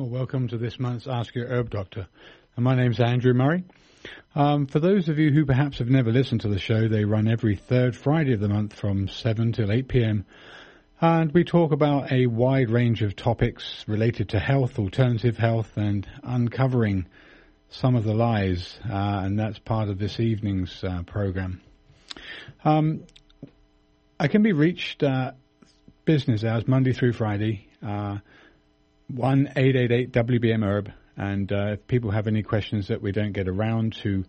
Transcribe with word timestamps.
Well, 0.00 0.08
welcome 0.08 0.48
to 0.48 0.56
this 0.56 0.80
month's 0.80 1.06
Ask 1.06 1.34
Your 1.34 1.46
Herb 1.48 1.68
Doctor. 1.68 2.06
And 2.56 2.64
my 2.64 2.74
name's 2.74 3.00
Andrew 3.00 3.34
Murray. 3.34 3.64
Um, 4.34 4.66
for 4.66 4.80
those 4.80 5.10
of 5.10 5.18
you 5.18 5.30
who 5.30 5.44
perhaps 5.44 5.76
have 5.76 5.90
never 5.90 6.10
listened 6.10 6.40
to 6.40 6.48
the 6.48 6.58
show, 6.58 6.88
they 6.88 7.04
run 7.04 7.28
every 7.28 7.54
third 7.54 7.94
Friday 7.94 8.32
of 8.32 8.40
the 8.40 8.48
month 8.48 8.72
from 8.72 9.08
7 9.08 9.52
till 9.52 9.70
8 9.70 9.88
p.m. 9.88 10.24
And 11.02 11.30
we 11.32 11.44
talk 11.44 11.72
about 11.72 12.10
a 12.10 12.28
wide 12.28 12.70
range 12.70 13.02
of 13.02 13.14
topics 13.14 13.84
related 13.86 14.30
to 14.30 14.38
health, 14.38 14.78
alternative 14.78 15.36
health, 15.36 15.76
and 15.76 16.08
uncovering 16.22 17.06
some 17.68 17.94
of 17.94 18.04
the 18.04 18.14
lies. 18.14 18.78
Uh, 18.88 19.20
and 19.24 19.38
that's 19.38 19.58
part 19.58 19.90
of 19.90 19.98
this 19.98 20.18
evening's 20.18 20.82
uh, 20.82 21.02
program. 21.02 21.60
Um, 22.64 23.04
I 24.18 24.28
can 24.28 24.42
be 24.42 24.54
reached 24.54 25.02
uh, 25.02 25.32
business 26.06 26.42
hours, 26.42 26.66
Monday 26.66 26.94
through 26.94 27.12
Friday. 27.12 27.68
One 29.14 29.52
eight 29.56 29.76
eight 29.76 29.92
eight 29.92 30.12
WBM 30.12 30.64
Herb. 30.64 30.92
And 31.16 31.52
uh, 31.52 31.72
if 31.72 31.86
people 31.86 32.10
have 32.12 32.26
any 32.26 32.42
questions 32.42 32.88
that 32.88 33.02
we 33.02 33.12
don't 33.12 33.32
get 33.32 33.48
around 33.48 33.94
to 34.02 34.24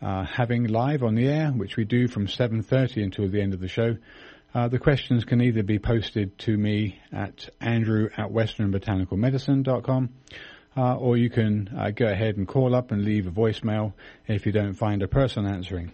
uh, 0.00 0.24
having 0.24 0.64
live 0.64 1.02
on 1.02 1.14
the 1.14 1.28
air, 1.28 1.50
which 1.50 1.76
we 1.76 1.84
do 1.84 2.08
from 2.08 2.26
7.30 2.26 3.02
until 3.02 3.28
the 3.28 3.40
end 3.40 3.52
of 3.52 3.60
the 3.60 3.68
show, 3.68 3.96
uh, 4.54 4.68
the 4.68 4.78
questions 4.78 5.24
can 5.24 5.40
either 5.40 5.62
be 5.62 5.78
posted 5.78 6.38
to 6.38 6.56
me 6.56 6.98
at 7.12 7.48
andrew 7.60 8.08
at 8.16 8.30
westernbotanicalmedicine.com 8.30 10.10
uh, 10.76 10.96
or 10.96 11.16
you 11.16 11.30
can 11.30 11.68
uh, 11.76 11.90
go 11.90 12.06
ahead 12.06 12.36
and 12.36 12.48
call 12.48 12.74
up 12.74 12.90
and 12.90 13.04
leave 13.04 13.26
a 13.26 13.30
voicemail 13.30 13.92
if 14.26 14.46
you 14.46 14.52
don't 14.52 14.74
find 14.74 15.02
a 15.02 15.08
person 15.08 15.46
answering. 15.46 15.92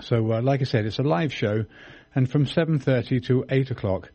So, 0.00 0.32
uh, 0.32 0.40
like 0.40 0.60
I 0.62 0.64
said, 0.64 0.86
it's 0.86 0.98
a 0.98 1.02
live 1.02 1.32
show, 1.32 1.66
and 2.14 2.30
from 2.30 2.46
7.30 2.46 3.26
to 3.26 3.44
8 3.48 3.70
o'clock, 3.70 4.10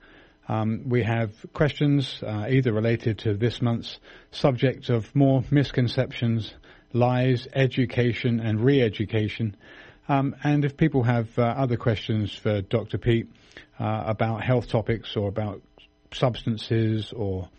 um, 0.48 0.84
we 0.88 1.04
have 1.04 1.32
questions 1.54 2.22
uh, 2.24 2.48
either 2.50 2.72
related 2.72 3.20
to 3.20 3.34
this 3.34 3.62
month's 3.62 4.00
subject 4.32 4.90
of 4.90 5.14
more 5.16 5.44
misconceptions, 5.52 6.54
lies, 6.94 7.48
education, 7.54 8.40
and 8.40 8.64
re-education. 8.64 9.56
Um, 10.08 10.36
and 10.44 10.64
if 10.64 10.78
people 10.78 11.04
have 11.04 11.38
uh, 11.38 11.42
other 11.42 11.76
questions 11.76 12.34
for 12.34 12.62
Dr. 12.62 12.98
Peat 12.98 13.28
uh, 13.80 14.04
about 14.06 14.44
health 14.44 14.70
topics 14.70 15.18
or 15.18 15.28
about 15.28 15.62
substances 16.14 17.12
or 17.12 17.50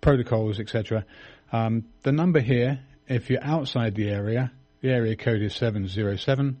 protocols, 0.00 0.58
etc., 0.58 1.04
um, 1.52 1.84
the 2.02 2.12
number 2.12 2.40
here, 2.40 2.80
if 3.08 3.30
you're 3.30 3.44
outside 3.44 3.94
the 3.94 4.08
area, 4.08 4.50
the 4.80 4.90
area 4.90 5.14
code 5.14 5.42
is 5.42 5.54
707 5.54 6.58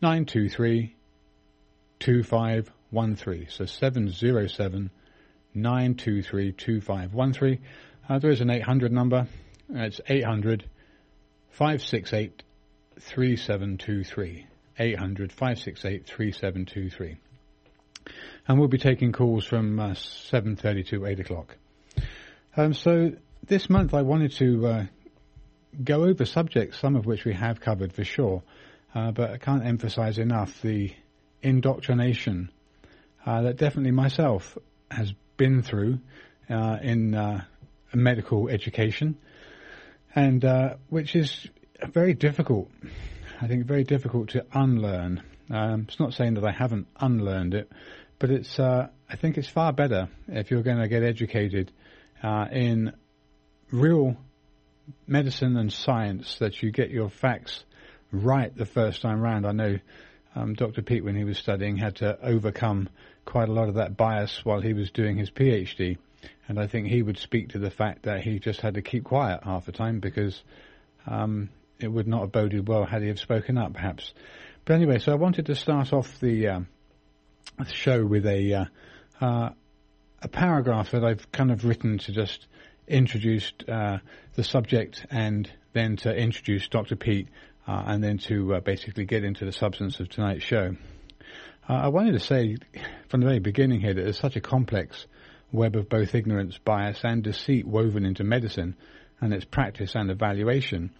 923 0.00 0.94
2513. 2.90 3.48
So 3.50 3.66
707 3.66 4.90
923 5.54 6.52
2513. 6.52 7.58
Uh, 8.08 8.18
there 8.18 8.30
is 8.30 8.40
an 8.40 8.50
800 8.50 8.92
number. 8.92 9.26
It's 9.70 10.00
800 10.08 10.64
568 11.50 12.42
3723. 13.00 14.46
800 14.78 15.32
568 15.32 16.06
3723. 16.06 17.16
And 18.46 18.58
we'll 18.58 18.68
be 18.68 18.78
taking 18.78 19.12
calls 19.12 19.44
from 19.44 19.78
uh, 19.78 19.90
7.30 19.90 20.88
to 20.88 21.06
8 21.06 21.20
o'clock. 21.20 21.56
Um, 22.56 22.72
so 22.72 23.12
this 23.46 23.68
month 23.68 23.92
I 23.92 24.02
wanted 24.02 24.32
to 24.36 24.66
uh, 24.66 24.84
go 25.82 26.04
over 26.04 26.24
subjects, 26.24 26.78
some 26.78 26.96
of 26.96 27.04
which 27.04 27.24
we 27.24 27.34
have 27.34 27.60
covered 27.60 27.92
for 27.92 28.04
sure, 28.04 28.42
uh, 28.94 29.10
but 29.10 29.30
I 29.30 29.38
can't 29.38 29.66
emphasize 29.66 30.18
enough 30.18 30.62
the 30.62 30.94
indoctrination 31.42 32.50
uh, 33.24 33.42
that 33.42 33.56
definitely 33.56 33.90
myself 33.90 34.56
has 34.90 35.12
been 35.36 35.62
through 35.62 35.98
uh, 36.50 36.78
in 36.82 37.14
uh, 37.14 37.44
medical 37.94 38.48
education, 38.48 39.16
and 40.14 40.44
uh, 40.44 40.74
which 40.88 41.14
is 41.14 41.46
very 41.92 42.14
difficult. 42.14 42.70
I 43.40 43.46
think 43.46 43.66
very 43.66 43.84
difficult 43.84 44.30
to 44.30 44.44
unlearn. 44.52 45.22
Um, 45.50 45.86
it's 45.88 46.00
not 46.00 46.12
saying 46.12 46.34
that 46.34 46.44
I 46.44 46.50
haven't 46.50 46.88
unlearned 46.98 47.54
it, 47.54 47.70
but 48.18 48.30
it's. 48.30 48.58
Uh, 48.58 48.88
I 49.10 49.16
think 49.16 49.38
it's 49.38 49.48
far 49.48 49.72
better 49.72 50.08
if 50.26 50.50
you're 50.50 50.62
going 50.62 50.80
to 50.80 50.88
get 50.88 51.02
educated 51.02 51.72
uh, 52.22 52.46
in 52.52 52.92
real 53.70 54.16
medicine 55.06 55.56
and 55.56 55.72
science 55.72 56.38
that 56.38 56.62
you 56.62 56.70
get 56.70 56.90
your 56.90 57.08
facts 57.08 57.64
right 58.12 58.54
the 58.54 58.66
first 58.66 59.02
time 59.02 59.20
round. 59.20 59.46
I 59.46 59.52
know 59.52 59.78
um, 60.34 60.54
Dr. 60.54 60.82
Peat, 60.82 61.04
when 61.04 61.16
he 61.16 61.24
was 61.24 61.38
studying, 61.38 61.76
had 61.76 61.96
to 61.96 62.18
overcome 62.22 62.88
quite 63.28 63.50
a 63.50 63.52
lot 63.52 63.68
of 63.68 63.74
that 63.74 63.94
bias 63.94 64.42
while 64.42 64.62
he 64.62 64.72
was 64.72 64.90
doing 64.90 65.18
his 65.18 65.30
PhD. 65.30 65.98
And 66.48 66.58
I 66.58 66.66
think 66.66 66.86
he 66.86 67.02
would 67.02 67.18
speak 67.18 67.50
to 67.50 67.58
the 67.58 67.70
fact 67.70 68.04
that 68.04 68.22
he 68.22 68.38
just 68.38 68.62
had 68.62 68.74
to 68.74 68.82
keep 68.82 69.04
quiet 69.04 69.44
half 69.44 69.66
the 69.66 69.72
time 69.72 70.00
because 70.00 70.42
um, 71.06 71.50
it 71.78 71.88
would 71.88 72.08
not 72.08 72.22
have 72.22 72.32
boded 72.32 72.66
well 72.66 72.86
had 72.86 73.02
he 73.02 73.08
have 73.08 73.18
spoken 73.18 73.58
up, 73.58 73.74
perhaps. 73.74 74.14
But 74.64 74.76
anyway, 74.76 74.98
so 74.98 75.12
I 75.12 75.16
wanted 75.16 75.44
to 75.46 75.54
start 75.54 75.92
off 75.92 76.18
the 76.20 76.48
uh, 76.48 76.60
show 77.70 78.02
with 78.06 78.24
a 78.24 78.54
uh, 78.54 78.64
uh, 79.20 79.50
a 80.22 80.28
paragraph 80.28 80.92
that 80.92 81.04
I've 81.04 81.30
kind 81.30 81.50
of 81.50 81.66
written 81.66 81.98
to 81.98 82.12
just 82.12 82.46
introduce 82.86 83.52
uh, 83.68 83.98
the 84.36 84.42
subject 84.42 85.04
and 85.10 85.50
then 85.74 85.96
to 85.98 86.16
introduce 86.16 86.66
Dr. 86.68 86.96
Peat 86.96 87.28
uh, 87.66 87.82
and 87.88 88.02
then 88.02 88.16
to 88.18 88.54
uh, 88.54 88.60
basically 88.60 89.04
get 89.04 89.22
into 89.22 89.44
the 89.44 89.52
substance 89.52 90.00
of 90.00 90.08
tonight's 90.08 90.44
show. 90.44 90.76
Uh, 91.68 91.74
I 91.74 91.88
wanted 91.88 92.12
to 92.12 92.20
say 92.20 92.56
from 93.08 93.20
the 93.20 93.26
very 93.26 93.40
beginning 93.40 93.80
here 93.80 93.92
that 93.92 94.02
there's 94.02 94.18
such 94.18 94.36
a 94.36 94.40
complex 94.40 95.06
web 95.52 95.76
of 95.76 95.90
both 95.90 96.14
ignorance, 96.14 96.56
bias, 96.56 97.00
and 97.04 97.22
deceit 97.22 97.66
woven 97.66 98.06
into 98.06 98.24
medicine 98.24 98.74
and 99.20 99.34
its 99.34 99.44
practice 99.44 99.94
and 99.94 100.10
evaluation, 100.10 100.90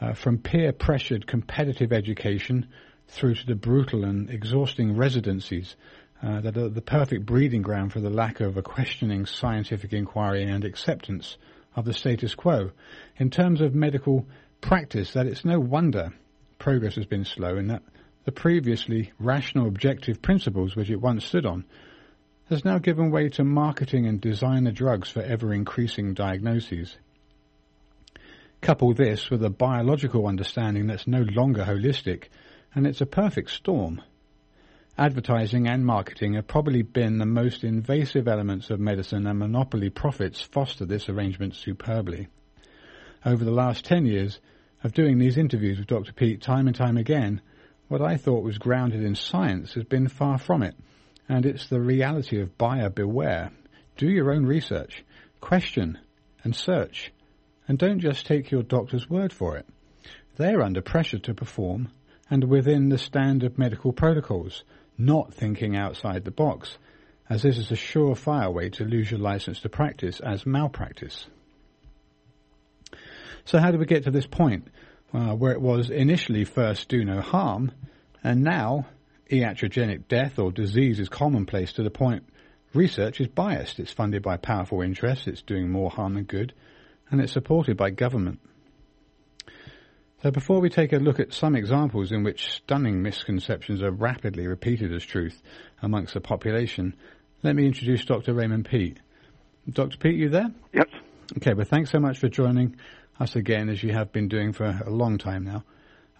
uh, 0.00 0.14
from 0.14 0.38
peer-pressured 0.38 1.26
competitive 1.26 1.92
education 1.92 2.66
through 3.08 3.34
to 3.34 3.46
the 3.46 3.54
brutal 3.54 4.04
and 4.04 4.30
exhausting 4.30 4.96
residencies 4.96 5.76
uh, 6.22 6.40
that 6.40 6.56
are 6.56 6.70
the 6.70 6.80
perfect 6.80 7.26
breeding 7.26 7.60
ground 7.60 7.92
for 7.92 8.00
the 8.00 8.08
lack 8.08 8.40
of 8.40 8.56
a 8.56 8.62
questioning 8.62 9.26
scientific 9.26 9.92
inquiry 9.92 10.44
and 10.44 10.64
acceptance 10.64 11.36
of 11.74 11.84
the 11.84 11.92
status 11.92 12.34
quo. 12.34 12.70
In 13.18 13.28
terms 13.28 13.60
of 13.60 13.74
medical 13.74 14.26
practice 14.62 15.12
that 15.12 15.26
it's 15.26 15.44
no 15.44 15.60
wonder 15.60 16.14
progress 16.58 16.94
has 16.94 17.04
been 17.04 17.26
slow 17.26 17.56
and 17.56 17.70
that 17.70 17.82
the 18.26 18.32
previously 18.32 19.12
rational 19.20 19.68
objective 19.68 20.20
principles 20.20 20.74
which 20.74 20.90
it 20.90 21.00
once 21.00 21.24
stood 21.24 21.46
on 21.46 21.64
has 22.50 22.64
now 22.64 22.76
given 22.76 23.10
way 23.10 23.28
to 23.28 23.44
marketing 23.44 24.06
and 24.06 24.20
designer 24.20 24.72
drugs 24.72 25.08
for 25.08 25.22
ever 25.22 25.52
increasing 25.52 26.12
diagnoses. 26.12 26.96
Couple 28.60 28.92
this 28.94 29.30
with 29.30 29.44
a 29.44 29.50
biological 29.50 30.26
understanding 30.26 30.88
that's 30.88 31.06
no 31.06 31.22
longer 31.22 31.64
holistic, 31.64 32.24
and 32.74 32.84
it's 32.86 33.00
a 33.00 33.06
perfect 33.06 33.50
storm. 33.50 34.02
Advertising 34.98 35.68
and 35.68 35.86
marketing 35.86 36.34
have 36.34 36.48
probably 36.48 36.82
been 36.82 37.18
the 37.18 37.26
most 37.26 37.62
invasive 37.62 38.26
elements 38.26 38.70
of 38.70 38.80
medicine, 38.80 39.26
and 39.26 39.38
monopoly 39.38 39.90
profits 39.90 40.40
foster 40.40 40.84
this 40.84 41.08
arrangement 41.08 41.54
superbly. 41.54 42.26
Over 43.24 43.44
the 43.44 43.50
last 43.52 43.84
ten 43.84 44.04
years, 44.04 44.40
of 44.82 44.92
doing 44.92 45.18
these 45.18 45.38
interviews 45.38 45.78
with 45.78 45.86
Dr. 45.86 46.12
Peat 46.12 46.40
time 46.42 46.66
and 46.66 46.76
time 46.76 46.96
again, 46.96 47.40
what 47.88 48.02
I 48.02 48.16
thought 48.16 48.42
was 48.42 48.58
grounded 48.58 49.02
in 49.02 49.14
science 49.14 49.74
has 49.74 49.84
been 49.84 50.08
far 50.08 50.38
from 50.38 50.62
it. 50.62 50.74
And 51.28 51.44
it's 51.44 51.68
the 51.68 51.80
reality 51.80 52.40
of 52.40 52.56
buyer 52.56 52.88
beware. 52.88 53.50
Do 53.96 54.08
your 54.08 54.32
own 54.32 54.46
research, 54.46 55.04
question 55.40 55.98
and 56.44 56.54
search, 56.54 57.12
and 57.66 57.78
don't 57.78 58.00
just 58.00 58.26
take 58.26 58.50
your 58.50 58.62
doctor's 58.62 59.10
word 59.10 59.32
for 59.32 59.56
it. 59.56 59.66
They're 60.36 60.62
under 60.62 60.82
pressure 60.82 61.18
to 61.20 61.34
perform 61.34 61.88
and 62.30 62.44
within 62.44 62.88
the 62.88 62.98
standard 62.98 63.58
medical 63.58 63.92
protocols, 63.92 64.64
not 64.98 65.32
thinking 65.32 65.76
outside 65.76 66.24
the 66.24 66.30
box, 66.30 66.78
as 67.28 67.42
this 67.42 67.58
is 67.58 67.70
a 67.70 67.76
surefire 67.76 68.52
way 68.52 68.68
to 68.70 68.84
lose 68.84 69.10
your 69.10 69.20
license 69.20 69.60
to 69.60 69.68
practice 69.68 70.20
as 70.20 70.46
malpractice. 70.46 71.26
So 73.44 73.58
how 73.58 73.70
did 73.70 73.80
we 73.80 73.86
get 73.86 74.04
to 74.04 74.10
this 74.10 74.26
point, 74.26 74.68
uh, 75.12 75.34
where 75.34 75.52
it 75.52 75.60
was 75.60 75.90
initially 75.90 76.44
first 76.44 76.88
do 76.88 77.04
no 77.04 77.20
harm, 77.20 77.72
and 78.22 78.42
now 78.42 78.86
iatrogenic 79.30 80.08
death 80.08 80.38
or 80.38 80.52
disease 80.52 80.98
is 80.98 81.08
commonplace 81.08 81.72
to 81.74 81.82
the 81.82 81.90
point 81.90 82.24
research 82.74 83.20
is 83.20 83.28
biased. 83.28 83.80
It's 83.80 83.92
funded 83.92 84.22
by 84.22 84.36
powerful 84.36 84.82
interests, 84.82 85.26
it's 85.26 85.42
doing 85.42 85.70
more 85.70 85.90
harm 85.90 86.14
than 86.14 86.24
good, 86.24 86.52
and 87.10 87.20
it's 87.20 87.32
supported 87.32 87.76
by 87.76 87.90
government. 87.90 88.40
So 90.22 90.30
before 90.30 90.60
we 90.60 90.70
take 90.70 90.92
a 90.92 90.96
look 90.96 91.20
at 91.20 91.32
some 91.32 91.54
examples 91.54 92.10
in 92.10 92.22
which 92.22 92.50
stunning 92.50 93.02
misconceptions 93.02 93.82
are 93.82 93.90
rapidly 93.90 94.46
repeated 94.46 94.92
as 94.92 95.04
truth 95.04 95.42
amongst 95.82 96.14
the 96.14 96.20
population, 96.20 96.94
let 97.42 97.54
me 97.54 97.66
introduce 97.66 98.04
Dr. 98.04 98.34
Raymond 98.34 98.64
Peat. 98.64 98.98
Dr. 99.70 99.98
Peat, 99.98 100.16
you 100.16 100.28
there? 100.28 100.50
Yep. 100.72 100.88
Okay, 101.38 101.54
well, 101.54 101.66
thanks 101.66 101.90
so 101.90 101.98
much 101.98 102.18
for 102.18 102.28
joining 102.28 102.76
us 103.18 103.36
again, 103.36 103.68
as 103.68 103.82
you 103.82 103.92
have 103.92 104.12
been 104.12 104.28
doing 104.28 104.52
for 104.52 104.64
a 104.64 104.90
long 104.90 105.18
time 105.18 105.44
now. 105.44 105.64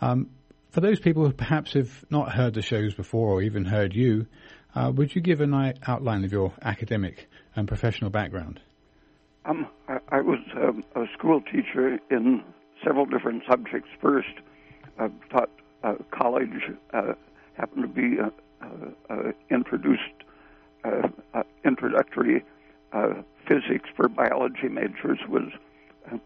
Um, 0.01 0.31
for 0.71 0.81
those 0.81 1.01
people 1.01 1.25
who 1.25 1.33
perhaps 1.33 1.73
have 1.73 2.05
not 2.11 2.33
heard 2.33 2.55
the 2.55 2.63
shows 2.63 2.95
before 2.95 3.31
or 3.31 3.43
even 3.43 3.65
heard 3.65 3.95
you, 3.95 4.27
uh, 4.75 4.93
would 4.95 5.15
you 5.15 5.23
give 5.23 5.41
an 5.41 5.55
outline 5.87 6.25
of 6.25 6.33
your 6.33 6.53
academic 6.61 7.29
and 7.55 7.67
professional 7.67 8.11
background? 8.11 8.61
Um, 9.47 9.67
I, 9.89 9.99
I 10.09 10.21
was 10.21 10.41
um, 10.57 10.85
a 10.95 11.05
school 11.17 11.41
teacher 11.41 11.99
in 12.11 12.43
several 12.85 13.07
different 13.07 13.43
subjects. 13.49 13.89
First, 14.03 14.35
I 14.99 15.09
taught 15.31 15.51
uh, 15.83 15.95
college, 16.11 16.73
uh, 16.93 17.13
happened 17.55 17.83
to 17.83 17.89
be 17.89 18.21
uh, 18.21 18.31
uh, 18.63 19.15
uh 19.15 19.33
introduced 19.51 20.03
introductory 21.65 22.45
physics 23.49 23.89
for 23.97 24.09
biology 24.09 24.69
majors 24.71 25.19
was 25.29 25.51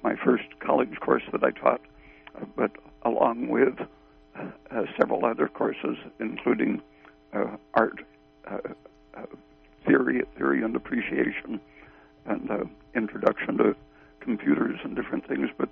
my 0.03 0.15
first 0.17 0.45
college 0.61 0.99
course 1.01 1.23
that 1.33 1.43
I 1.43 1.51
taught, 1.51 1.81
but 2.57 2.73
along 3.03 3.49
with 3.49 3.75
uh, 4.37 4.83
several 4.99 5.25
other 5.25 5.49
courses, 5.49 5.97
including 6.19 6.83
uh, 7.33 7.57
art 7.75 8.01
uh, 8.47 8.59
theory, 9.87 10.23
theory 10.37 10.63
and 10.63 10.75
appreciation, 10.77 11.61
and 12.27 12.51
uh, 12.51 12.65
introduction 12.95 13.59
to 13.59 13.77
computers 14.21 14.79
and 14.85 14.95
different 14.95 15.27
things. 15.27 15.49
But 15.57 15.69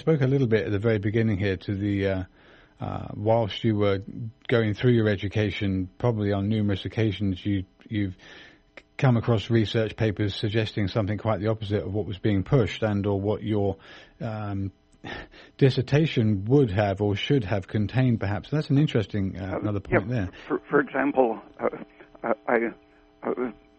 spoke 0.00 0.22
a 0.22 0.26
little 0.26 0.46
bit 0.46 0.66
at 0.66 0.72
the 0.72 0.78
very 0.78 0.98
beginning 0.98 1.38
here 1.38 1.56
to 1.56 1.74
the. 1.74 2.06
Uh, 2.06 2.24
uh, 2.80 3.08
whilst 3.14 3.62
you 3.62 3.76
were 3.76 3.98
going 4.48 4.72
through 4.72 4.92
your 4.92 5.06
education, 5.06 5.90
probably 5.98 6.32
on 6.32 6.48
numerous 6.48 6.86
occasions, 6.86 7.44
you 7.44 7.64
you've 7.90 8.16
come 8.96 9.18
across 9.18 9.50
research 9.50 9.96
papers 9.96 10.34
suggesting 10.34 10.88
something 10.88 11.18
quite 11.18 11.40
the 11.40 11.48
opposite 11.48 11.82
of 11.82 11.92
what 11.92 12.06
was 12.06 12.18
being 12.18 12.42
pushed 12.42 12.82
and 12.82 13.06
or 13.06 13.20
what 13.20 13.42
your 13.42 13.76
um, 14.20 14.72
dissertation 15.58 16.44
would 16.46 16.70
have 16.70 17.00
or 17.00 17.16
should 17.16 17.44
have 17.44 17.68
contained, 17.68 18.18
perhaps. 18.18 18.50
That's 18.50 18.70
an 18.70 18.78
interesting 18.78 19.38
uh, 19.38 19.44
um, 19.44 19.62
another 19.62 19.80
point 19.80 20.08
yeah, 20.08 20.14
there. 20.14 20.30
For, 20.48 20.60
for 20.70 20.80
example, 20.80 21.38
uh, 21.58 22.32
I, 22.48 22.56
uh, 23.22 23.30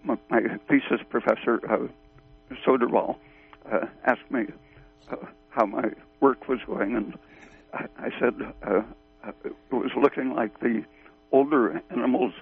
my, 0.04 0.16
my, 0.30 0.42
thesis 0.70 1.06
professor 1.10 1.60
uh, 1.70 1.88
Soderwall 2.68 3.18
uh, 3.72 3.86
asked 4.06 4.30
me 4.30 4.46
uh, 5.12 5.16
how 5.50 5.66
my 5.66 5.86
work 6.22 6.48
was 6.48 6.60
going, 6.66 6.96
and 6.96 7.18
I, 7.74 7.88
I 7.98 8.10
said 8.20 8.36
it 9.44 9.54
was 9.72 9.92
looking 9.96 10.34
like 10.34 10.60
the 10.60 10.84
older 11.32 11.82
animals 11.90 12.34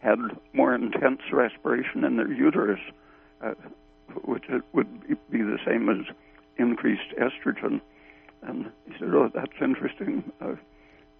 had 0.00 0.18
more 0.52 0.74
intense 0.74 1.20
respiration 1.32 2.04
in 2.04 2.16
their 2.16 2.30
uterus, 2.30 2.80
which 4.24 4.44
would 4.72 5.08
be 5.30 5.42
the 5.42 5.58
same 5.64 5.88
as 5.88 6.14
increased 6.58 7.14
estrogen. 7.18 7.80
And 8.42 8.70
he 8.86 8.92
said, 8.98 9.14
"Oh, 9.14 9.30
that's 9.34 9.60
interesting. 9.60 10.30
Uh, 10.40 10.56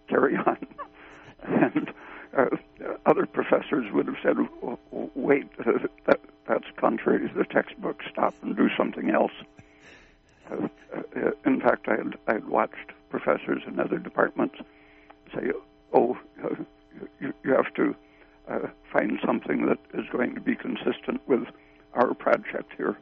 carry 0.08 0.36
on." 0.36 0.66
and 1.42 1.90
uh, 2.36 2.46
other 3.06 3.24
professors 3.26 3.90
would 3.92 4.06
have 4.06 4.16
said, 4.22 4.36
"Wait, 5.14 5.46
uh, 5.60 5.72
that, 6.06 6.20
that's 6.46 6.66
contrary 6.76 7.26
to 7.28 7.34
the 7.34 7.44
textbook. 7.44 8.02
Stop 8.10 8.34
and 8.42 8.54
do 8.56 8.68
something 8.76 9.10
else." 9.10 9.32
Uh, 10.50 10.68
uh, 10.96 11.30
in 11.46 11.60
fact, 11.60 11.86
I 11.88 11.96
had, 11.96 12.18
I 12.26 12.32
had 12.34 12.48
watched 12.48 12.92
professors 13.10 13.62
in 13.66 13.78
other 13.78 13.98
departments 13.98 14.56
say, 15.34 15.50
"Oh, 15.92 16.16
uh, 16.42 16.54
you, 17.20 17.32
you 17.44 17.54
have 17.54 17.72
to 17.74 17.94
find 18.92 19.18
something 19.24 19.66
that 19.66 19.78
is 19.98 20.06
going 20.12 20.34
to 20.34 20.40
be 20.40 20.54
consistent 20.54 21.20
with 21.26 21.44
our 21.94 22.14
project 22.14 22.72
here." 22.76 22.96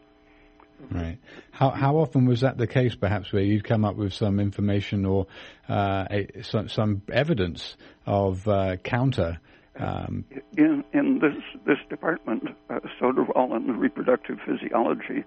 Right. 0.90 1.18
How 1.52 1.70
how 1.70 1.96
often 1.96 2.26
was 2.26 2.40
that 2.40 2.58
the 2.58 2.66
case, 2.66 2.94
perhaps, 2.94 3.32
where 3.32 3.42
you'd 3.42 3.64
come 3.64 3.84
up 3.84 3.96
with 3.96 4.12
some 4.12 4.40
information 4.40 5.04
or 5.04 5.26
uh, 5.68 6.06
a, 6.10 6.42
some, 6.42 6.68
some 6.68 7.02
evidence 7.12 7.76
of 8.06 8.46
uh, 8.48 8.76
counter? 8.76 9.38
Um, 9.78 10.24
in 10.56 10.84
in 10.92 11.20
this 11.20 11.40
this 11.64 11.78
department, 11.88 12.44
uh, 12.68 12.80
Soderwall 13.00 13.56
in 13.56 13.78
reproductive 13.78 14.38
physiology, 14.44 15.24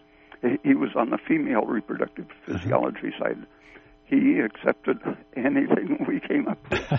he, 0.64 0.74
was 0.74 0.92
on 0.96 1.10
the 1.10 1.18
female 1.18 1.66
reproductive 1.66 2.26
uh-huh. 2.30 2.58
physiology 2.58 3.08
uh-huh. 3.08 3.24
side. 3.24 3.46
He 4.06 4.40
accepted 4.40 5.00
anything 5.36 6.06
we 6.08 6.20
came 6.20 6.48
up 6.48 6.60
with, 6.70 6.92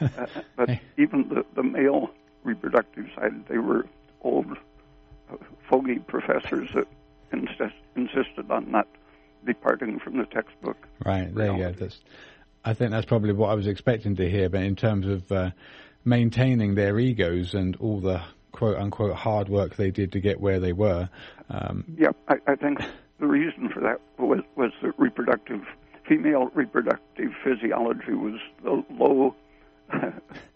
uh, 0.00 0.26
but 0.56 0.70
even 0.96 1.28
the 1.28 1.44
the 1.54 1.62
male 1.62 2.10
reproductive 2.44 3.06
side, 3.14 3.46
they 3.48 3.58
were 3.58 3.86
old 4.22 4.46
uh, 5.30 5.36
fogey 5.68 5.98
professors 5.98 6.70
that 6.74 6.86
insist, 7.32 7.74
insisted 7.96 8.50
on 8.50 8.70
not 8.70 8.88
departing 9.44 9.98
from 9.98 10.18
the 10.18 10.24
textbook. 10.26 10.76
Right, 11.04 11.34
there 11.34 11.52
you 11.52 11.58
go. 11.58 11.72
That's, 11.72 11.98
I 12.64 12.74
think 12.74 12.90
that's 12.90 13.06
probably 13.06 13.32
what 13.32 13.50
I 13.50 13.54
was 13.54 13.66
expecting 13.66 14.16
to 14.16 14.28
hear, 14.28 14.48
but 14.48 14.62
in 14.62 14.76
terms 14.76 15.06
of 15.06 15.30
uh, 15.30 15.50
maintaining 16.04 16.74
their 16.74 16.98
egos 16.98 17.54
and 17.54 17.76
all 17.76 18.00
the 18.00 18.22
quote 18.56 18.78
unquote 18.78 19.14
hard 19.14 19.48
work 19.48 19.76
they 19.76 19.90
did 19.90 20.12
to 20.12 20.20
get 20.20 20.40
where 20.40 20.58
they 20.58 20.72
were. 20.72 21.08
Um, 21.50 21.84
yeah, 21.96 22.10
I, 22.28 22.36
I 22.46 22.56
think 22.56 22.80
the 23.20 23.26
reason 23.26 23.68
for 23.68 23.80
that 23.80 24.00
was, 24.18 24.40
was 24.56 24.72
that 24.82 24.98
reproductive, 24.98 25.60
female 26.08 26.50
reproductive 26.54 27.32
physiology 27.44 28.12
was 28.12 28.40
the 28.64 28.82
low, 28.90 29.34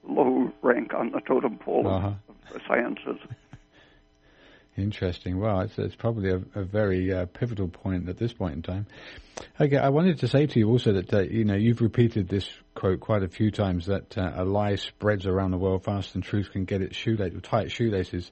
low 0.08 0.52
rank 0.62 0.94
on 0.94 1.12
the 1.12 1.20
totem 1.20 1.58
pole 1.58 1.86
uh-huh. 1.86 2.12
of 2.28 2.36
the 2.52 2.60
sciences. 2.66 3.18
Interesting. 4.80 5.38
Well, 5.38 5.60
it's, 5.60 5.78
it's 5.78 5.94
probably 5.94 6.30
a, 6.30 6.40
a 6.54 6.64
very 6.64 7.12
uh, 7.12 7.26
pivotal 7.26 7.68
point 7.68 8.08
at 8.08 8.16
this 8.16 8.32
point 8.32 8.54
in 8.54 8.62
time. 8.62 8.86
Okay, 9.60 9.76
I 9.76 9.90
wanted 9.90 10.18
to 10.20 10.28
say 10.28 10.46
to 10.46 10.58
you 10.58 10.68
also 10.68 10.92
that 10.92 11.12
uh, 11.12 11.20
you 11.20 11.44
know 11.44 11.54
you've 11.54 11.80
repeated 11.80 12.28
this 12.28 12.48
quote 12.74 13.00
quite 13.00 13.22
a 13.22 13.28
few 13.28 13.50
times 13.50 13.86
that 13.86 14.16
uh, 14.16 14.32
a 14.36 14.44
lie 14.44 14.76
spreads 14.76 15.26
around 15.26 15.50
the 15.50 15.58
world 15.58 15.84
faster 15.84 16.12
than 16.12 16.22
truth 16.22 16.50
can 16.52 16.64
get 16.64 16.82
its 16.82 16.96
shoelace, 16.96 17.32
tight 17.42 17.70
shoelaces, 17.70 18.30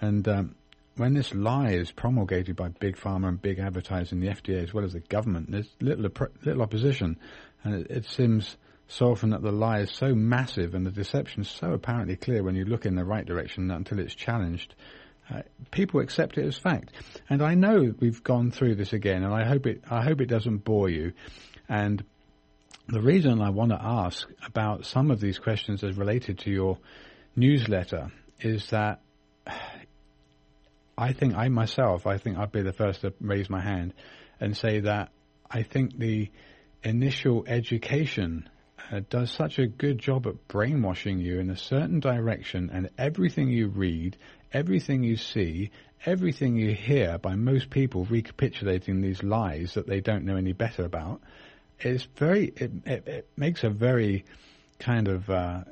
and 0.00 0.26
um, 0.28 0.54
when 0.96 1.14
this 1.14 1.34
lie 1.34 1.70
is 1.70 1.90
promulgated 1.92 2.56
by 2.56 2.68
big 2.68 2.96
pharma 2.96 3.28
and 3.28 3.40
big 3.40 3.58
advertising, 3.58 4.20
the 4.20 4.28
FDA 4.28 4.62
as 4.62 4.72
well 4.72 4.84
as 4.84 4.92
the 4.92 5.00
government, 5.00 5.50
there's 5.50 5.68
little 5.80 6.10
little 6.44 6.62
opposition, 6.62 7.18
and 7.64 7.74
it, 7.74 7.90
it 7.90 8.04
seems 8.06 8.56
so 8.88 9.10
often 9.10 9.30
that 9.30 9.42
the 9.42 9.52
lie 9.52 9.80
is 9.80 9.90
so 9.90 10.14
massive 10.14 10.74
and 10.74 10.86
the 10.86 10.90
deception 10.90 11.42
is 11.42 11.48
so 11.48 11.72
apparently 11.72 12.16
clear 12.16 12.42
when 12.42 12.54
you 12.54 12.64
look 12.64 12.86
in 12.86 12.94
the 12.94 13.04
right 13.04 13.26
direction 13.26 13.70
until 13.70 13.98
it's 13.98 14.14
challenged. 14.14 14.74
Uh, 15.28 15.42
people 15.70 16.00
accept 16.00 16.38
it 16.38 16.44
as 16.44 16.56
fact. 16.56 16.92
And 17.28 17.42
I 17.42 17.54
know 17.54 17.92
we've 17.98 18.22
gone 18.22 18.50
through 18.50 18.76
this 18.76 18.92
again, 18.92 19.24
and 19.24 19.34
I 19.34 19.44
hope 19.44 19.66
it 19.66 19.82
I 19.90 20.02
hope 20.02 20.20
it 20.20 20.26
doesn't 20.26 20.58
bore 20.58 20.88
you. 20.88 21.12
And 21.68 22.04
the 22.88 23.00
reason 23.00 23.42
I 23.42 23.50
want 23.50 23.72
to 23.72 23.78
ask 23.80 24.28
about 24.44 24.86
some 24.86 25.10
of 25.10 25.20
these 25.20 25.38
questions 25.38 25.82
as 25.82 25.96
related 25.96 26.38
to 26.40 26.50
your 26.50 26.78
newsletter 27.34 28.12
is 28.40 28.70
that 28.70 29.00
I 30.96 31.12
think 31.12 31.34
I 31.34 31.48
myself, 31.48 32.06
I 32.06 32.18
think 32.18 32.38
I'd 32.38 32.52
be 32.52 32.62
the 32.62 32.72
first 32.72 33.00
to 33.02 33.12
raise 33.20 33.50
my 33.50 33.60
hand 33.60 33.92
and 34.40 34.56
say 34.56 34.80
that 34.80 35.10
I 35.50 35.62
think 35.62 35.98
the 35.98 36.30
initial 36.82 37.44
education 37.46 38.48
uh, 38.90 39.00
does 39.10 39.30
such 39.30 39.58
a 39.58 39.66
good 39.66 39.98
job 39.98 40.26
at 40.26 40.48
brainwashing 40.48 41.18
you 41.18 41.40
in 41.40 41.50
a 41.50 41.56
certain 41.56 42.00
direction, 42.00 42.70
and 42.72 42.90
everything 42.96 43.48
you 43.48 43.68
read, 43.68 44.16
everything 44.56 45.02
you 45.02 45.16
see, 45.18 45.70
everything 46.06 46.56
you 46.56 46.74
hear 46.74 47.18
by 47.18 47.34
most 47.34 47.68
people 47.68 48.06
recapitulating 48.06 49.02
these 49.02 49.22
lies 49.22 49.74
that 49.74 49.86
they 49.86 50.00
don't 50.00 50.24
know 50.24 50.36
any 50.36 50.54
better 50.54 50.84
about, 50.84 51.20
is 51.80 52.08
very. 52.16 52.54
It, 52.56 52.70
it, 52.86 53.06
it 53.06 53.28
makes 53.36 53.64
a 53.64 53.68
very 53.68 54.24
kind 54.78 55.08
of 55.08 55.28
uh, 55.28 55.64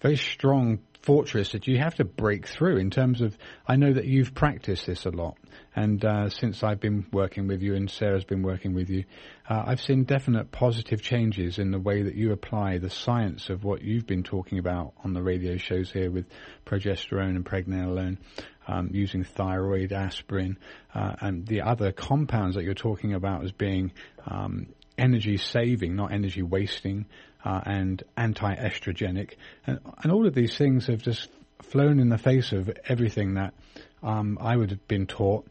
very 0.00 0.16
strong 0.16 0.78
fortress 1.06 1.52
that 1.52 1.68
you 1.68 1.78
have 1.78 1.94
to 1.94 2.04
break 2.04 2.48
through 2.48 2.78
in 2.78 2.90
terms 2.90 3.20
of 3.20 3.38
I 3.64 3.76
know 3.76 3.92
that 3.92 4.06
you've 4.06 4.34
practiced 4.34 4.86
this 4.86 5.06
a 5.06 5.10
lot 5.10 5.38
and 5.76 6.04
uh, 6.04 6.28
since 6.30 6.64
I've 6.64 6.80
been 6.80 7.06
working 7.12 7.46
with 7.46 7.62
you 7.62 7.76
and 7.76 7.88
Sarah's 7.88 8.24
been 8.24 8.42
working 8.42 8.74
with 8.74 8.90
you 8.90 9.04
uh, 9.48 9.62
I've 9.66 9.80
seen 9.80 10.02
definite 10.02 10.50
positive 10.50 11.00
changes 11.00 11.60
in 11.60 11.70
the 11.70 11.78
way 11.78 12.02
that 12.02 12.16
you 12.16 12.32
apply 12.32 12.78
the 12.78 12.90
science 12.90 13.50
of 13.50 13.62
what 13.62 13.82
you've 13.82 14.08
been 14.08 14.24
talking 14.24 14.58
about 14.58 14.94
on 15.04 15.12
the 15.12 15.22
radio 15.22 15.58
shows 15.58 15.92
here 15.92 16.10
with 16.10 16.26
progesterone 16.66 17.36
and 17.36 17.44
pregnenolone 17.46 18.18
um, 18.66 18.90
using 18.92 19.22
thyroid 19.22 19.92
aspirin 19.92 20.58
uh, 20.92 21.14
and 21.20 21.46
the 21.46 21.60
other 21.60 21.92
compounds 21.92 22.56
that 22.56 22.64
you're 22.64 22.74
talking 22.74 23.14
about 23.14 23.44
as 23.44 23.52
being 23.52 23.92
um, 24.26 24.66
energy 24.98 25.36
saving 25.36 25.94
not 25.94 26.12
energy 26.12 26.42
wasting 26.42 27.06
uh, 27.46 27.60
and 27.64 28.02
anti-estrogenic, 28.16 29.34
and, 29.68 29.78
and, 30.02 30.10
all 30.10 30.26
of 30.26 30.34
these 30.34 30.58
things 30.58 30.88
have 30.88 31.00
just 31.00 31.30
flown 31.62 32.00
in 32.00 32.08
the 32.08 32.18
face 32.18 32.50
of 32.50 32.68
everything 32.88 33.34
that 33.34 33.54
um, 34.02 34.36
I 34.40 34.56
would 34.56 34.70
have 34.70 34.88
been 34.88 35.06
taught, 35.06 35.46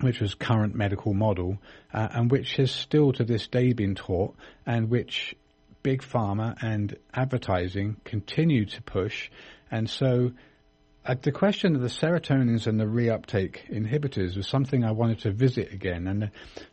which 0.00 0.20
was 0.20 0.34
current 0.34 0.74
medical 0.74 1.12
model, 1.12 1.58
uh, 1.92 2.08
and 2.12 2.30
which 2.30 2.56
has 2.56 2.70
still 2.70 3.12
to 3.12 3.24
this 3.24 3.46
day 3.46 3.74
been 3.74 3.94
taught, 3.94 4.36
and 4.64 4.88
which 4.88 5.34
big 5.82 6.00
pharma 6.00 6.56
and 6.62 6.96
advertising 7.12 7.96
continue 8.04 8.64
to 8.64 8.82
push, 8.82 9.30
and 9.70 9.88
so. 9.88 10.32
Uh, 11.06 11.14
the 11.22 11.32
question 11.32 11.74
of 11.74 11.80
the 11.80 11.88
serotonins 11.88 12.66
and 12.66 12.78
the 12.78 12.84
reuptake 12.84 13.60
inhibitors 13.72 14.36
was 14.36 14.46
something 14.46 14.84
I 14.84 14.90
wanted 14.90 15.20
to 15.20 15.30
visit 15.30 15.72
again. 15.72 16.06
And 16.06 16.24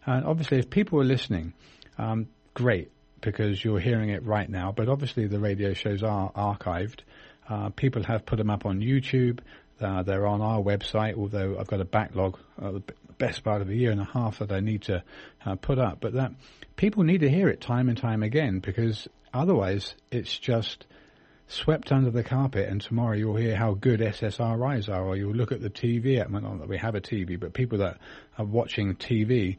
uh, 0.05 0.23
obviously, 0.25 0.57
if 0.57 0.69
people 0.69 0.99
are 0.99 1.05
listening, 1.05 1.53
um, 1.97 2.27
great 2.53 2.91
because 3.25 3.63
you're 3.63 3.79
hearing 3.79 4.09
it 4.09 4.23
right 4.23 4.49
now. 4.49 4.71
But 4.71 4.87
obviously, 4.87 5.27
the 5.27 5.39
radio 5.39 5.73
shows 5.73 6.03
are 6.03 6.31
archived. 6.31 6.99
Uh, 7.49 7.69
people 7.69 8.03
have 8.03 8.25
put 8.25 8.37
them 8.37 8.49
up 8.49 8.65
on 8.65 8.79
YouTube. 8.79 9.39
Uh, 9.81 10.03
they're 10.03 10.25
on 10.25 10.41
our 10.41 10.61
website, 10.61 11.17
although 11.17 11.57
I've 11.59 11.67
got 11.67 11.81
a 11.81 11.85
backlog, 11.85 12.39
uh, 12.61 12.71
the 12.71 12.83
best 13.17 13.43
part 13.43 13.61
of 13.61 13.69
a 13.69 13.75
year 13.75 13.91
and 13.91 13.99
a 13.99 14.05
half 14.05 14.39
that 14.39 14.51
I 14.51 14.61
need 14.61 14.83
to 14.83 15.03
uh, 15.45 15.55
put 15.55 15.79
up. 15.79 15.99
But 15.99 16.13
that 16.13 16.31
people 16.77 17.03
need 17.03 17.21
to 17.21 17.29
hear 17.29 17.49
it 17.49 17.59
time 17.59 17.89
and 17.89 17.97
time 17.97 18.23
again 18.23 18.59
because 18.59 19.07
otherwise 19.33 19.95
it's 20.11 20.37
just 20.37 20.85
swept 21.47 21.91
under 21.91 22.09
the 22.09 22.23
carpet. 22.23 22.69
And 22.69 22.79
tomorrow 22.79 23.15
you'll 23.15 23.35
hear 23.35 23.55
how 23.55 23.73
good 23.73 23.99
SSRIs 23.99 24.87
are, 24.87 25.03
or 25.03 25.17
you'll 25.17 25.35
look 25.35 25.51
at 25.51 25.61
the 25.61 25.69
TV. 25.69 26.17
Well, 26.29 26.41
not 26.41 26.59
that 26.59 26.69
we 26.69 26.77
have 26.77 26.95
a 26.95 27.01
TV, 27.01 27.39
but 27.39 27.53
people 27.53 27.79
that 27.79 27.97
are 28.37 28.45
watching 28.45 28.95
TV 28.95 29.57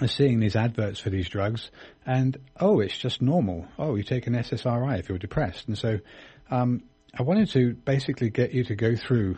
are 0.00 0.08
seeing 0.08 0.40
these 0.40 0.56
adverts 0.56 1.00
for 1.00 1.10
these 1.10 1.28
drugs, 1.28 1.70
and 2.06 2.36
oh, 2.58 2.80
it's 2.80 2.96
just 2.96 3.22
normal. 3.22 3.66
Oh, 3.78 3.94
you 3.94 4.02
take 4.02 4.26
an 4.26 4.34
SSRI 4.34 4.98
if 4.98 5.08
you're 5.08 5.18
depressed, 5.18 5.68
and 5.68 5.76
so 5.76 5.98
um, 6.50 6.82
I 7.18 7.22
wanted 7.22 7.50
to 7.50 7.74
basically 7.74 8.30
get 8.30 8.52
you 8.52 8.64
to 8.64 8.74
go 8.74 8.96
through 8.96 9.36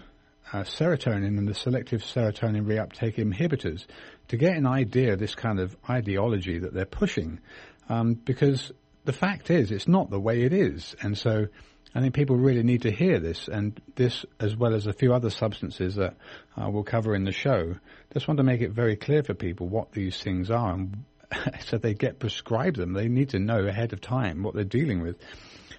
uh, 0.53 0.63
serotonin 0.63 1.39
and 1.39 1.49
the 1.49 1.55
selective 1.55 2.03
serotonin 2.03 2.67
reuptake 2.67 3.17
inhibitors 3.17 3.87
to 4.29 4.37
get 4.37 4.57
an 4.57 4.67
idea 4.67 5.15
of 5.15 5.19
this 5.19 5.35
kind 5.35 5.59
of 5.59 5.77
ideology 5.89 6.59
that 6.61 6.73
they're 6.73 6.85
pushing, 6.85 7.41
um, 7.89 8.15
because 8.15 8.73
the 9.05 9.13
fact 9.13 9.51
is 9.51 9.71
it's 9.71 9.89
not 9.89 10.11
the 10.11 10.21
way 10.21 10.43
it 10.43 10.53
is, 10.53 10.95
and 11.03 11.19
so 11.19 11.47
I 11.95 12.01
think 12.01 12.15
people 12.15 12.37
really 12.37 12.65
need 12.65 12.83
to 12.83 12.91
hear 12.91 13.21
this, 13.21 13.47
and 13.47 13.81
this, 13.95 14.25
as 14.41 14.57
well 14.57 14.75
as 14.75 14.87
a 14.87 14.93
few 14.93 15.15
other 15.15 15.31
substances 15.31 15.95
that 15.95 16.17
uh, 16.57 16.69
we'll 16.69 16.83
cover 16.83 17.15
in 17.15 17.25
the 17.25 17.33
show. 17.33 17.77
Just 18.13 18.27
want 18.27 18.39
to 18.39 18.45
make 18.45 18.63
it 18.63 18.73
very 18.73 18.97
clear 18.97 19.23
for 19.23 19.35
people 19.35 19.69
what 19.69 19.93
these 19.93 20.19
things 20.21 20.51
are, 20.51 20.75
and 20.75 21.05
so 21.67 21.79
they 21.79 21.95
get 21.95 22.19
prescribed 22.19 22.77
them. 22.77 22.95
They 22.95 23.09
need 23.09 23.31
to 23.31 23.39
know 23.39 23.65
ahead 23.67 23.93
of 23.93 24.01
time 24.01 24.43
what 24.43 24.55
they're 24.55 24.65
dealing 24.65 25.03
with. 25.03 25.17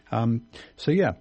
Um, 0.10 0.48
so 0.78 0.92
yeah, 0.92 1.14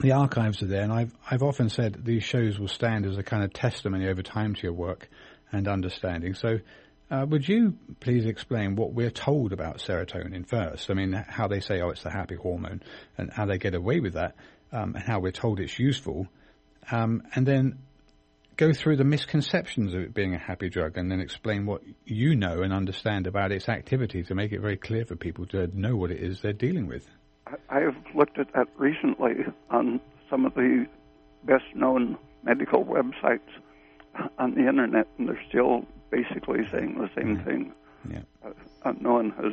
the 0.00 0.12
archives 0.12 0.62
are 0.62 0.66
there, 0.66 0.82
and 0.82 0.92
I've 0.92 1.14
I've 1.30 1.42
often 1.42 1.68
said 1.68 2.04
these 2.04 2.24
shows 2.24 2.58
will 2.58 2.68
stand 2.68 3.06
as 3.06 3.18
a 3.18 3.22
kind 3.22 3.44
of 3.44 3.52
testimony 3.52 4.08
over 4.08 4.22
time 4.22 4.54
to 4.54 4.62
your 4.62 4.72
work 4.72 5.08
and 5.52 5.68
understanding. 5.68 6.34
So 6.34 6.58
uh, 7.10 7.26
would 7.28 7.48
you 7.48 7.74
please 8.00 8.26
explain 8.26 8.76
what 8.76 8.92
we're 8.92 9.10
told 9.10 9.52
about 9.52 9.78
serotonin 9.78 10.46
first? 10.46 10.90
I 10.90 10.94
mean, 10.94 11.12
how 11.12 11.48
they 11.48 11.60
say, 11.60 11.80
oh, 11.80 11.90
it's 11.90 12.02
the 12.02 12.10
happy 12.10 12.34
hormone, 12.34 12.82
and 13.16 13.30
how 13.32 13.46
they 13.46 13.58
get 13.58 13.74
away 13.74 14.00
with 14.00 14.14
that, 14.14 14.34
um, 14.72 14.94
and 14.94 15.04
how 15.04 15.18
we're 15.20 15.32
told 15.32 15.60
it's 15.60 15.78
useful, 15.78 16.26
um, 16.90 17.22
and 17.34 17.46
then 17.46 17.78
go 18.56 18.72
through 18.72 18.96
the 18.96 19.04
misconceptions 19.04 19.94
of 19.94 20.00
it 20.00 20.12
being 20.12 20.34
a 20.34 20.38
happy 20.38 20.68
drug, 20.68 20.98
and 20.98 21.10
then 21.10 21.20
explain 21.20 21.64
what 21.64 21.82
you 22.04 22.36
know 22.36 22.62
and 22.62 22.72
understand 22.72 23.26
about 23.26 23.52
its 23.52 23.68
activity 23.68 24.22
to 24.24 24.34
make 24.34 24.52
it 24.52 24.60
very 24.60 24.76
clear 24.76 25.04
for 25.06 25.16
people 25.16 25.46
to 25.46 25.66
know 25.78 25.96
what 25.96 26.10
it 26.10 26.20
is 26.20 26.40
they're 26.42 26.52
dealing 26.52 26.86
with. 26.86 27.08
I 27.70 27.80
have 27.80 27.96
looked 28.14 28.38
at 28.38 28.52
that 28.54 28.68
recently 28.76 29.46
on 29.70 30.00
some 30.28 30.44
of 30.44 30.52
the 30.54 30.86
best 31.44 31.64
known 31.74 32.18
medical 32.42 32.84
websites 32.84 33.48
on 34.38 34.54
the 34.54 34.68
internet, 34.68 35.06
and 35.16 35.28
they're 35.28 35.42
still 35.48 35.86
basically 36.10 36.66
saying 36.70 36.98
the 36.98 37.10
same 37.14 37.38
thing. 37.44 37.72
Yeah. 38.10 38.22
Uh, 38.82 38.92
no 39.00 39.14
one 39.14 39.30
has 39.30 39.52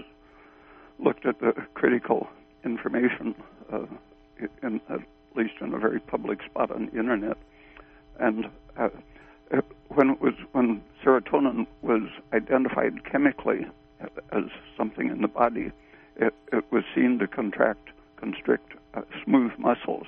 looked 1.00 1.26
at 1.26 1.40
the 1.40 1.54
critical 1.74 2.28
information, 2.64 3.36
uh, 3.72 3.86
in, 4.64 4.82
at 4.90 5.02
least 5.36 5.56
in 5.62 5.74
a 5.74 5.80
very 5.80 6.00
public 6.00 6.42
spot 6.44 6.72
on 6.72 6.88
the 6.88 7.00
internet. 7.00 7.38
And 8.20 8.50
uh, 8.78 8.90
when 9.90 10.12
it 10.12 10.22
was 10.22 10.34
when 10.54 10.82
serotonin 11.04 11.68
was 11.82 12.04
identified 12.34 13.04
chemically 13.06 13.68
as 14.32 14.44
something 14.78 15.10
in 15.10 15.22
the 15.22 15.28
body, 15.28 15.72
it, 16.18 16.34
it 16.52 16.66
was 16.72 16.84
seen 16.94 17.20
to 17.20 17.28
contract, 17.28 17.90
constrict 18.18 18.74
uh, 18.94 19.02
smooth 19.24 19.52
muscles 19.58 20.08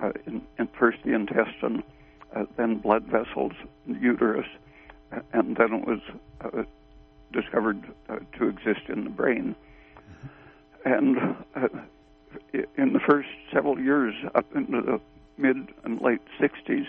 uh, 0.00 0.12
in, 0.26 0.42
in 0.58 0.68
first 0.78 0.98
the 1.04 1.14
intestine, 1.14 1.82
uh, 2.34 2.44
then 2.56 2.78
blood 2.78 3.04
vessels, 3.04 3.52
uterus, 3.86 4.46
and 5.32 5.56
then 5.56 5.72
it 5.72 5.86
was 5.86 6.00
uh, 6.40 6.62
discovered 7.32 7.82
uh, 8.08 8.18
to 8.38 8.48
exist 8.48 8.88
in 8.88 9.04
the 9.04 9.10
brain. 9.10 9.54
And 10.84 11.36
uh, 11.54 11.68
in 12.76 12.92
the 12.92 13.00
first 13.00 13.28
several 13.52 13.78
years, 13.78 14.14
up 14.34 14.46
into 14.54 14.80
the 14.80 15.00
mid 15.36 15.68
and 15.84 16.00
late 16.00 16.22
60s, 16.38 16.86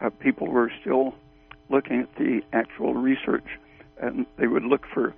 uh, 0.00 0.10
people 0.10 0.48
were 0.48 0.70
still 0.80 1.14
looking 1.68 2.00
at 2.00 2.14
the 2.16 2.42
actual 2.52 2.94
research, 2.94 3.46
and 4.00 4.26
they 4.36 4.46
would 4.46 4.64
look 4.64 4.86
for 4.92 5.14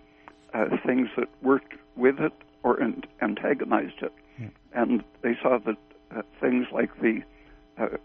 uh, 0.55 0.77
things 0.87 1.09
that 1.17 1.29
worked 1.43 1.75
with 1.97 2.19
it 2.21 2.33
or 2.63 2.81
antagonized 3.21 4.03
it. 4.03 4.13
Yeah. 4.41 4.49
And 4.73 5.05
they 5.23 5.37
saw 5.43 5.59
that 5.59 5.77
uh, 6.15 6.23
things 6.41 6.67
like 6.73 6.99
the 7.01 7.23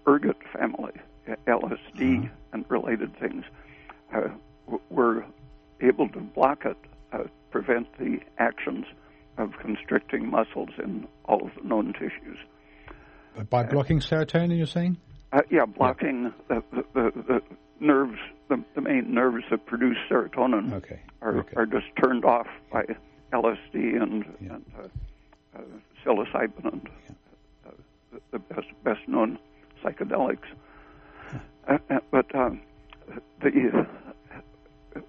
ergot 0.08 0.38
family, 0.52 0.94
LSD, 1.48 2.20
uh-huh. 2.20 2.28
and 2.52 2.66
related 2.70 3.18
things, 3.18 3.46
uh, 4.14 4.78
were 4.90 5.26
able 5.82 6.10
to 6.10 6.20
block 6.20 6.66
it, 6.66 6.78
uh, 7.12 7.24
prevent 7.52 7.88
the 7.98 8.20
actions 8.38 8.86
of 9.38 9.52
constricting 9.62 10.30
muscles 10.30 10.70
in 10.84 11.08
all 11.26 11.46
of 11.46 11.52
the 11.56 11.68
known 11.68 11.94
tissues. 11.94 12.38
But 13.36 13.50
By 13.50 13.64
blocking 13.64 14.00
serotonin, 14.00 14.56
you're 14.58 14.68
saying? 14.68 14.98
Uh, 15.32 15.42
yeah, 15.50 15.66
blocking 15.66 16.32
yeah. 16.50 16.60
The, 16.72 16.84
the, 16.94 17.24
the, 17.28 17.42
nerves, 17.80 18.20
the, 18.50 18.64
the, 18.76 18.82
main 18.82 19.14
nerves 19.14 19.44
that 19.50 19.66
produce 19.66 19.98
serotonin 20.10 20.74
okay. 20.74 21.02
Are, 21.22 21.38
okay. 21.40 21.54
are 21.56 21.66
just 21.66 21.88
turned 22.02 22.24
off 22.26 22.48
by 22.72 22.84
LSD 23.34 24.02
and, 24.02 24.26
yeah. 24.40 24.54
and 24.54 24.66
uh, 24.78 25.58
uh, 25.58 25.62
psilocybin 26.06 26.72
and 26.72 26.90
yeah. 27.10 27.16
Uh, 27.68 28.18
the 28.32 28.40
best, 28.40 28.68
best 28.84 29.08
known 29.08 29.40
psychedelics. 29.84 30.38
Uh, 31.68 31.78
but 32.12 32.34
um, 32.36 32.62
the 33.42 33.50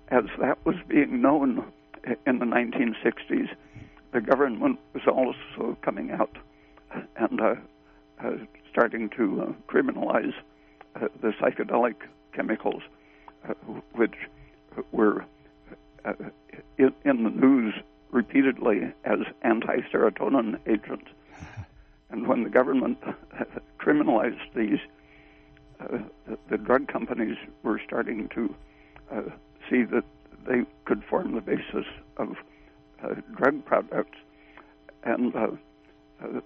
as 0.09 0.25
that 0.41 0.64
was 0.64 0.76
being 0.88 1.21
known 1.21 1.73
in 2.26 2.38
the 2.38 2.45
1960s, 2.45 3.49
the 4.12 4.21
government 4.21 4.79
was 4.93 5.03
also 5.07 5.76
coming 5.83 6.11
out 6.11 6.37
and 7.17 7.41
uh, 7.41 7.55
uh, 8.23 8.31
starting 8.71 9.09
to 9.11 9.43
uh, 9.43 9.53
criminalize 9.73 10.33
uh, 10.97 11.09
the 11.21 11.33
psychedelic 11.33 11.95
chemicals, 12.33 12.83
uh, 13.49 13.55
which 13.93 14.14
were 14.93 15.25
uh, 16.05 16.12
in, 16.79 16.93
in, 17.05 17.25
the 17.25 17.31
news 17.31 17.75
repeatedly 18.11 18.93
as 19.05 19.19
anti-serotonin 19.43 20.59
agents. 20.67 21.07
And 22.11 22.29
when 22.29 22.45
the 22.45 22.50
government 22.50 22.99
criminalized 23.79 24.53
these, 24.55 24.79
the, 25.81 26.38
the, 26.49 26.59
drug 26.59 26.87
companies 26.87 27.37
were 27.62 27.81
starting 27.85 28.29
to 28.31 28.55
see 29.75 29.83
that 29.83 30.04
they 30.47 30.62
could 30.85 31.02
form 31.04 31.35
the 31.35 31.40
basis 31.40 31.87
of 32.16 32.37
uh, 33.02 33.14
drug 33.37 33.64
products, 33.64 34.19
and 35.02 35.35
uh, 35.35 35.49
uh, 36.23 36.40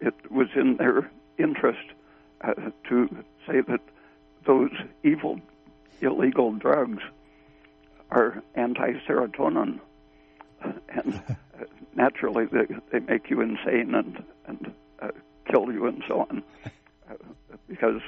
it 0.00 0.14
was 0.30 0.48
in 0.54 0.76
their 0.76 1.10
interest 1.38 1.88
to 2.88 3.08
say 3.46 3.60
that 3.60 3.80
those 4.44 4.70
evil, 5.04 5.40
illegal 6.00 6.52
drugs 6.52 7.02
are 8.10 8.42
anti-serotonin, 8.56 9.78
and 10.88 11.22
naturally 11.94 12.46
they, 12.46 12.66
they 12.90 12.98
make 13.00 13.30
you 13.30 13.40
insane 13.40 13.94
and 13.94 14.24
and 14.46 14.72
kill 15.50 15.72
you 15.72 15.86
and 15.86 16.02
so 16.08 16.20
on, 16.20 16.42
because 17.68 18.00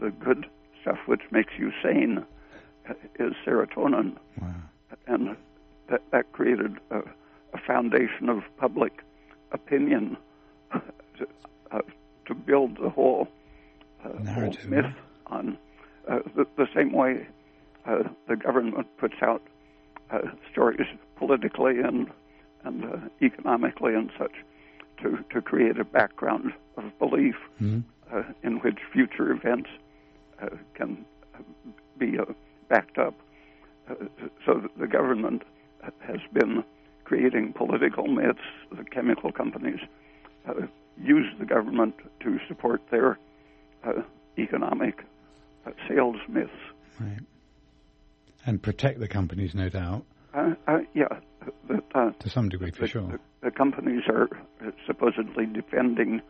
the 0.00 0.10
good 0.10 0.46
stuff 0.80 0.98
which 1.06 1.22
makes 1.30 1.52
you 1.58 1.70
sane 1.82 2.24
is 3.18 3.32
serotonin. 3.46 4.16
Wow. 4.40 4.54
And 5.06 5.36
that, 5.90 6.02
that 6.10 6.32
created 6.32 6.78
a, 6.90 6.98
a 7.52 7.58
foundation 7.66 8.28
of 8.28 8.42
public 8.58 9.02
opinion 9.52 10.16
to, 10.72 11.26
uh, 11.70 11.80
to 12.26 12.34
build 12.34 12.78
the 12.82 12.88
whole, 12.88 13.28
uh, 14.04 14.32
whole 14.32 14.54
myth 14.66 14.86
on 15.26 15.58
uh, 16.08 16.18
the, 16.34 16.46
the, 16.56 16.66
same 16.74 16.92
way 16.92 17.26
uh, 17.86 18.02
the 18.28 18.36
government 18.36 18.86
puts 18.98 19.14
out 19.22 19.42
uh, 20.10 20.18
stories 20.50 20.86
politically 21.16 21.78
and 21.78 22.08
and 22.64 22.84
uh, 22.84 22.96
economically 23.20 23.94
and 23.94 24.10
such 24.18 24.32
to 25.00 25.24
to 25.30 25.40
create 25.40 25.78
a 25.78 25.84
background 25.84 26.52
of 26.76 26.84
belief 26.98 27.36
mm-hmm. 27.60 27.80
in 28.42 28.56
which 28.58 28.78
future 28.92 29.30
events 29.32 29.70
can 30.74 31.04
be 31.98 32.18
backed 32.72 32.96
up. 32.96 33.14
Uh, 33.88 33.94
so 34.46 34.62
the 34.78 34.86
government 34.86 35.42
has 36.00 36.20
been 36.32 36.64
creating 37.04 37.52
political 37.52 38.06
myths. 38.06 38.40
The 38.70 38.84
chemical 38.84 39.30
companies 39.30 39.80
uh, 40.48 40.54
use 40.96 41.26
the 41.38 41.44
government 41.44 41.94
to 42.20 42.38
support 42.48 42.80
their 42.90 43.18
uh, 43.84 44.02
economic 44.38 45.04
uh, 45.66 45.72
sales 45.86 46.16
myths. 46.28 46.50
Right. 46.98 47.20
And 48.46 48.62
protect 48.62 49.00
the 49.00 49.08
companies, 49.08 49.54
no 49.54 49.68
doubt. 49.68 50.04
Uh, 50.32 50.54
uh, 50.66 50.78
yeah. 50.94 51.08
The, 51.68 52.14
to 52.20 52.30
some 52.30 52.48
degree, 52.48 52.70
for 52.70 52.82
the, 52.82 52.88
sure. 52.88 53.02
The, 53.02 53.18
the, 53.42 53.50
companies 53.50 54.04
are 54.08 54.28
supposedly 54.86 55.44
defending 55.46 56.22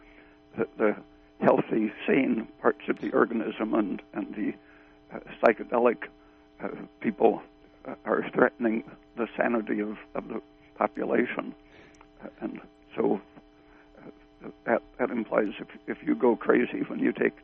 the, 0.56 0.66
the, 0.76 0.96
healthy, 1.40 1.92
sane 2.06 2.46
parts 2.60 2.82
of 2.88 3.00
the 3.00 3.10
organism 3.12 3.74
and, 3.74 4.00
and 4.14 4.32
the 4.34 4.52
psychedelic 5.42 6.04
uh, 6.62 6.68
people 7.00 7.42
uh, 7.86 7.94
are 8.04 8.24
threatening 8.34 8.84
the 9.16 9.26
sanity 9.36 9.80
of, 9.80 9.96
of 10.14 10.28
the 10.28 10.40
population. 10.76 11.54
Uh, 12.22 12.28
and 12.40 12.60
so 12.96 13.20
that, 14.64 14.82
that 14.98 15.10
implies 15.10 15.48
if, 15.60 15.68
if 15.86 16.06
you 16.06 16.14
go 16.14 16.36
crazy 16.36 16.82
when 16.88 16.98
you 16.98 17.12
take 17.12 17.36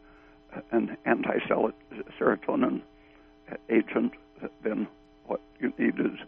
an 0.73 0.97
anti-serotonin 1.05 2.81
agent, 3.69 4.13
then 4.63 4.89
what 5.27 5.41
you 5.61 5.73
need 5.79 5.99
is 6.01 6.19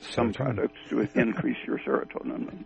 some 0.00 0.32
products 0.32 0.78
to 0.90 1.08
increase 1.14 1.56
your 1.66 1.78
serotonin. 1.78 2.64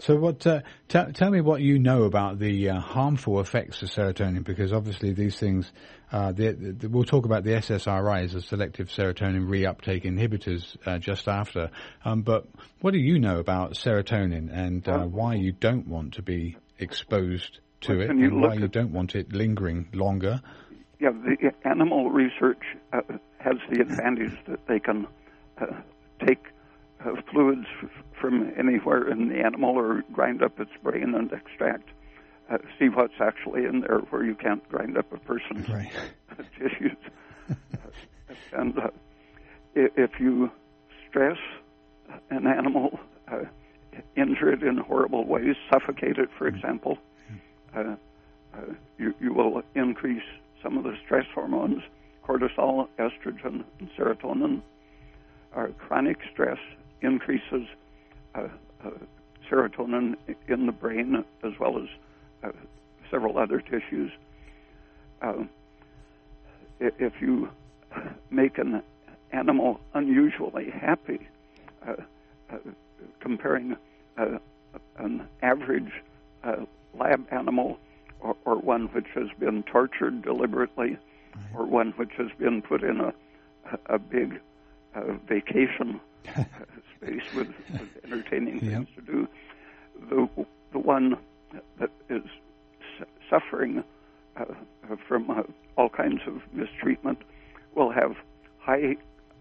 So, 0.00 0.16
what? 0.16 0.46
Uh, 0.46 0.60
t- 0.88 1.12
tell 1.12 1.30
me 1.30 1.42
what 1.42 1.60
you 1.60 1.78
know 1.78 2.04
about 2.04 2.38
the 2.38 2.70
uh, 2.70 2.80
harmful 2.80 3.38
effects 3.40 3.82
of 3.82 3.90
serotonin, 3.90 4.44
because 4.44 4.72
obviously 4.72 5.12
these 5.12 5.38
things. 5.38 5.70
Uh, 6.10 6.32
the, 6.32 6.52
the, 6.52 6.88
we'll 6.88 7.04
talk 7.04 7.24
about 7.24 7.44
the 7.44 7.50
SSRIs, 7.50 8.32
the 8.32 8.42
selective 8.42 8.88
serotonin 8.88 9.46
reuptake 9.46 10.04
inhibitors, 10.04 10.76
uh, 10.84 10.98
just 10.98 11.28
after. 11.28 11.70
Um, 12.04 12.22
but 12.22 12.48
what 12.80 12.92
do 12.92 12.98
you 12.98 13.20
know 13.20 13.38
about 13.38 13.74
serotonin 13.74 14.52
and 14.52 14.88
uh, 14.88 15.04
why 15.04 15.34
you 15.34 15.52
don't 15.52 15.86
want 15.86 16.14
to 16.14 16.22
be 16.22 16.56
exposed 16.78 17.60
to 17.82 17.92
well, 17.92 18.00
it, 18.00 18.10
and 18.10 18.42
why 18.42 18.54
you 18.54 18.66
don't 18.66 18.92
want 18.92 19.14
it 19.14 19.32
lingering 19.32 19.88
longer? 19.92 20.40
Yeah, 20.98 21.10
the 21.10 21.52
animal 21.64 22.10
research 22.10 22.62
uh, 22.92 23.02
has 23.38 23.56
the 23.70 23.80
advantage 23.80 24.36
that 24.48 24.66
they 24.66 24.80
can 24.80 25.06
take 26.26 26.44
uh, 27.04 27.12
fluids 27.30 27.66
from 28.20 28.52
anywhere 28.58 29.08
in 29.08 29.28
the 29.28 29.40
animal 29.40 29.70
or 29.70 30.02
grind 30.12 30.42
up 30.42 30.58
its 30.60 30.70
brain 30.82 31.14
and 31.14 31.32
extract, 31.32 31.88
uh, 32.50 32.58
see 32.78 32.88
what's 32.88 33.20
actually 33.20 33.64
in 33.64 33.80
there 33.80 33.98
where 34.10 34.24
you 34.24 34.34
can't 34.34 34.66
grind 34.68 34.98
up 34.98 35.12
a 35.12 35.18
person's 35.18 35.68
right. 35.68 35.92
tissues. 36.58 36.96
and 38.52 38.78
uh, 38.78 38.90
if 39.74 40.10
you 40.18 40.50
stress 41.08 41.38
an 42.30 42.46
animal, 42.46 42.98
uh, 43.28 43.42
injure 44.16 44.52
it 44.52 44.62
in 44.62 44.76
horrible 44.78 45.26
ways, 45.26 45.56
suffocate 45.70 46.18
it, 46.18 46.28
for 46.36 46.46
example, 46.46 46.98
uh, 47.74 47.94
uh, 48.54 48.60
you, 48.98 49.14
you 49.20 49.32
will 49.32 49.62
increase 49.74 50.22
some 50.62 50.76
of 50.76 50.84
the 50.84 50.96
stress 51.04 51.26
hormones, 51.34 51.82
cortisol, 52.26 52.88
estrogen, 52.98 53.64
and 53.78 53.88
serotonin. 53.96 54.62
Our 55.54 55.68
chronic 55.68 56.18
stress 56.32 56.58
increases 57.00 57.66
uh, 58.34 58.48
uh, 58.84 58.90
serotonin 59.50 60.16
in 60.48 60.66
the 60.66 60.72
brain 60.72 61.24
as 61.42 61.52
well 61.58 61.78
as 61.78 61.88
uh, 62.42 62.52
several 63.10 63.38
other 63.38 63.60
tissues. 63.60 64.12
Uh, 65.20 65.44
if 66.78 67.20
you 67.20 67.50
make 68.30 68.58
an 68.58 68.82
animal 69.32 69.80
unusually 69.94 70.70
happy, 70.70 71.28
uh, 71.86 71.94
uh, 72.50 72.56
comparing 73.20 73.76
an 74.16 75.26
average 75.42 75.92
lab 76.94 77.26
animal 77.30 77.78
or, 78.20 78.36
or, 78.44 78.56
one 78.56 78.86
which 78.88 79.06
has 79.14 79.28
been 79.38 79.62
tortured 79.62 80.22
deliberately, 80.22 80.98
or 81.54 81.64
one 81.64 81.92
which 81.92 82.12
has 82.18 82.28
been 82.38 82.60
put 82.60 82.82
in 82.82 83.00
a, 83.00 83.14
a 83.86 83.98
big 83.98 84.40
vacation 85.28 86.00
space 86.96 87.22
with, 87.34 87.48
with 87.72 87.88
entertaining 88.04 88.60
things 88.60 88.86
yep. 88.94 89.06
to 89.06 89.12
do. 89.12 89.28
The 90.08 90.46
the 90.72 90.78
one 90.78 91.16
that 91.78 91.90
is 92.08 92.22
su- 92.98 93.04
suffering 93.28 93.82
uh, 94.36 94.44
from 95.08 95.30
uh, 95.30 95.42
all 95.76 95.88
kinds 95.88 96.20
of 96.26 96.42
mistreatment 96.52 97.18
will 97.74 97.90
have 97.90 98.14
high 98.58 98.96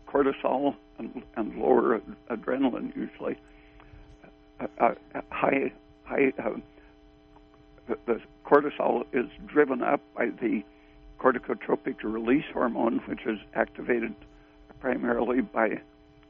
cortisol 0.07 0.75
and, 0.97 1.21
and 1.35 1.55
lower 1.55 1.95
ad- 1.95 2.15
adrenaline 2.29 2.95
usually. 2.95 3.37
Uh, 4.59 4.67
uh 4.79 5.21
high 5.31 5.71
high 6.03 6.33
uh, 6.43 6.51
the, 7.87 7.97
the 8.05 8.21
cortisol 8.45 9.05
is 9.13 9.25
driven 9.47 9.81
up 9.81 10.01
by 10.15 10.27
the 10.41 10.63
corticotropic 11.19 11.95
release 12.03 12.45
hormone, 12.53 13.01
which 13.07 13.25
is 13.25 13.39
activated 13.53 14.15
primarily 14.79 15.41
by 15.41 15.81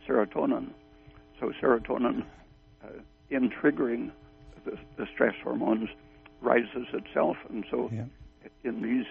serotonin. 0.07 0.69
So 1.39 1.51
serotonin, 1.61 2.23
uh, 2.83 2.87
in 3.29 3.49
triggering 3.49 4.11
the, 4.65 4.77
the, 4.97 5.05
stress 5.13 5.35
hormones, 5.43 5.89
rises 6.41 6.87
itself, 6.93 7.37
and 7.49 7.65
so 7.69 7.89
yeah. 7.93 8.05
in 8.63 8.81
these 8.81 9.05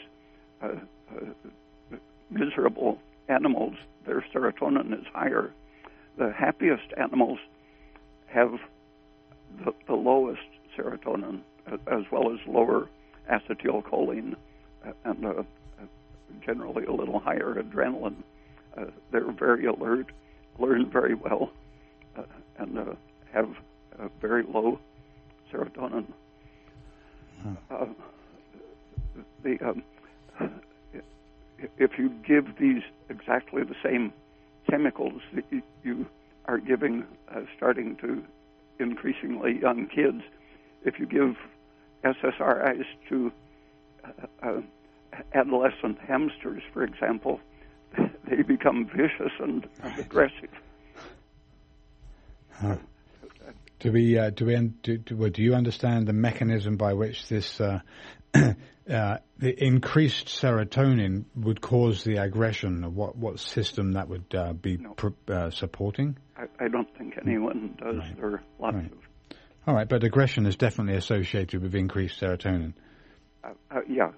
uh, 0.62 0.80
uh, 1.16 1.96
miserable 2.30 2.98
animals, 3.28 3.74
their 4.06 4.24
serotonin 4.34 4.92
is 4.92 5.06
higher. 5.12 5.52
The 6.18 6.32
happiest 6.32 6.92
animals 6.96 7.38
have 8.26 8.52
the, 9.64 9.72
the 9.86 9.94
lowest 9.94 10.40
serotonin, 10.76 11.40
as 11.86 12.02
well 12.10 12.32
as 12.32 12.38
lower 12.46 12.88
acetylcholine, 13.30 14.34
uh, 14.86 14.92
and 15.04 15.24
uh, 15.24 15.42
generally 16.44 16.84
a 16.84 16.92
little 16.92 17.18
higher 17.18 17.62
adrenaline. 17.62 18.16
Uh, 18.78 18.84
they're 19.10 19.30
very 19.32 19.64
alert, 19.66 20.12
learn 20.58 20.90
very 20.90 21.14
well, 21.14 21.50
uh, 22.16 22.22
and 22.58 22.78
uh, 22.78 22.84
have 23.32 23.48
very 24.20 24.44
low 24.44 24.78
serotonin. 25.52 26.04
Uh, 27.70 27.86
the, 29.42 29.58
um, 29.60 29.82
if 31.78 31.98
you 31.98 32.10
give 32.26 32.56
these 32.58 32.82
exactly 33.08 33.62
the 33.64 33.74
same 33.82 34.12
chemicals 34.70 35.22
that 35.34 35.44
you, 35.50 35.62
you 35.82 36.06
are 36.46 36.58
giving, 36.58 37.04
uh, 37.34 37.40
starting 37.56 37.96
to 37.96 38.22
increasingly 38.78 39.60
young 39.60 39.86
kids, 39.86 40.22
if 40.84 40.98
you 40.98 41.06
give 41.06 41.36
SSRIs 42.04 42.84
to 43.08 43.32
uh, 44.42 44.60
adolescent 45.34 45.98
hamsters, 46.06 46.62
for 46.72 46.84
example, 46.84 47.40
they 48.28 48.42
become 48.42 48.86
vicious 48.86 49.32
and, 49.40 49.66
and 49.82 49.98
aggressive. 49.98 50.50
Huh. 52.50 52.76
Do 53.80 53.92
we 53.92 54.18
uh, 54.18 54.30
do 54.30 54.46
we 54.46 54.56
do, 54.82 54.98
do, 54.98 55.30
do, 55.30 55.42
you 55.42 55.54
understand 55.54 56.08
the 56.08 56.12
mechanism 56.12 56.76
by 56.76 56.94
which 56.94 57.28
this 57.28 57.60
uh, 57.60 57.78
uh, 58.34 59.18
the 59.38 59.64
increased 59.64 60.26
serotonin 60.26 61.24
would 61.36 61.60
cause 61.60 62.02
the 62.02 62.16
aggression. 62.16 62.94
What 62.94 63.16
what 63.16 63.38
system 63.38 63.92
that 63.92 64.08
would 64.08 64.34
uh, 64.34 64.52
be 64.52 64.78
No. 64.78 64.94
pr- 64.94 65.32
uh, 65.32 65.50
supporting? 65.50 66.16
I, 66.36 66.46
I 66.64 66.68
don't 66.68 66.92
think 66.96 67.14
anyone 67.24 67.76
does. 67.78 67.98
Right. 67.98 68.16
There 68.16 68.26
are 68.26 68.42
lots 68.58 68.76
Right. 68.76 68.92
of 68.92 68.98
All 69.68 69.74
right, 69.74 69.88
but 69.88 70.02
aggression 70.02 70.46
is 70.46 70.56
definitely 70.56 70.96
associated 70.96 71.62
with 71.62 71.74
increased 71.76 72.20
serotonin. 72.20 72.72
Uh, 73.44 73.50
uh, 73.70 73.80
yeah, 73.88 74.10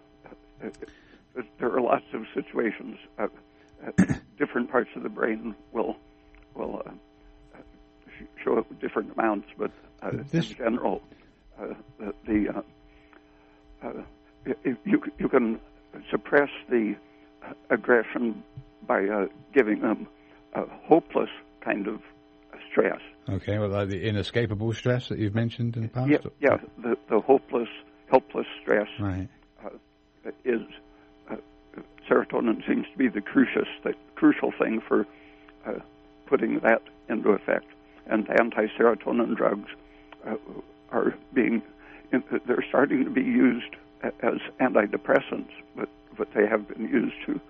there 1.59 1.71
are 1.75 1.81
lots 1.81 2.05
of 2.15 2.23
situations. 2.35 2.97
Different 4.39 4.71
parts 4.71 4.91
of 4.97 5.03
the 5.03 5.09
brain 5.09 5.55
will 5.73 5.97
will 6.55 6.83
uh, 6.87 6.91
show 8.43 8.59
up 8.59 8.67
different 8.81 9.13
amounts, 9.13 9.49
but 9.57 9.71
uh, 10.03 10.11
This- 10.31 10.51
in 10.51 10.57
general, 10.57 11.03
uh, 11.61 11.75
the, 11.99 12.15
the 12.27 12.49
uh, 12.49 12.63
uh, 13.87 13.93
you 14.85 15.03
you 15.19 15.29
can 15.29 15.61
suppress 16.11 16.51
the 16.69 16.95
aggression 17.71 18.43
by 18.87 19.07
uh, 19.07 19.27
giving 19.55 19.81
them 19.81 20.07
a 20.55 20.65
hopeless 20.89 21.31
kind 21.61 21.87
of 21.87 22.01
stress. 22.71 23.01
Okay, 23.29 23.59
well, 23.59 23.69
like 23.69 23.89
the 23.89 24.09
inescapable 24.09 24.73
stress 24.73 25.09
that 25.09 25.19
you've 25.19 25.35
mentioned 25.35 25.77
in 25.77 25.83
the 25.83 25.89
past. 25.89 26.11
Yeah, 26.11 26.19
yeah, 26.41 26.57
the 26.83 26.97
the 27.09 27.21
hopeless, 27.21 27.69
helpless 28.11 28.47
stress. 28.63 28.89
Right. 28.99 29.29
is 30.45 30.61
uh, 30.61 30.90
serotonin 32.11 32.67
seems 32.67 32.87
to 32.91 32.99
be 32.99 33.09
the 33.09 33.21
crucial 33.21 33.63
the 33.85 33.95
crucial 34.17 34.53
thing 34.59 34.81
for 34.87 35.07
uh, 35.67 35.75
putting 36.27 36.59
that 36.61 36.83
into 37.09 37.31
effect. 37.31 37.67
And 38.07 38.29
anti-serotonin 38.29 39.37
drugs 39.37 39.69
uh, 40.27 40.35
are 40.91 41.15
being 41.33 41.63
they're 42.11 42.65
starting 42.69 43.05
to 43.05 43.11
be 43.11 43.23
used 43.23 43.77
as 44.03 44.41
antidepressants, 44.61 45.51
but 45.77 45.89
but 46.17 46.29
they 46.35 46.47
have 46.47 46.67
been 46.69 46.89
used 46.89 47.15
to 47.27 47.41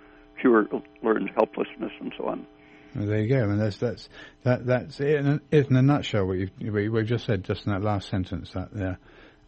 cure 0.40 0.66
learned 1.02 1.30
helplessness 1.34 1.92
and 2.00 2.12
so 2.16 2.26
on. 2.26 2.46
Well, 2.94 3.06
there 3.06 3.20
you 3.20 3.28
go, 3.28 3.48
and 3.48 3.60
that's 3.60 3.78
that's 3.78 4.08
that 4.42 4.66
that's 4.66 5.00
it 5.00 5.16
in 5.16 5.26
a, 5.26 5.40
it 5.50 5.70
in 5.70 5.76
a 5.76 5.82
nutshell. 5.82 6.26
What 6.26 6.38
you 6.38 6.50
what 6.72 6.80
you 6.82 7.02
just 7.04 7.24
said 7.24 7.44
just 7.44 7.66
in 7.66 7.72
that 7.72 7.82
last 7.82 8.08
sentence 8.08 8.50
that 8.52 8.72
the 8.74 8.98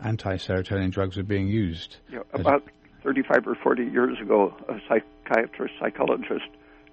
anti-serotonin 0.01 0.90
drugs 0.90 1.18
are 1.18 1.22
being 1.25 1.48
used. 1.48 1.96
Yeah, 2.11 2.20
about 2.33 2.64
35 3.02 3.46
or 3.46 3.54
40 3.56 3.84
years 3.84 4.20
ago, 4.20 4.54
a 4.68 4.80
psychiatrist, 4.88 5.74
psychologist, 5.80 6.44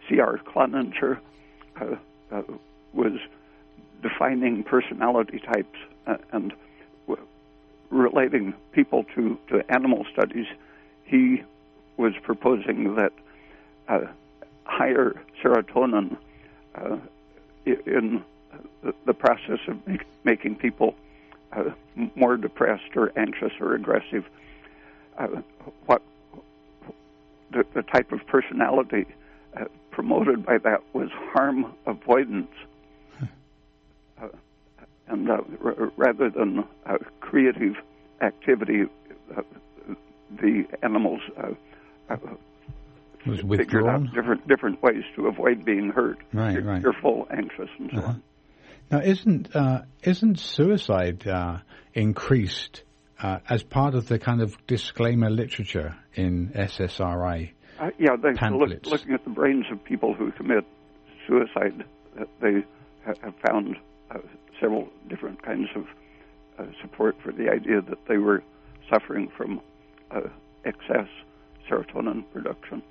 C.R. 0.08 0.40
Cloninger, 0.40 1.20
uh, 1.80 1.96
uh, 2.32 2.42
was 2.94 3.14
defining 4.02 4.64
personality 4.64 5.40
types 5.40 5.78
uh, 6.08 6.18
and 6.32 6.54
w- 7.08 7.28
relating 7.90 8.54
people 8.72 9.04
to, 9.16 9.38
to 9.50 9.64
animal 9.72 10.06
studies. 10.12 10.48
He 11.06 11.44
was 11.98 12.14
proposing 12.24 12.96
that 12.96 13.14
uh, 13.88 14.02
higher 14.64 15.20
serotonin 15.44 16.18
uh, 16.76 16.98
in 17.66 18.24
the, 19.06 19.14
process 19.14 19.60
of 19.68 19.86
make, 19.86 20.06
making 20.24 20.56
people 20.56 20.96
more 22.16 22.38
depressed 22.38 22.96
or 22.96 23.12
anxious 23.18 23.52
or 23.60 23.74
aggressive 23.74 24.26
uh, 25.20 25.28
what 25.86 26.02
the, 27.52 27.64
the 27.74 27.82
type 27.84 28.12
of 28.12 28.20
personality 28.28 29.06
uh, 29.60 29.66
promoted 29.92 30.46
by 30.46 30.58
that 30.60 30.82
was 30.94 31.10
harm 31.34 31.74
avoidance, 31.86 32.52
uh, 34.22 34.28
and 35.08 35.30
uh, 35.30 35.38
r- 35.64 35.92
rather 35.98 36.30
than 36.30 36.64
uh, 36.86 36.98
creative 37.20 37.76
activity, 38.22 38.84
uh, 39.36 39.42
the 40.40 40.64
animals 40.84 41.22
uh, 41.38 41.50
uh, 42.10 42.18
Was 43.26 43.42
figured 43.42 43.88
out 43.88 44.04
different 44.14 44.48
different 44.48 44.82
ways 44.82 45.04
to 45.16 45.28
avoid 45.28 45.66
being 45.66 45.90
hurt, 45.90 46.20
Right, 46.34 46.64
right. 46.64 46.82
fearful, 46.82 47.28
anxious, 47.32 47.70
and 47.80 47.92
so 47.94 47.98
Uh-huh. 48.00 48.10
on. 48.10 48.24
Now, 48.92 49.00
isn't 49.02 49.56
uh, 49.56 49.82
isn't 50.04 50.40
suicide 50.40 51.28
uh, 51.28 51.58
increased 51.94 52.84
uh, 53.22 53.40
as 53.50 53.64
part 53.64 53.96
of 53.96 54.08
the 54.08 54.20
kind 54.20 54.42
of 54.42 54.56
disclaimer 54.68 55.30
literature 55.30 55.96
in 56.16 56.50
SSRI? 56.50 57.52
Uh, 57.80 57.92
yeah, 57.98 58.16
they 58.22 58.34
look, 58.50 58.86
looking 58.86 59.14
at 59.14 59.24
the 59.24 59.30
brains 59.30 59.66
of 59.72 59.84
people 59.84 60.14
who 60.14 60.32
commit 60.32 60.66
suicide. 61.28 61.86
Uh, 62.20 62.26
they 62.42 62.64
ha- 63.06 63.14
have 63.22 63.36
found 63.48 63.78
uh, 64.12 64.20
several 64.60 64.90
different 65.08 65.42
kinds 65.44 65.70
of 65.76 65.86
uh, 66.58 66.66
support 66.82 67.16
for 67.24 67.32
the 67.32 67.50
idea 67.50 67.82
that 67.82 68.06
they 68.08 68.18
were 68.18 68.44
suffering 68.90 69.30
from 69.38 69.62
uh, 70.12 70.22
excess 70.66 71.08
serotonin 71.70 72.24
production. 72.34 72.82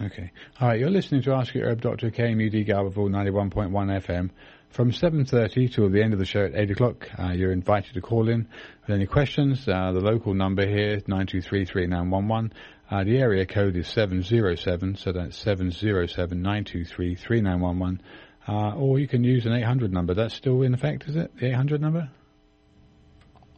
Okay. 0.00 0.30
All 0.60 0.68
right, 0.68 0.78
you're 0.78 0.90
listening 0.90 1.22
to 1.22 1.32
Ask 1.32 1.54
Your 1.54 1.68
Herb 1.68 1.80
Doctor 1.80 2.10
KMUD 2.10 2.68
Garberville 2.68 3.10
91.1 3.10 3.70
FM. 3.70 4.30
From 4.70 4.92
7.30 4.92 5.72
till 5.72 5.88
the 5.88 6.02
end 6.02 6.12
of 6.12 6.18
the 6.18 6.26
show 6.26 6.44
at 6.44 6.54
8 6.54 6.70
o'clock, 6.70 7.08
uh, 7.18 7.32
you're 7.32 7.52
invited 7.52 7.94
to 7.94 8.00
call 8.00 8.28
in 8.28 8.46
with 8.86 8.94
any 8.94 9.06
questions. 9.06 9.66
Uh, 9.66 9.92
the 9.92 10.00
local 10.00 10.34
number 10.34 10.64
here 10.66 10.94
is 10.94 11.02
923-3911. 11.04 12.52
Uh, 12.90 13.04
the 13.04 13.18
area 13.18 13.46
code 13.46 13.76
is 13.76 13.86
707, 13.88 14.96
so 14.96 15.12
that's 15.12 15.42
707-923-3911. 15.44 18.00
Uh, 18.46 18.74
or 18.76 18.98
you 18.98 19.08
can 19.08 19.24
use 19.24 19.46
an 19.46 19.52
800 19.52 19.92
number. 19.92 20.14
That's 20.14 20.34
still 20.34 20.62
in 20.62 20.74
effect, 20.74 21.08
is 21.08 21.16
it? 21.16 21.36
The 21.38 21.48
800 21.48 21.80
number? 21.80 22.10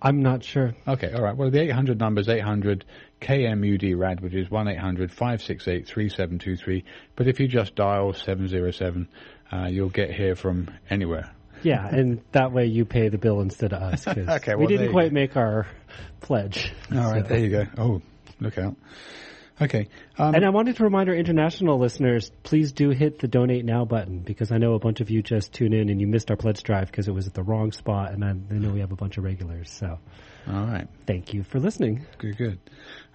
I'm 0.03 0.23
not 0.23 0.43
sure. 0.43 0.75
Okay, 0.89 1.13
all 1.13 1.23
right. 1.23 1.37
Well, 1.37 1.51
the 1.51 1.61
800 1.61 1.99
number 1.99 2.23
is 2.23 2.29
800 2.29 2.87
KMUD 3.21 3.99
RAD, 3.99 4.21
which 4.21 4.35
is 4.35 4.51
1 4.51 4.69
800 4.69 5.11
568 5.11 5.87
3723. 5.87 6.85
But 7.17 7.29
if 7.29 7.39
you 7.39 7.47
just 7.47 7.75
dial 7.75 8.15
707, 8.15 9.09
uh, 9.53 9.67
you'll 9.69 9.89
get 9.91 10.11
here 10.13 10.35
from 10.37 10.69
anywhere. 10.89 11.31
Yeah, 11.63 11.87
and 11.87 12.23
that 12.33 12.53
way 12.53 12.67
you 12.67 12.85
pay 12.87 13.09
the 13.09 13.19
bill 13.19 13.41
instead 13.41 13.73
of 13.75 13.83
us. 13.83 14.05
'cause 14.05 14.17
Okay, 14.29 14.55
we 14.55 14.61
well, 14.61 14.69
there 14.69 14.79
didn't 14.79 14.93
quite 14.93 15.11
go. 15.11 15.15
make 15.15 15.37
our 15.37 15.67
pledge. 16.21 16.73
All 16.93 16.99
right, 17.13 17.23
So- 17.23 17.29
there 17.29 17.39
you 17.39 17.51
go. 17.51 17.65
Oh, 17.77 18.03
look 18.41 18.57
out. 18.59 18.77
Okay. 19.63 19.89
Um, 20.17 20.35
And 20.35 20.43
I 20.43 20.49
wanted 20.49 20.77
to 20.77 20.85
remind 20.85 21.11
our 21.11 21.15
international 21.15 21.79
listeners, 21.79 22.33
please 22.45 22.73
do 22.73 22.89
hit 22.89 23.19
the 23.19 23.29
donate 23.29 23.67
now 23.67 23.85
button 23.85 24.21
because 24.21 24.51
I 24.53 24.57
know 24.57 24.73
a 24.73 24.79
bunch 24.79 25.03
of 25.03 25.11
you 25.11 25.23
just 25.23 25.53
tune 25.53 25.75
in 25.75 25.91
and 25.91 26.01
you 26.01 26.07
missed 26.07 26.31
our 26.31 26.37
pledge 26.39 26.63
drive 26.63 26.87
because 26.87 27.09
it 27.09 27.13
was 27.13 27.27
at 27.27 27.35
the 27.35 27.43
wrong 27.43 27.71
spot, 27.73 28.13
and 28.13 28.25
I, 28.25 28.31
I 28.31 28.55
know 28.59 28.71
we 28.71 28.81
have 28.81 28.93
a 28.93 28.97
bunch 28.97 29.19
of 29.19 29.25
regulars. 29.25 29.71
So 29.71 29.99
all 30.49 30.65
right. 30.65 30.89
thank 31.07 31.35
you 31.35 31.43
for 31.43 31.61
listening. 31.61 32.07
Good, 32.17 32.39
good. 32.39 32.59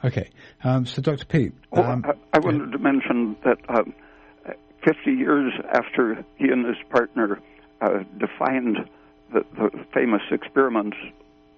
Okay. 0.04 0.30
Um, 0.64 0.86
so, 0.86 1.02
Dr. 1.02 1.26
Peat. 1.26 1.54
Oh, 1.72 1.82
um, 1.82 2.06
I, 2.06 2.38
I 2.38 2.40
wanted 2.40 2.72
to 2.74 2.78
mention 2.78 3.36
that 3.44 3.58
um, 3.68 3.96
50 4.86 5.12
years 5.12 5.54
after 5.74 6.24
he 6.38 6.50
and 6.50 6.66
his 6.66 6.78
partner 6.90 7.40
uh, 7.82 8.04
defined 8.20 8.78
the, 9.34 9.44
the 9.58 9.86
famous 9.94 10.22
experiments 10.32 10.98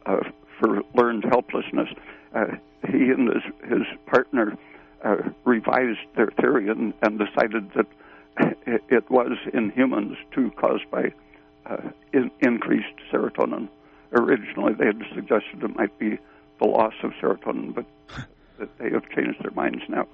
uh, 0.06 0.20
for 0.60 0.82
learned 0.96 1.26
helplessness, 1.26 1.90
uh, 2.34 2.46
he 2.90 3.10
and 3.10 3.28
his, 3.28 3.44
his 3.70 3.82
partner 4.06 4.58
uh, 5.04 5.18
revised 5.46 6.00
their 6.16 6.28
theory 6.40 6.70
and, 6.70 6.94
and 7.02 7.20
decided 7.20 7.70
that 7.76 7.86
it, 8.66 9.10
was 9.12 9.38
in 9.54 9.72
humans 9.72 10.16
too 10.32 10.52
caused 10.52 10.90
by 10.90 11.12
uh, 11.66 11.78
in, 12.13 12.32
increased 12.42 12.88
serotonin. 13.12 13.68
Originally, 14.13 14.74
they 14.74 14.86
had 14.86 15.02
suggested 15.13 15.63
it 15.63 15.76
might 15.76 15.98
be 16.00 16.18
the 16.60 16.68
loss 16.68 16.94
of 17.04 17.12
serotonin, 17.22 17.76
but 17.76 17.86
they 18.80 18.90
have 18.90 19.08
changed 19.10 19.42
their 19.44 19.52
minds 19.52 19.84
now. 19.90 20.08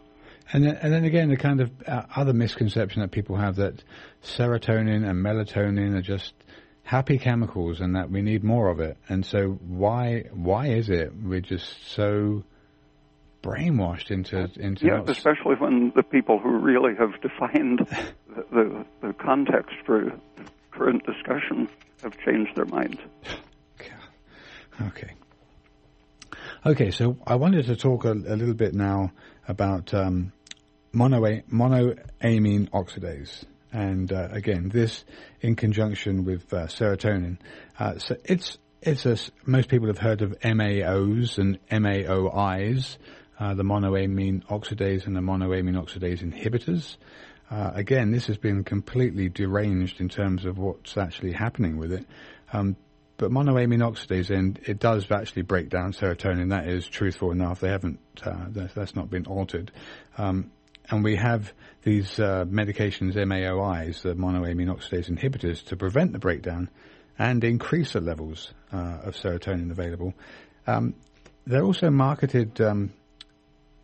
And 0.51 0.63
then, 0.63 0.75
and 0.75 0.93
then 0.93 1.05
again, 1.05 1.29
the 1.29 1.37
kind 1.37 1.61
of 1.61 1.71
uh, 1.87 2.03
other 2.15 2.33
misconception 2.33 3.01
that 3.01 3.11
people 3.11 3.37
have 3.37 3.55
that 3.55 3.83
serotonin 4.23 5.07
and 5.09 5.25
melatonin 5.25 5.95
are 5.95 6.01
just 6.01 6.33
happy 6.83 7.17
chemicals, 7.17 7.79
and 7.79 7.95
that 7.95 8.11
we 8.11 8.21
need 8.21 8.43
more 8.43 8.69
of 8.69 8.79
it. 8.79 8.97
And 9.07 9.25
so, 9.25 9.57
why 9.67 10.25
why 10.33 10.67
is 10.67 10.89
it 10.89 11.13
we're 11.15 11.41
just 11.41 11.91
so 11.91 12.43
brainwashed 13.41 14.11
into 14.11 14.49
into 14.59 14.85
Yeah, 14.85 15.01
especially 15.07 15.55
when 15.57 15.91
the 15.95 16.03
people 16.03 16.39
who 16.39 16.57
really 16.59 16.93
have 16.95 17.19
defined 17.21 17.87
the, 18.27 18.45
the, 18.51 18.85
the 19.01 19.13
context 19.13 19.75
for 19.85 20.11
current 20.71 21.03
discussion 21.05 21.69
have 22.01 22.17
changed 22.25 22.55
their 22.55 22.65
minds. 22.65 22.99
Okay. 24.81 25.13
Okay, 26.65 26.91
so 26.91 27.17
I 27.27 27.35
wanted 27.35 27.65
to 27.65 27.75
talk 27.75 28.05
a, 28.05 28.11
a 28.11 28.35
little 28.35 28.53
bit 28.53 28.73
now 28.73 29.11
about 29.47 29.93
um, 29.93 30.31
mono, 30.91 31.21
monoamine 31.51 32.69
oxidase. 32.69 33.43
And 33.71 34.11
uh, 34.11 34.29
again, 34.31 34.69
this 34.69 35.03
in 35.41 35.55
conjunction 35.55 36.25
with 36.25 36.53
uh, 36.53 36.67
serotonin. 36.67 37.37
Uh, 37.79 37.97
so 37.97 38.15
it's 38.23 38.57
it's 38.85 39.05
a, 39.05 39.17
most 39.45 39.69
people 39.69 39.87
have 39.87 39.97
heard 39.97 40.21
of 40.21 40.37
MAOs 40.41 41.37
and 41.37 41.57
MAOIs, 41.69 42.97
uh, 43.39 43.53
the 43.53 43.63
monoamine 43.63 44.45
oxidase 44.47 45.07
and 45.07 45.15
the 45.15 45.21
monoamine 45.21 45.81
oxidase 45.81 46.21
inhibitors. 46.21 46.97
Uh, 47.49 47.71
again, 47.75 48.11
this 48.11 48.27
has 48.27 48.37
been 48.37 48.63
completely 48.63 49.29
deranged 49.29 50.01
in 50.01 50.09
terms 50.09 50.45
of 50.45 50.57
what's 50.57 50.97
actually 50.97 51.31
happening 51.31 51.77
with 51.77 51.93
it. 51.93 52.05
Um, 52.51 52.75
but 53.17 53.31
monoamine 53.31 53.79
oxidase, 53.79 54.29
and 54.29 54.59
it 54.65 54.79
does 54.79 55.09
actually 55.11 55.43
break 55.43 55.69
down 55.69 55.93
serotonin. 55.93 56.49
That 56.49 56.67
is 56.67 56.87
truthful 56.87 57.31
enough. 57.31 57.59
They 57.59 57.69
haven't, 57.69 57.99
uh, 58.23 58.45
that's, 58.49 58.73
that's, 58.73 58.95
not 58.95 59.09
been 59.09 59.25
altered. 59.25 59.71
Um, 60.17 60.51
and 60.89 61.03
we 61.03 61.15
have 61.15 61.53
these 61.83 62.19
uh, 62.19 62.45
medications, 62.45 63.15
MAOIs, 63.15 64.01
the 64.01 64.15
monoamine 64.15 64.67
oxidase 64.67 65.09
inhibitors, 65.09 65.63
to 65.65 65.77
prevent 65.77 66.11
the 66.11 66.19
breakdown 66.19 66.69
and 67.17 67.43
increase 67.43 67.93
the 67.93 68.01
levels 68.01 68.53
uh, 68.71 68.97
of 69.03 69.15
serotonin 69.15 69.71
available. 69.71 70.13
Um, 70.65 70.95
they're 71.45 71.63
also 71.63 71.89
marketed 71.89 72.59
um, 72.61 72.93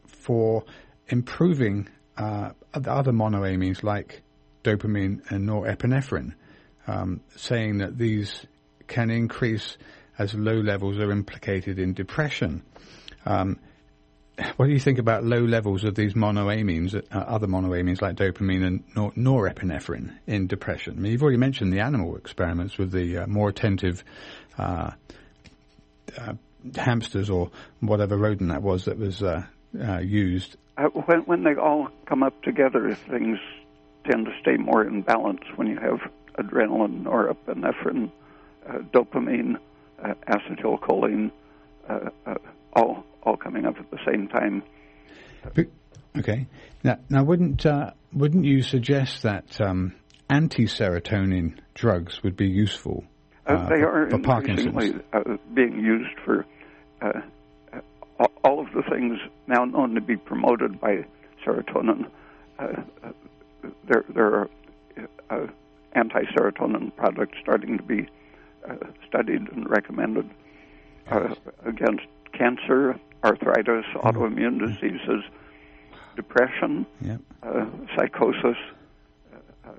for 0.08 0.63
improving 1.08 1.89
uh, 2.18 2.52
other 2.74 3.12
monoamines 3.12 3.84
like 3.84 4.22
dopamine 4.63 5.30
and 5.30 5.48
norepinephrine, 5.48 6.34
um, 6.88 7.22
saying 7.36 7.80
that 7.80 7.98
these 7.98 8.46
can 8.89 9.10
increase 9.10 9.78
as 10.17 10.34
low 10.34 10.60
levels 10.60 10.97
are 10.97 11.12
implicated 11.12 11.80
in 11.80 11.93
depression. 11.93 12.62
Um, 13.25 13.58
what 14.58 14.67
do 14.67 14.71
you 14.71 14.80
think 14.80 14.99
about 14.99 15.23
low 15.23 15.39
levels 15.39 15.84
of 15.84 15.95
these 15.95 16.13
monoamines, 16.13 16.95
uh, 16.95 17.17
other 17.17 17.47
monoamines 17.47 18.02
like 18.02 18.15
dopamine 18.15 18.65
and 18.65 18.84
nor- 18.95 19.12
norepinephrine 19.12 20.17
in 20.28 20.47
depression? 20.47 20.95
I 20.97 21.02
mean, 21.02 21.12
you've 21.12 21.23
already 21.23 21.38
mentioned 21.38 21.73
the 21.73 21.80
animal 21.80 22.15
experiments 22.15 22.78
with 22.78 22.91
the 22.91 23.19
uh, 23.19 23.28
more 23.28 23.49
attentive 23.49 24.04
uh, 24.58 24.91
uh 26.17 26.34
hamsters 26.75 27.30
or 27.30 27.52
whatever 27.80 28.17
rodent 28.17 28.49
that 28.49 28.62
was 28.62 28.86
that 28.86 28.97
was 28.97 29.23
uh, 29.23 29.43
uh, 29.82 29.99
used. 29.99 30.58
when, 31.06 31.19
when 31.21 31.43
they 31.43 31.56
all 31.56 31.89
come 32.06 32.23
up 32.23 32.41
together, 32.43 32.95
things 33.10 33.39
tend 34.10 34.25
to 34.25 34.32
stay 34.41 34.58
more 34.58 34.84
in 34.84 35.02
balance 35.02 35.41
when 35.56 35.67
you 35.67 35.78
have 35.78 35.99
adrenaline, 36.38 37.04
norepinephrine, 37.04 38.12
dopamine, 38.93 39.58
acetylcholine, 40.04 41.32
all 42.74 43.04
all 43.24 43.38
coming 43.38 43.65
up 43.65 43.78
at 43.78 43.89
the 43.91 44.00
same 44.06 44.28
time. 44.28 44.63
Okay. 46.17 46.48
Now, 46.84 46.98
now 47.10 47.24
wouldn't 47.24 47.65
uh, 47.65 47.91
wouldn't 48.13 48.45
you 48.45 48.62
suggest 48.62 49.24
that 49.24 49.60
um, 49.62 49.95
anti-serotonin 50.30 51.58
drugs 51.74 52.24
would 52.24 52.36
be 52.36 52.48
useful? 52.48 53.04
Uh, 53.48 53.54
uh, 53.54 53.69
they 53.69 53.82
are 53.82 54.10
for, 54.10 54.19
Parkinson's. 54.19 55.02
Uh, 55.13 55.38
being 55.54 55.80
used 55.80 56.17
for 56.26 56.45
uh, 57.02 57.22
uh, 57.74 58.28
all 58.43 58.60
of 58.60 58.67
the 58.74 58.84
things 58.89 59.19
now 59.48 59.65
known 59.65 59.95
to 59.95 60.02
be 60.02 60.15
promoted 60.15 60.80
by 60.80 61.06
serotonin. 61.45 62.10
there, 63.88 64.04
there 64.13 64.50
are 65.30 65.50
anti-serotonin 65.93 66.95
products 66.95 67.38
starting 67.41 67.78
to 67.78 67.84
be 67.84 68.08
studied 69.08 69.48
and 69.52 69.69
recommended 69.69 70.30
against 71.65 72.06
cancer, 72.34 73.00
arthritis, 73.24 73.86
mm-hmm. 73.93 74.08
autoimmune 74.08 74.60
diseases, 74.60 75.24
depression, 76.15 76.86
yep. 77.02 77.22
uh, 77.43 77.65
psychosis. 77.95 78.58
Uh, 79.65 79.72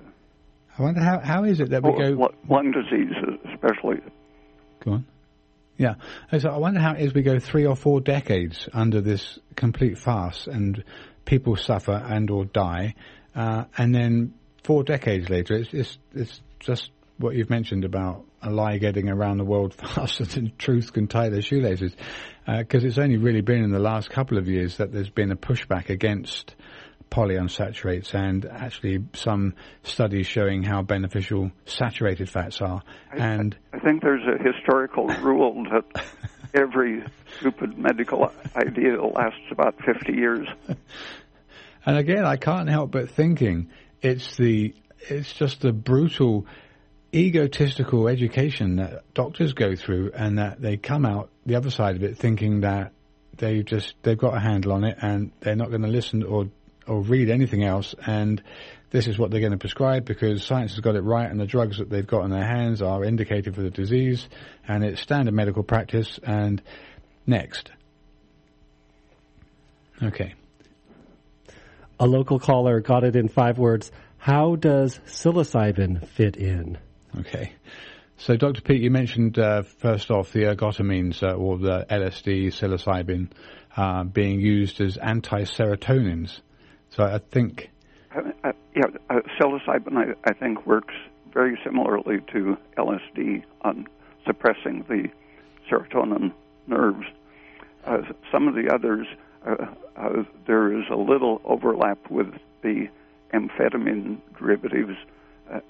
I 0.77 0.81
wonder 0.81 1.01
how 1.01 1.19
how 1.19 1.43
is 1.43 1.59
it 1.59 1.69
that 1.69 1.83
we 1.83 1.91
go 1.91 2.31
lung 2.49 2.71
disease, 2.71 3.13
especially. 3.53 4.01
Go 4.83 4.91
on. 4.93 5.05
Yeah, 5.77 5.95
so 6.37 6.49
I 6.49 6.57
wonder 6.57 6.79
how 6.79 6.93
it 6.93 7.01
is 7.01 7.13
we 7.13 7.23
go 7.23 7.39
three 7.39 7.65
or 7.65 7.75
four 7.75 8.01
decades 8.01 8.69
under 8.71 9.01
this 9.01 9.39
complete 9.55 9.97
farce, 9.97 10.45
and 10.45 10.83
people 11.25 11.55
suffer 11.55 11.93
and 11.93 12.29
or 12.29 12.45
die, 12.45 12.93
uh, 13.35 13.63
and 13.77 13.95
then 13.95 14.35
four 14.63 14.83
decades 14.83 15.29
later, 15.29 15.55
it's, 15.55 15.73
it's 15.73 15.97
it's 16.13 16.41
just 16.59 16.91
what 17.21 17.35
you've 17.35 17.49
mentioned 17.49 17.85
about 17.85 18.25
a 18.41 18.49
lie 18.49 18.77
getting 18.77 19.09
around 19.09 19.37
the 19.37 19.45
world 19.45 19.73
faster 19.77 20.25
than 20.25 20.51
truth 20.57 20.93
can 20.93 21.07
tie 21.07 21.29
their 21.29 21.41
shoelaces. 21.41 21.95
Because 22.45 22.83
uh, 22.83 22.87
it's 22.87 22.97
only 22.97 23.17
really 23.17 23.41
been 23.41 23.63
in 23.63 23.71
the 23.71 23.79
last 23.79 24.09
couple 24.09 24.37
of 24.37 24.47
years 24.47 24.77
that 24.77 24.91
there's 24.91 25.09
been 25.09 25.31
a 25.31 25.35
pushback 25.35 25.89
against 25.89 26.55
polyunsaturates 27.11 28.13
and 28.13 28.45
actually 28.45 29.05
some 29.13 29.53
studies 29.83 30.25
showing 30.25 30.63
how 30.63 30.81
beneficial 30.81 31.51
saturated 31.65 32.29
fats 32.29 32.61
are. 32.61 32.81
I, 33.11 33.17
and 33.17 33.57
I 33.73 33.79
think 33.79 34.01
there's 34.01 34.23
a 34.25 34.41
historical 34.41 35.07
rule 35.07 35.65
that 35.71 36.05
every 36.53 37.03
stupid 37.37 37.77
medical 37.77 38.31
idea 38.55 39.01
lasts 39.03 39.51
about 39.51 39.75
50 39.83 40.13
years. 40.13 40.47
And 41.83 41.97
again, 41.97 42.25
I 42.25 42.37
can't 42.37 42.69
help 42.69 42.91
but 42.91 43.09
thinking 43.09 43.69
it's 44.01 44.37
the 44.37 44.75
it's 45.09 45.33
just 45.33 45.61
the 45.61 45.73
brutal 45.73 46.45
egotistical 47.13 48.07
education 48.07 48.77
that 48.77 49.13
doctors 49.13 49.53
go 49.53 49.75
through 49.75 50.11
and 50.15 50.37
that 50.37 50.61
they 50.61 50.77
come 50.77 51.05
out 51.05 51.29
the 51.45 51.55
other 51.55 51.69
side 51.69 51.95
of 51.95 52.03
it 52.03 52.17
thinking 52.17 52.61
that 52.61 52.93
they 53.37 53.63
just 53.63 53.95
they've 54.03 54.17
got 54.17 54.35
a 54.35 54.39
handle 54.39 54.71
on 54.71 54.83
it 54.83 54.97
and 55.01 55.31
they're 55.41 55.55
not 55.55 55.69
going 55.69 55.81
to 55.81 55.87
listen 55.87 56.23
or 56.23 56.47
or 56.87 57.01
read 57.01 57.29
anything 57.29 57.63
else. 57.63 57.93
And 58.05 58.41
this 58.89 59.07
is 59.07 59.17
what 59.17 59.31
they're 59.31 59.39
going 59.39 59.51
to 59.51 59.57
prescribe 59.57 60.05
because 60.05 60.43
science 60.43 60.71
has 60.71 60.79
got 60.79 60.95
it 60.95 61.01
right 61.01 61.29
and 61.29 61.39
the 61.39 61.45
drugs 61.45 61.77
that 61.77 61.89
they've 61.89 62.05
got 62.05 62.23
in 62.25 62.31
their 62.31 62.45
hands 62.45 62.81
are 62.81 63.03
indicated 63.03 63.55
for 63.55 63.61
the 63.61 63.69
disease 63.69 64.27
and 64.67 64.83
it's 64.83 65.01
standard 65.01 65.33
medical 65.33 65.63
practice. 65.63 66.19
And 66.23 66.61
next. 67.25 67.71
Okay. 70.01 70.33
A 71.99 72.07
local 72.07 72.39
caller 72.39 72.79
got 72.79 73.03
it 73.03 73.15
in 73.15 73.27
five 73.27 73.59
words. 73.59 73.91
How 74.17 74.55
does 74.55 74.99
psilocybin 75.05 76.07
fit 76.07 76.35
in 76.35 76.79
Okay. 77.19 77.53
So, 78.17 78.37
Dr. 78.37 78.61
Peat, 78.61 78.81
you 78.81 78.91
mentioned 78.91 79.39
uh, 79.39 79.63
first 79.63 80.11
off 80.11 80.31
the 80.31 80.41
ergotamines 80.43 81.23
uh, 81.23 81.33
or 81.33 81.57
the 81.57 81.85
LSD, 81.89 82.47
psilocybin, 82.47 83.31
uh, 83.75 84.03
being 84.03 84.39
used 84.39 84.79
as 84.79 84.97
anti-serotonins. 84.97 86.39
So, 86.89 87.03
I 87.03 87.17
think. 87.17 87.71
Uh, 88.15 88.19
uh, 88.43 88.51
yeah, 88.75 88.83
uh, 89.09 89.21
psilocybin, 89.39 89.97
I, 89.97 90.13
I, 90.29 90.33
think, 90.33 90.67
works 90.67 90.93
very 91.33 91.57
similarly 91.65 92.19
to 92.33 92.57
LSD 92.77 93.43
on 93.61 93.87
suppressing 94.27 94.85
the 94.87 95.09
serotonin 95.69 96.31
nerves. 96.67 97.07
some 98.31 98.47
of 98.47 98.53
the 98.53 98.71
others, 98.71 99.07
there 100.45 100.77
is 100.77 100.85
a 100.91 100.95
little 100.95 101.41
overlap 101.43 101.97
with 102.11 102.27
the 102.61 102.87
amphetamine 103.33 104.19
derivatives, 104.37 104.97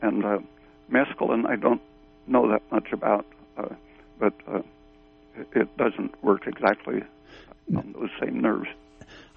and 0.01 0.43
mescaline, 0.91 1.45
I 1.47 1.56
don't 1.56 1.82
know 2.27 2.49
that 2.49 2.62
much 2.71 2.88
about, 2.91 3.25
uh, 3.58 3.75
but 4.19 4.34
uh, 4.47 4.62
it 5.54 5.75
doesn't 5.77 6.23
work 6.23 6.47
exactly 6.47 7.01
on 7.75 7.93
those 7.93 8.10
same 8.21 8.41
nerves. 8.41 8.67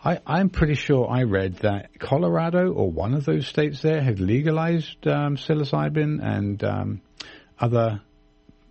I, 0.04 0.20
I'm 0.26 0.50
pretty 0.50 0.74
sure 0.74 1.08
I 1.08 1.22
read 1.22 1.56
that 1.58 1.98
Colorado 1.98 2.72
or 2.72 2.90
one 2.90 3.14
of 3.14 3.24
those 3.24 3.46
states 3.46 3.80
there 3.80 4.02
had 4.02 4.20
legalized 4.20 5.06
um, 5.06 5.36
psilocybin 5.36 6.22
and 6.22 6.62
um, 6.62 7.00
other 7.58 8.02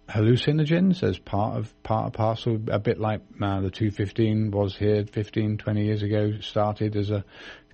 hallucinogens 0.08 1.02
as 1.02 1.18
part 1.18 1.58
of 1.58 1.84
part 1.84 2.08
of 2.08 2.14
parcel, 2.14 2.60
a 2.70 2.78
bit 2.78 3.00
like 3.00 3.22
uh, 3.42 3.62
the 3.62 3.72
215 3.72 4.52
was 4.52 4.76
here 4.76 5.06
15, 5.12 5.58
20 5.58 5.86
years 5.86 6.04
ago, 6.04 6.34
started 6.42 6.96
as 6.96 7.10
a 7.10 7.24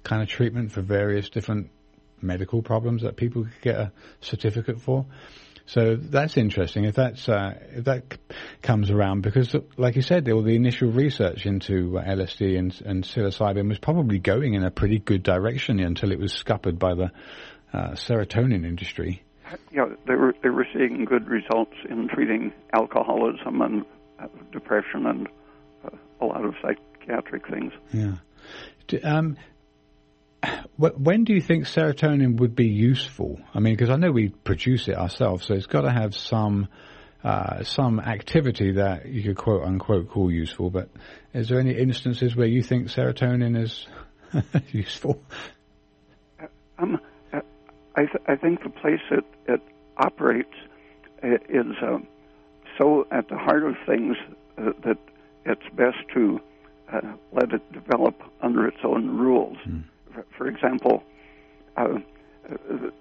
kind 0.03 0.21
of 0.21 0.29
treatment 0.29 0.71
for 0.71 0.81
various 0.81 1.29
different 1.29 1.69
medical 2.21 2.61
problems 2.61 3.03
that 3.03 3.15
people 3.15 3.43
could 3.43 3.61
get 3.61 3.75
a 3.75 3.91
certificate 4.21 4.81
for. 4.81 5.05
So 5.69 5.97
that's 5.97 6.35
interesting 6.35 6.85
if 6.85 6.95
that's 6.95 7.29
uh, 7.29 7.53
if 7.73 7.85
that 7.85 8.17
comes 8.63 8.89
around 8.89 9.21
because, 9.21 9.55
like 9.77 9.95
you 9.95 10.01
said, 10.01 10.27
all 10.29 10.41
the 10.41 10.55
initial 10.55 10.89
research 10.89 11.45
into 11.45 11.99
uh, 11.99 12.03
LSD 12.03 12.57
and, 12.57 12.81
and 12.85 13.03
psilocybin 13.03 13.69
was 13.69 13.77
probably 13.77 14.17
going 14.17 14.55
in 14.55 14.63
a 14.63 14.71
pretty 14.71 14.97
good 14.97 15.21
direction 15.21 15.79
until 15.79 16.11
it 16.11 16.17
was 16.17 16.33
scuppered 16.33 16.79
by 16.79 16.95
the 16.95 17.11
uh, 17.71 17.91
serotonin 17.91 18.65
industry. 18.65 19.21
Yeah, 19.71 19.85
they 20.07 20.15
were 20.15 20.33
they 20.41 20.49
were 20.49 20.65
seeing 20.73 21.05
good 21.05 21.27
results 21.27 21.75
in 21.87 22.07
treating 22.07 22.51
alcoholism 22.73 23.61
and 23.61 23.85
uh, 24.17 24.25
depression 24.51 25.05
and 25.05 25.27
uh, 25.85 25.95
a 26.19 26.25
lot 26.25 26.45
of 26.45 26.55
psychiatric 26.63 27.47
things. 27.47 27.73
Yeah. 27.93 28.15
Um, 29.03 29.37
when 30.77 31.23
do 31.25 31.33
you 31.33 31.41
think 31.41 31.65
serotonin 31.65 32.37
would 32.37 32.55
be 32.55 32.67
useful? 32.67 33.39
I 33.53 33.59
mean, 33.59 33.73
because 33.73 33.89
I 33.89 33.97
know 33.97 34.11
we 34.11 34.29
produce 34.29 34.87
it 34.87 34.95
ourselves, 34.95 35.45
so 35.45 35.53
it's 35.53 35.65
got 35.65 35.81
to 35.81 35.91
have 35.91 36.15
some 36.15 36.69
uh, 37.23 37.63
some 37.63 37.99
activity 37.99 38.73
that 38.73 39.07
you 39.07 39.21
could 39.23 39.37
quote 39.37 39.63
unquote 39.63 40.09
call 40.09 40.31
useful. 40.31 40.69
But 40.69 40.89
is 41.33 41.49
there 41.49 41.59
any 41.59 41.73
instances 41.73 42.35
where 42.35 42.47
you 42.47 42.63
think 42.63 42.87
serotonin 42.87 43.61
is 43.61 43.87
useful? 44.71 45.21
Um, 46.77 46.99
I 47.95 48.05
th- 48.05 48.23
I 48.27 48.35
think 48.35 48.63
the 48.63 48.69
place 48.69 49.01
it 49.11 49.25
it 49.47 49.61
operates 49.97 50.55
is 51.21 51.65
uh, 51.81 51.97
so 52.77 53.05
at 53.11 53.27
the 53.27 53.37
heart 53.37 53.65
of 53.65 53.75
things 53.85 54.15
uh, 54.57 54.71
that 54.85 54.97
it's 55.45 55.75
best 55.75 55.97
to 56.13 56.39
uh, 56.93 57.01
let 57.33 57.51
it 57.51 57.71
develop 57.73 58.21
under 58.41 58.65
its 58.65 58.79
own 58.85 59.17
rules. 59.17 59.57
Mm 59.67 59.83
for 60.37 60.47
example, 60.47 61.03
uh, 61.77 61.99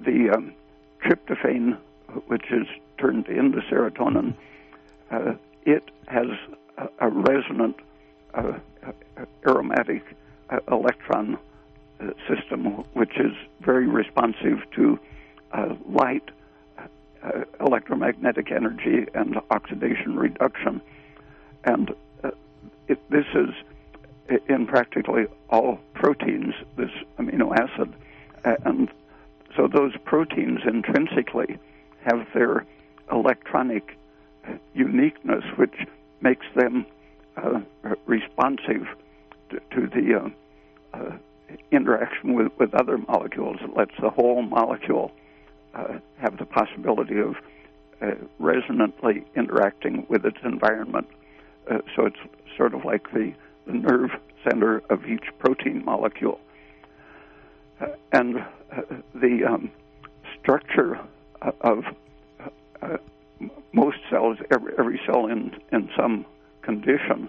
the 0.01 0.31
um, 0.35 0.55
tryptophan, 1.05 1.79
which 2.27 2.51
is 2.51 2.67
turned 2.99 3.27
into 3.29 3.61
serotonin, 3.71 4.35
uh, 5.11 5.35
it 5.63 5.91
has 6.07 6.27
a, 6.77 6.89
a 7.01 7.09
resonant 7.09 7.77
uh, 8.35 8.53
aromatic 9.47 10.03
uh, 10.51 10.59
electron 10.71 11.39
uh, 12.01 12.11
system, 12.29 12.65
which 12.95 13.19
is 13.19 13.33
very 13.61 13.87
responsive 13.87 14.59
to 14.75 14.99
uh, 15.53 15.75
light, 15.89 16.31
electromagnetic 17.61 18.53
energy, 18.53 19.07
and 19.15 19.37
oxidation 19.51 20.17
reduction. 20.17 20.81
And 21.65 21.91
it, 22.87 22.99
this 23.11 23.27
is 23.35 23.51
in 24.49 24.67
practically 24.67 25.27
all 25.51 25.79
proteins, 25.95 26.55
this 26.77 26.91
amino 27.19 27.57
acid. 27.57 27.95
And 28.65 28.89
so 29.57 29.69
those 29.69 29.93
proteins 30.05 30.61
intrinsically 30.67 31.59
have 32.05 32.27
their 32.35 32.65
electronic 33.11 33.97
uniqueness, 34.75 35.45
which 35.57 35.87
makes 36.21 36.47
them 36.55 36.87
uh, 37.37 37.61
responsive 38.07 38.87
to, 39.51 39.61
to 39.71 39.87
the 39.87 40.15
uh, 40.95 40.99
uh, 40.99 41.17
interaction 41.71 42.35
with, 42.35 42.53
with 42.59 42.75
other 42.75 42.99
molecules. 42.99 43.57
It 43.61 43.77
lets 43.77 43.95
the 44.01 44.11
whole 44.11 44.43
molecule 44.43 45.13
uh, 45.75 45.99
have 46.19 46.39
the 46.39 46.47
possibility 46.47 47.19
of 47.19 47.37
uh, 48.01 48.13
resonantly 48.39 49.25
interacting 49.37 50.07
with 50.09 50.25
its 50.25 50.39
environment. 50.45 51.09
Uh, 51.71 51.79
so 51.95 52.07
it's 52.07 52.19
sort 52.57 52.75
of 52.75 52.85
like 52.85 53.11
the, 53.13 53.33
the 53.69 53.75
nerve 53.75 54.11
center 54.43 54.83
of 54.91 55.07
each 55.07 55.27
protein 55.39 55.85
molecule. 55.85 56.41
and 58.13 58.45
the 59.15 59.45
um, 59.45 59.71
structure 60.41 60.99
of 61.61 61.85
most 63.73 63.99
cells, 64.11 64.39
every, 64.51 64.73
every 64.79 65.01
cell 65.07 65.27
in, 65.27 65.55
in 65.73 65.89
some 65.97 66.25
condition, 66.63 67.29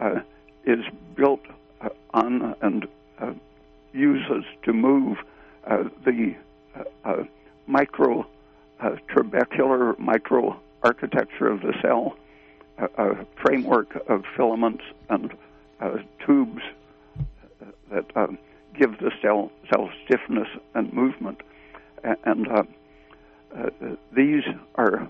uh, 0.00 0.20
is 0.64 0.84
built 1.14 1.40
uh, 1.80 1.88
on 2.12 2.54
and 2.60 2.86
uh, 3.20 3.32
uses 3.92 4.44
to 4.64 4.72
move 4.72 5.18
uh, 5.66 5.84
the 6.04 6.34
uh, 6.76 6.82
uh, 7.04 7.24
micro 7.66 8.26
trabecular 9.08 9.98
micro 9.98 10.58
architecture 10.84 11.48
of 11.48 11.60
the 11.62 11.74
cell, 11.82 12.16
a 12.78 13.26
framework 13.42 14.00
of 14.08 14.22
filaments 14.36 14.84
and 15.10 15.32
tubes 16.24 16.62
that 17.90 18.38
give 18.78 18.98
the 18.98 19.10
cell 19.22 19.50
cell 19.70 19.90
stiffness 20.04 20.48
and 20.74 20.92
movement, 20.92 21.40
and 22.24 22.46
these 24.14 24.44
are 24.76 25.08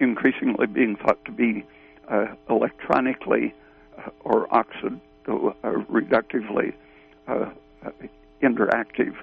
increasingly 0.00 0.66
being 0.66 0.96
thought 0.96 1.22
to 1.24 1.32
be 1.32 1.64
uh, 2.08 2.26
electronically 2.48 3.54
uh, 3.98 4.10
or 4.20 4.46
oxid 4.54 5.00
uh, 5.28 5.32
reductively 5.90 6.72
uh, 7.28 7.50
interactive 8.42 9.14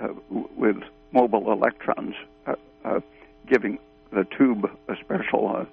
uh, 0.00 0.08
with 0.56 0.76
mobile 1.12 1.50
electrons, 1.52 2.14
uh, 2.46 3.00
giving 3.46 3.78
the 4.12 4.24
tube 4.36 4.70
a 4.88 4.96
special 4.96 5.66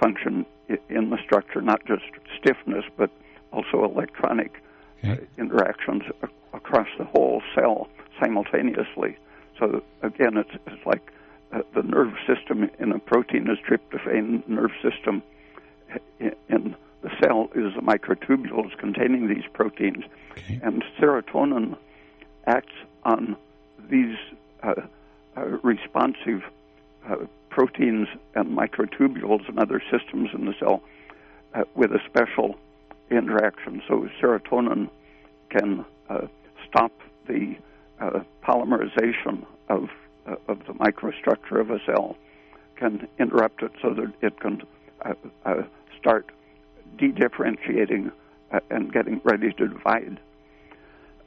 function 0.00 0.44
in 0.88 1.10
the 1.10 1.18
structure, 1.24 1.60
not 1.60 1.84
just 1.86 2.04
stiffness, 2.38 2.84
but 2.96 3.10
also 3.52 3.84
electronic 3.84 4.62
okay. 5.04 5.24
interactions 5.38 6.02
across 6.52 6.88
the 6.98 7.04
whole 7.04 7.42
cell 7.54 7.88
simultaneously. 8.20 9.16
So 9.58 9.82
again, 10.02 10.36
it's, 10.36 10.50
it's 10.66 10.86
like 10.86 11.12
uh, 11.52 11.62
the 11.74 11.82
nerve 11.82 12.14
system 12.26 12.68
in 12.78 12.92
a 12.92 12.98
protein 12.98 13.48
is 13.48 13.58
tryptophan. 13.58 14.46
Nerve 14.48 14.72
system 14.82 15.22
in 16.48 16.74
the 17.02 17.10
cell 17.22 17.50
is 17.54 17.74
the 17.74 17.82
microtubules 17.82 18.76
containing 18.78 19.28
these 19.28 19.44
proteins, 19.52 20.04
okay. 20.32 20.58
and 20.62 20.82
serotonin 20.98 21.76
acts 22.46 22.72
on 23.04 23.36
these 23.90 24.16
uh, 24.62 24.74
uh, 25.36 25.44
responsive 25.62 26.42
uh, 27.08 27.16
proteins 27.50 28.08
and 28.34 28.56
microtubules 28.56 29.48
and 29.48 29.58
other 29.58 29.82
systems 29.90 30.30
in 30.34 30.46
the 30.46 30.54
cell 30.58 30.82
uh, 31.54 31.64
with 31.74 31.92
a 31.92 32.00
special 32.06 32.56
interaction. 33.10 33.82
So 33.86 34.08
serotonin 34.20 34.88
can 35.50 35.84
uh, 36.08 36.26
stop 36.68 36.92
the 37.26 37.56
polymerization 38.42 39.46
of 39.68 39.88
uh, 40.26 40.36
of 40.48 40.58
the 40.66 40.72
microstructure 40.74 41.60
of 41.60 41.70
a 41.70 41.78
cell 41.84 42.16
can 42.76 43.06
interrupt 43.18 43.62
it 43.62 43.72
so 43.80 43.94
that 43.94 44.12
it 44.20 44.40
can 44.40 44.62
uh, 45.04 45.14
uh, 45.44 45.62
start 45.98 46.30
de-differentiating 46.98 48.10
uh, 48.52 48.60
and 48.70 48.92
getting 48.92 49.20
ready 49.24 49.52
to 49.52 49.68
divide. 49.68 50.18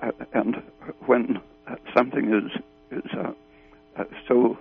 Uh, 0.01 0.11
and 0.33 0.61
when 1.05 1.39
uh, 1.67 1.75
something 1.95 2.33
is 2.33 2.51
is 2.91 3.11
so 4.27 4.57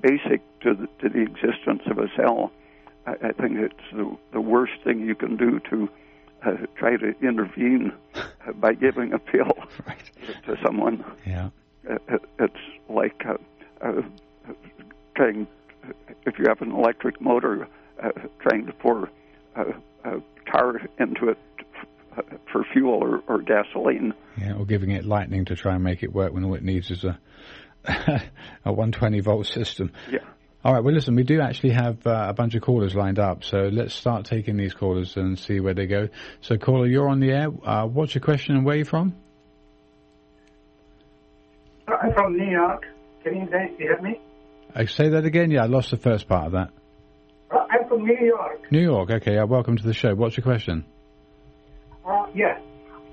basic 0.00 0.40
to 0.60 0.74
the, 0.74 0.86
to 1.00 1.08
the 1.08 1.20
existence 1.20 1.82
of 1.86 1.98
a 1.98 2.08
cell, 2.16 2.52
I, 3.06 3.12
I 3.12 3.32
think 3.32 3.58
it's 3.58 3.74
the, 3.92 4.16
the 4.32 4.40
worst 4.40 4.72
thing 4.84 5.00
you 5.00 5.14
can 5.14 5.36
do 5.36 5.60
to 5.70 5.88
try 6.76 6.96
to 6.96 7.14
intervene 7.22 7.92
by 8.56 8.74
giving 8.74 9.12
a 9.12 9.18
pill 9.18 9.52
right. 9.86 10.10
to 10.46 10.56
someone. 10.64 11.04
Yeah 11.24 11.50
it's 12.38 12.56
like 12.88 13.22
uh, 13.26 13.36
uh, 13.80 14.02
trying, 15.16 15.46
if 16.26 16.38
you 16.38 16.46
have 16.48 16.60
an 16.60 16.72
electric 16.72 17.20
motor, 17.20 17.68
uh, 18.02 18.10
trying 18.40 18.66
to 18.66 18.72
pour 18.72 19.10
uh, 19.56 19.64
uh, 20.04 20.20
tar 20.50 20.80
into 20.98 21.28
it 21.28 21.38
for 22.50 22.64
fuel 22.72 22.94
or, 22.94 23.22
or 23.26 23.40
gasoline. 23.40 24.12
Yeah, 24.36 24.54
or 24.54 24.66
giving 24.66 24.90
it 24.90 25.04
lightning 25.04 25.44
to 25.46 25.56
try 25.56 25.74
and 25.74 25.84
make 25.84 26.02
it 26.02 26.12
work 26.12 26.32
when 26.32 26.44
all 26.44 26.54
it 26.54 26.62
needs 26.62 26.90
is 26.90 27.04
a 27.04 27.18
a 28.64 28.72
120 28.72 29.20
volt 29.20 29.46
system. 29.46 29.92
Yeah. 30.10 30.20
All 30.64 30.72
right. 30.72 30.84
Well, 30.84 30.94
listen, 30.94 31.16
we 31.16 31.24
do 31.24 31.40
actually 31.40 31.72
have 31.72 32.06
uh, 32.06 32.26
a 32.28 32.34
bunch 32.34 32.54
of 32.54 32.62
callers 32.62 32.94
lined 32.94 33.18
up, 33.18 33.42
so 33.42 33.68
let's 33.72 33.94
start 33.94 34.26
taking 34.26 34.56
these 34.56 34.74
callers 34.74 35.16
and 35.16 35.36
see 35.36 35.58
where 35.58 35.74
they 35.74 35.86
go. 35.86 36.08
So, 36.40 36.56
caller, 36.56 36.86
you're 36.86 37.08
on 37.08 37.18
the 37.18 37.30
air. 37.30 37.48
Uh, 37.64 37.86
what's 37.86 38.14
your 38.14 38.22
question 38.22 38.54
and 38.54 38.64
where 38.64 38.76
are 38.76 38.78
you 38.78 38.84
from? 38.84 39.14
I'm 41.88 42.12
from 42.14 42.36
New 42.36 42.50
York. 42.50 42.86
Can 43.24 43.36
you 43.36 43.46
guys 43.46 43.70
hear 43.76 44.00
me? 44.00 44.20
I 44.74 44.86
say 44.86 45.10
that 45.10 45.24
again. 45.24 45.50
Yeah, 45.50 45.64
I 45.64 45.66
lost 45.66 45.90
the 45.90 45.96
first 45.96 46.28
part 46.28 46.46
of 46.46 46.52
that. 46.52 46.70
Uh, 47.50 47.66
I'm 47.68 47.88
from 47.88 48.04
New 48.04 48.24
York. 48.24 48.70
New 48.70 48.82
York. 48.82 49.10
Okay. 49.10 49.34
Yeah, 49.34 49.44
welcome 49.44 49.76
to 49.76 49.82
the 49.82 49.92
show. 49.92 50.14
What's 50.14 50.36
your 50.36 50.44
question? 50.44 50.84
Uh, 52.06 52.26
yes. 52.34 52.60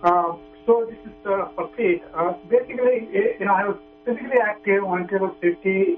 Uh, 0.04 0.34
so 0.66 0.86
this 0.90 1.00
is 1.04 1.26
uh, 1.26 1.50
for 1.56 1.68
Peat. 1.76 2.04
Uh, 2.14 2.34
basically, 2.48 3.10
you 3.40 3.46
know, 3.46 3.54
I 3.54 3.68
was 3.68 3.78
physically 4.06 4.40
active 4.44 4.84
until 4.84 5.36
50. 5.42 5.98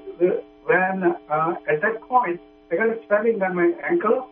When 0.65 1.03
uh, 1.29 1.55
at 1.67 1.81
that 1.81 2.01
point, 2.07 2.39
I 2.71 2.75
got 2.75 2.89
a 2.89 2.97
swelling 3.07 3.41
on 3.41 3.55
my 3.55 3.71
ankle, 3.89 4.29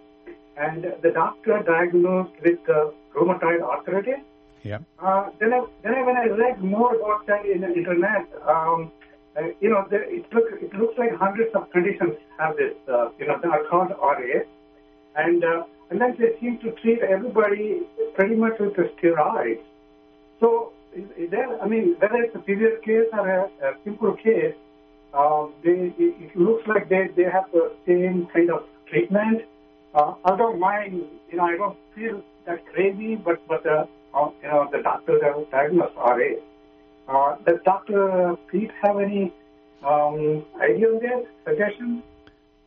and 0.57 0.83
the 1.01 1.11
doctor 1.11 1.61
diagnosed 1.65 2.33
with 2.43 2.59
uh, 2.69 2.91
rheumatoid 3.15 3.61
arthritis. 3.61 4.19
Yeah. 4.63 4.79
Uh, 4.99 5.29
then, 5.39 5.53
I, 5.53 5.65
then 5.83 5.95
I, 5.95 6.03
when 6.03 6.17
I 6.17 6.25
read 6.27 6.61
more 6.61 6.95
about 6.95 7.25
that 7.27 7.45
in 7.45 7.61
the 7.61 7.73
internet, 7.73 8.27
um, 8.47 8.91
uh, 9.37 9.47
you 9.61 9.69
know, 9.69 9.85
there, 9.89 10.03
it, 10.03 10.25
look, 10.33 10.45
it 10.51 10.73
looks 10.73 10.97
like 10.97 11.15
hundreds 11.15 11.53
of 11.55 11.71
conditions 11.71 12.15
have 12.37 12.57
this, 12.57 12.73
uh, 12.87 13.09
you 13.17 13.27
know, 13.27 13.39
they 13.41 13.47
are 13.47 13.63
called 13.69 13.91
RA. 13.91 14.43
And, 15.15 15.43
uh, 15.43 15.63
and 15.89 16.01
then 16.01 16.15
they 16.19 16.39
seem 16.39 16.59
to 16.59 16.71
treat 16.81 16.99
everybody 17.01 17.81
pretty 18.15 18.35
much 18.35 18.59
with 18.59 18.75
the 18.75 18.91
steroids. 18.97 19.63
So, 20.39 20.73
is 20.93 21.29
I 21.61 21.67
mean, 21.67 21.95
whether 21.99 22.15
it's 22.23 22.35
a 22.35 22.39
severe 22.39 22.77
case 22.77 23.07
or 23.13 23.27
a, 23.29 23.43
a 23.67 23.73
simple 23.83 24.13
case, 24.15 24.55
um, 25.13 25.53
they, 25.63 25.93
it, 25.97 26.35
looks 26.35 26.67
like 26.67 26.89
they, 26.89 27.09
they 27.15 27.23
have 27.23 27.45
the 27.51 27.71
same 27.87 28.27
kind 28.33 28.51
of 28.51 28.63
treatment. 28.87 29.43
Uh, 29.93 30.13
although 30.23 30.53
mine, 30.53 31.07
you 31.31 31.37
know, 31.37 31.45
I 31.45 31.57
don't 31.57 31.77
feel 31.95 32.21
that 32.45 32.65
crazy, 32.67 33.15
but, 33.15 33.45
but 33.47 33.65
uh, 33.65 33.85
uh, 34.13 34.29
you 34.41 34.47
know, 34.47 34.69
the 34.71 34.81
doctor 34.83 35.19
diagnosed 35.51 35.95
RA. 35.95 36.29
Uh, 37.07 37.37
does 37.45 37.59
Dr. 37.65 38.35
Peat 38.51 38.69
have 38.83 38.99
any 38.99 39.33
um, 39.83 40.45
idea 40.61 40.87
on 40.87 40.99
that, 41.01 41.25
suggestions? 41.45 42.03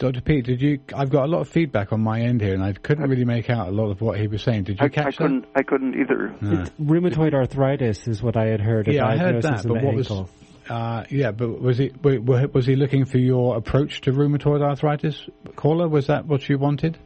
Dr. 0.03 0.21
Peat, 0.21 0.47
did 0.47 0.61
you? 0.61 0.81
I've 0.93 1.11
got 1.11 1.27
a 1.27 1.29
lot 1.29 1.43
of 1.43 1.49
feedback 1.49 1.93
on 1.93 2.01
my 2.01 2.23
end 2.23 2.41
here, 2.41 2.55
and 2.55 2.65
I 2.65 2.73
couldn't 2.73 3.09
really 3.09 3.25
make 3.25 3.49
out 3.49 3.69
a 3.69 3.71
lot 3.71 3.93
of 3.93 4.01
what 4.01 4.19
he 4.19 4.27
was 4.27 4.43
saying. 4.43 4.65
Did 4.65 4.81
you 4.81 4.87
I, 4.87 4.89
catch 4.89 5.07
I 5.07 5.11
that? 5.11 5.17
Couldn't, 5.17 5.45
I 5.55 5.63
couldn't 5.63 5.95
either. 5.95 6.35
No. 6.41 6.65
rheumatoid 6.81 7.35
arthritis 7.35 8.09
is 8.09 8.21
what 8.21 8.37
I 8.37 8.47
had 8.47 8.61
heard. 8.61 8.89
Yeah, 8.89 9.07
I 9.07 9.17
heard 9.17 9.43
that. 9.43 9.63
But 9.63 9.75
what 9.75 9.95
ankle. 9.95 10.23
was? 10.23 10.29
Uh, 10.69 11.05
yeah, 11.09 11.31
but 11.31 11.61
was 11.61 11.79
he 11.79 11.93
was 12.03 12.67
he 12.67 12.75
looking 12.75 13.05
for 13.05 13.19
your 13.19 13.57
approach 13.57 14.01
to 14.01 14.13
rheumatoid 14.13 14.61
arthritis, 14.61 15.25
caller? 15.55 15.89
Was 15.89 16.09
that 16.09 16.27
what 16.27 16.49
you 16.49 16.59
wanted? 16.59 16.99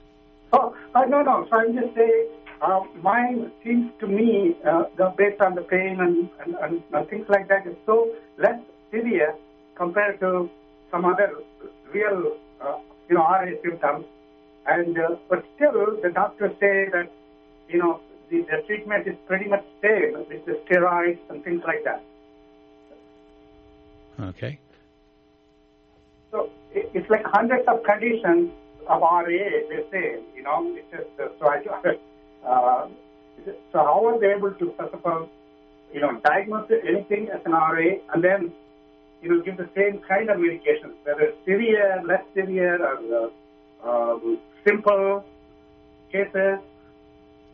Oh, 0.54 0.74
uh, 0.94 1.00
no, 1.06 1.20
no. 1.20 1.46
So 1.50 1.56
I'm 1.56 1.74
just 1.74 1.94
saying 1.94 2.28
uh, 2.62 2.80
mine 3.02 3.52
seems 3.62 3.90
to 4.00 4.06
me, 4.06 4.56
uh, 4.66 4.84
the, 4.96 5.12
based 5.18 5.42
on 5.42 5.54
the 5.54 5.62
pain 5.62 5.98
and, 6.00 6.30
and, 6.46 6.54
and, 6.62 6.82
and 6.94 7.08
things 7.10 7.26
like 7.28 7.46
that, 7.48 7.66
is 7.66 7.76
so 7.84 8.10
less 8.38 8.58
severe 8.90 9.34
compared 9.76 10.18
to 10.20 10.48
some 10.90 11.04
other 11.04 11.34
real 11.92 12.38
uh, 12.60 12.78
you 13.08 13.16
know, 13.16 13.22
RA 13.22 13.50
symptoms. 13.62 14.06
And 14.66 14.98
uh, 14.98 15.16
but 15.28 15.44
still, 15.54 16.00
the 16.02 16.10
doctors 16.10 16.52
say 16.58 16.88
that 16.92 17.10
you 17.68 17.78
know 17.78 18.00
the, 18.30 18.42
the 18.50 18.62
treatment 18.66 19.06
is 19.06 19.14
pretty 19.26 19.48
much 19.48 19.64
same 19.80 20.12
with 20.28 20.44
the 20.44 20.60
steroids 20.66 21.18
and 21.30 21.44
things 21.44 21.62
like 21.64 21.84
that. 21.84 22.02
Okay. 24.20 24.58
So 26.32 26.50
it, 26.72 26.90
it's 26.94 27.08
like 27.08 27.24
hundreds 27.24 27.66
of 27.68 27.84
conditions 27.84 28.50
of 28.88 29.00
RA. 29.02 29.24
They 29.26 29.84
say, 29.92 30.18
you 30.34 30.42
know, 30.42 30.74
it's 30.76 30.90
just 30.90 31.20
uh, 31.20 31.28
so 31.38 31.48
I. 31.48 31.96
Uh, 32.46 32.86
so 33.72 33.78
how 33.78 34.06
are 34.06 34.20
they 34.20 34.32
able 34.32 34.52
to 34.52 34.74
first 34.78 34.94
of 34.94 35.04
all, 35.04 35.28
you 35.92 36.00
know, 36.00 36.20
diagnose 36.24 36.70
anything 36.86 37.28
as 37.28 37.40
an 37.44 37.52
RA 37.52 37.98
and 38.12 38.22
then 38.22 38.52
you 39.26 39.42
give 39.44 39.56
the 39.56 39.68
same 39.74 40.00
kind 40.08 40.30
of 40.30 40.38
medications, 40.38 40.94
whether 41.04 41.32
severe, 41.44 42.02
less 42.04 42.22
severe, 42.34 42.78
or 42.82 43.30
uh, 43.84 43.88
um, 44.14 44.38
simple 44.66 45.24
cases. 46.12 46.58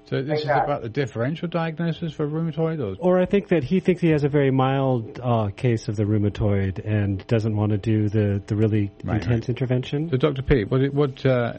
So 0.07 0.21
this 0.21 0.29
Like 0.29 0.39
is 0.41 0.45
about 0.45 0.83
the 0.83 0.89
differential 0.89 1.49
diagnosis 1.49 2.13
for 2.13 2.27
rheumatoid, 2.27 2.81
or 2.81 2.97
Or 2.99 3.21
I 3.21 3.25
think 3.25 3.49
that 3.49 3.65
he 3.65 3.81
thinks 3.81 4.03
he 4.03 4.11
has 4.11 4.25
a 4.25 4.29
very 4.29 4.51
mild 4.51 5.21
uh, 5.23 5.51
case 5.57 5.89
of 5.89 5.97
the 5.97 6.05
rheumatoid 6.05 6.85
and 6.85 7.25
doesn't 7.29 7.57
want 7.57 7.73
to 7.73 7.79
do 7.79 8.09
the, 8.09 8.43
the 8.47 8.57
really 8.57 8.91
Right, 9.05 9.23
intense 9.23 9.49
intervention. 9.49 10.11
So, 10.11 10.17
Dr. 10.17 10.43
Peat, 10.43 10.71
what, 10.71 10.93
what 10.93 11.25
uh, 11.25 11.55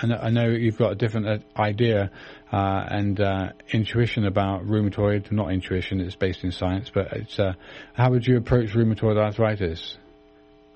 I, 0.00 0.06
know, 0.06 0.16
I 0.16 0.30
know 0.30 0.48
you've 0.48 0.78
got 0.78 0.92
a 0.92 0.94
different 0.94 1.26
uh, 1.28 1.60
idea 1.60 2.10
uh, 2.52 2.86
and 2.88 3.20
uh, 3.20 3.50
intuition 3.72 4.26
about 4.26 4.64
rheumatoid. 4.64 5.30
Not 5.32 5.52
intuition; 5.52 6.00
it's 6.00 6.16
based 6.16 6.44
in 6.44 6.52
science. 6.52 6.90
But 6.92 7.12
it's 7.12 7.38
uh, 7.38 7.54
how 7.94 8.10
would 8.10 8.26
you 8.26 8.36
approach 8.36 8.70
rheumatoid 8.70 9.18
arthritis? 9.18 9.98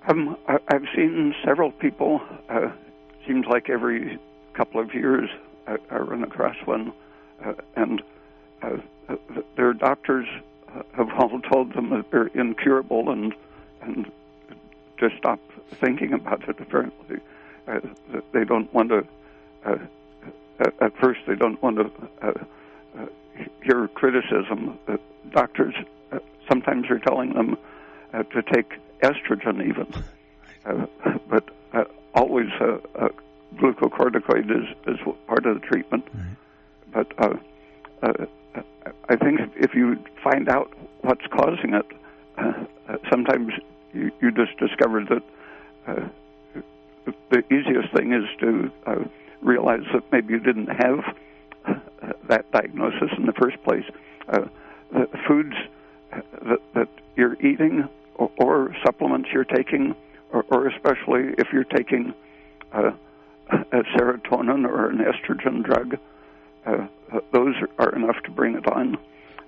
Um, 0.09 0.37
I, 0.49 0.57
I've 0.69 0.87
seen 0.95 1.33
several 1.47 1.71
people. 1.71 2.21
Uh, 2.51 2.73
seems 3.27 3.47
like 3.49 3.71
every 3.71 4.19
couple 4.55 4.81
of 4.81 4.93
years 4.93 5.31
I, 5.67 5.77
I 5.91 5.99
run 5.99 6.25
across 6.25 6.57
one, 6.65 6.93
and 7.77 8.03
uh, 8.63 8.77
uh, 9.09 9.17
their 9.57 9.73
doctors 9.73 10.27
uh, 10.69 10.83
have 10.97 11.11
all 11.19 11.41
told 11.41 11.75
them 11.75 11.91
that 11.91 12.11
they're 12.11 12.29
incurable 12.29 13.11
and 13.11 13.35
and 13.83 14.11
to 14.99 15.11
stop 15.19 15.41
thinking 15.81 16.13
about 16.13 16.49
it. 16.49 16.61
Apparently, 16.61 17.19
uh, 17.67 17.81
they 18.33 18.45
don't 18.45 18.73
want 18.73 18.91
to. 18.91 19.07
Uh, 19.65 19.79
at, 20.81 20.97
first, 20.99 21.21
they 21.27 21.35
don't 21.35 21.61
want 21.63 21.77
to 21.77 21.91
uh, 22.23 22.33
uh, 22.99 23.07
hear 23.63 23.89
criticism. 23.89 24.79
Uh, 24.87 24.97
doctors 25.31 25.75
uh, 26.13 26.19
sometimes 26.49 26.89
are 26.91 27.01
telling 27.01 27.33
them 27.33 27.57
uh, 28.13 28.23
to 28.25 28.43
take 28.43 28.75
estrogen, 29.03 29.67
even. 29.69 29.87
Uh, 30.65 30.87
but 31.29 31.49
uh, 31.73 31.83
always 32.15 32.49
uh, 32.61 32.79
uh, 32.95 33.09
glucocorticoid 33.57 34.49
is, 34.49 34.77
is 34.87 35.01
part 35.27 35.45
of 35.45 35.61
the 35.61 35.67
treatment. 35.67 36.07
But 36.93 37.13
uh, 37.19 37.35
uh, 38.03 38.27
I 39.09 39.17
think 39.17 39.41
if, 39.57 39.75
you 39.75 39.99
find 40.23 40.49
out 40.49 40.73
what's 41.01 41.27
causing 41.31 41.75
it, 41.75 41.87
uh, 42.39 42.53
uh, 42.89 42.97
sometimes 43.11 43.53
you, 43.93 44.11
you 44.21 44.31
just 44.31 44.57
discover 44.59 45.05
that 45.05 45.23
uh, 45.87 46.09
the 47.31 47.45
easiest 47.53 47.93
thing 47.95 48.13
is 48.13 48.25
to 48.41 48.71
uh, 48.87 49.05
realize 49.41 49.85
that 49.93 50.05
maybe 50.13 50.35
you 50.35 50.41
didn't 50.41 50.69
have 50.69 51.17
uh, 51.65 51.75
that 52.29 52.51
diagnosis 52.53 53.11
in 53.17 53.27
the 53.27 53.33
first 53.33 53.63
place. 53.65 53.85
Uh, 54.29 54.45
the 54.93 55.09
foods 55.27 55.55
that, 56.11 56.61
that 56.75 56.89
you're 57.17 57.35
eating 57.43 57.89
or, 58.15 58.31
or 58.39 58.77
supplements 58.85 59.29
you're 59.33 59.45
taking, 59.45 59.95
or, 60.33 60.45
or 60.51 60.69
especially 60.69 61.35
if 61.39 61.49
you're 61.53 61.65
taking 61.65 62.13
uh, 62.73 62.93
a 63.51 63.83
serotonin 63.97 64.67
or 64.67 64.91
an 64.91 64.99
estrogen 64.99 65.63
drug, 65.63 65.99
uh, 66.67 66.87
those 67.33 67.55
are 67.79 67.95
enough 67.95 68.17
to 68.25 68.31
bring 68.31 68.55
it 68.57 68.67
on. 68.67 68.97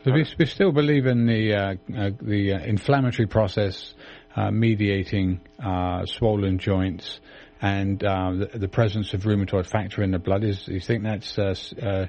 So 0.04 0.12
we, 0.12 0.26
we 0.38 0.46
still 0.46 0.72
believe 0.72 1.06
in 1.06 1.26
the 1.26 1.54
uh, 1.54 1.74
uh, 1.96 2.10
the 2.20 2.52
uh, 2.54 2.58
inflammatory 2.60 3.26
process 3.26 3.94
uh, 4.36 4.50
mediating 4.50 5.40
uh, 5.64 6.04
swollen 6.06 6.58
joints 6.58 7.20
and 7.62 8.02
uh, 8.04 8.32
the, 8.32 8.58
the 8.58 8.68
presence 8.68 9.14
of 9.14 9.22
rheumatoid 9.22 9.66
factor 9.66 10.02
in 10.02 10.10
the 10.10 10.18
blood. 10.18 10.44
Is 10.44 10.68
you 10.68 10.80
think 10.80 11.04
that's 11.04 11.38
uh, 11.38 11.54
uh, 11.82 12.06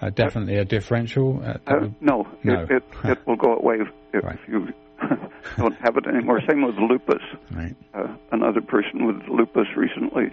uh, 0.00 0.10
definitely 0.10 0.56
a 0.58 0.64
differential? 0.64 1.42
Uh, 1.44 1.58
Uh, 1.66 1.74
would- 1.80 1.94
no, 2.00 2.28
No. 2.44 2.62
It, 2.62 2.70
it, 2.70 2.84
it 3.04 3.26
will 3.26 3.36
go 3.36 3.56
away 3.56 3.76
if 4.12 4.22
Right. 4.24 4.38
you 4.46 4.68
don't 5.56 5.76
have 5.80 5.96
it 5.96 6.06
anymore. 6.06 6.40
Same 6.48 6.62
with 6.64 6.76
lupus. 6.76 7.22
right. 7.50 7.74
Uh, 7.94 8.14
another 8.30 8.60
person 8.60 9.04
with 9.06 9.16
lupus 9.28 9.66
recently 9.76 10.32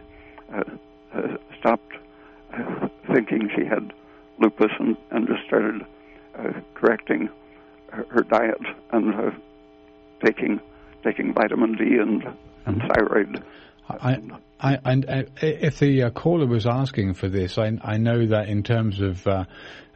uh, 0.54 0.62
uh, 1.16 1.38
stopped 1.60 1.94
uh, 2.54 2.88
thinking 3.14 3.50
she 3.56 3.66
had 3.66 3.92
lupus 4.40 4.72
and, 4.80 4.98
and 5.12 5.28
just 5.28 5.46
started 5.48 5.82
uh, 6.38 6.52
correcting 6.74 7.30
her, 7.92 8.06
her 8.10 8.24
diet 8.24 8.62
and 8.92 9.14
uh, 9.14 9.32
taking 10.26 10.60
taking 11.04 11.34
vitamin 11.34 11.74
D 11.78 11.98
and, 12.00 12.24
and 12.66 12.82
thyroid. 12.94 13.44
I, 13.90 14.18
I, 14.60 14.78
and 14.84 15.06
if 15.42 15.80
the 15.80 16.04
uh, 16.04 16.10
caller 16.12 16.46
was 16.46 16.68
asking 16.68 17.16
for 17.16 17.30
this, 17.30 17.58
I, 17.58 17.72
I 17.82 17.98
know 17.98 18.28
that 18.28 18.50
in 18.50 18.64
terms 18.64 19.00
of 19.00 19.26
uh, 19.26 19.46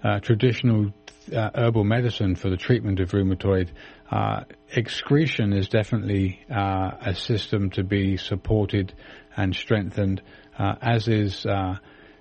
uh, 0.04 0.20
traditional 0.20 0.92
uh, 1.36 1.50
herbal 1.54 1.84
medicine 1.84 2.36
for 2.36 2.50
the 2.50 2.58
treatment 2.58 3.00
of 3.00 3.12
rheumatoid, 3.12 3.70
uh, 4.10 4.44
excretion 4.76 5.54
is 5.54 5.70
definitely 5.70 6.40
uh, 6.50 6.92
a 7.02 7.14
system 7.14 7.70
to 7.72 7.84
be 7.84 8.18
supported 8.18 8.94
and 9.36 9.56
strengthened, 9.56 10.22
uh, 10.58 10.76
as 10.82 11.08
is 11.08 11.46
uh, 11.46 11.76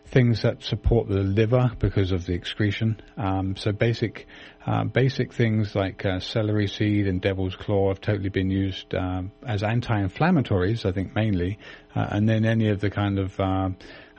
things 0.06 0.42
that 0.42 0.62
support 0.62 1.08
the 1.08 1.22
liver 1.22 1.72
because 1.78 2.12
of 2.12 2.26
the 2.26 2.34
excretion. 2.34 3.00
Um, 3.16 3.56
so 3.56 3.72
basic, 3.72 4.26
uh, 4.66 4.84
basic 4.84 5.32
things 5.32 5.74
like 5.74 6.04
uh, 6.04 6.20
celery 6.20 6.66
seed 6.66 7.06
and 7.06 7.20
devil's 7.20 7.56
claw 7.56 7.88
have 7.88 8.00
totally 8.00 8.28
been 8.28 8.50
used 8.50 8.94
um, 8.94 9.32
as 9.46 9.62
anti-inflammatories, 9.62 10.84
I 10.84 10.92
think 10.92 11.14
mainly, 11.14 11.58
uh, 11.94 12.06
and 12.10 12.28
then 12.28 12.44
any 12.44 12.68
of 12.68 12.80
the 12.80 12.90
kind 12.90 13.18
of 13.18 13.40
uh, 13.40 13.70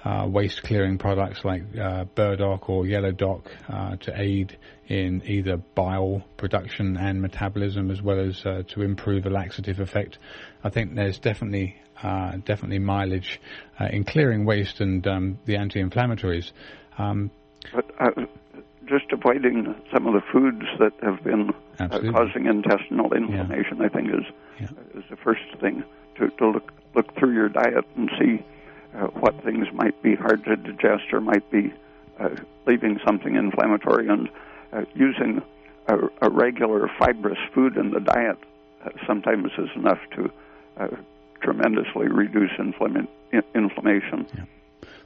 uh, 0.04 0.28
waste 0.28 0.64
clearing 0.64 0.98
products 0.98 1.46
like 1.46 1.64
uh, 1.78 2.06
burdock 2.16 2.70
or 2.70 2.86
yellow 2.86 3.12
dock 3.12 3.50
to 4.02 4.14
aid 4.16 4.58
in 4.88 5.22
either 5.26 5.58
bile 5.58 6.24
production 6.36 6.98
and 6.98 7.22
metabolism 7.22 7.90
as 7.90 8.02
well 8.02 8.20
as 8.20 8.42
to 8.42 8.82
improve 8.82 9.26
a 9.26 9.30
laxative 9.30 9.80
effect. 9.80 10.18
I 10.64 10.70
think 10.70 10.96
there's 10.96 11.20
definitely 11.20 11.78
uh, 12.02 12.38
definitely 12.46 12.80
mileage 12.80 13.40
uh, 13.80 13.86
in 13.86 14.04
clearing 14.04 14.46
waste 14.46 14.82
and 14.82 15.06
um, 15.08 15.40
the 15.46 15.58
anti-inflammatories. 15.58 16.52
Um, 16.98 17.30
But 17.74 17.86
uh, 18.00 18.26
just 18.86 19.12
avoiding 19.12 19.76
some 19.94 20.08
of 20.08 20.14
the 20.14 20.22
foods 20.32 20.66
that 20.80 20.94
have 21.02 21.24
been 21.24 21.52
uh, 21.80 21.88
causing 21.88 22.46
intestinal 22.48 23.14
inflammation, 23.14 23.82
I 23.82 23.90
think, 23.90 24.10
is 24.10 24.26
Yeah. 24.60 24.68
is 25.00 25.04
the 25.10 25.16
first 25.18 25.42
thing 25.60 25.84
to, 26.18 26.30
to 26.30 26.48
look 26.50 26.72
look 26.96 27.16
through 27.18 27.34
your 27.34 27.50
diet 27.50 27.86
and 27.96 28.10
see 28.20 28.44
uh, 28.96 29.08
what 29.08 29.44
things 29.44 29.68
might 29.74 30.00
be 30.04 30.16
hard 30.16 30.44
to 30.46 30.56
digest 30.56 31.12
or 31.12 31.22
might 31.22 31.50
be 31.50 31.74
uh, 32.20 32.30
leaving 32.68 33.00
something 33.06 33.36
inflammatory, 33.36 34.08
and 34.08 34.30
uh, 34.72 34.84
using 34.94 35.42
a, 35.88 35.96
a 36.22 36.30
regular 36.30 36.90
fibrous 37.00 37.40
food 37.54 37.78
in 37.78 37.92
the 37.92 38.00
diet 38.00 38.38
uh, 38.86 38.90
sometimes 39.08 39.52
is 39.58 39.70
enough 39.76 40.00
to 40.16 40.32
uh, 40.78 40.88
tremendously 41.44 42.08
reduce 42.08 42.52
inflama- 42.60 43.08
in- 43.32 43.44
inflammation. 43.56 44.48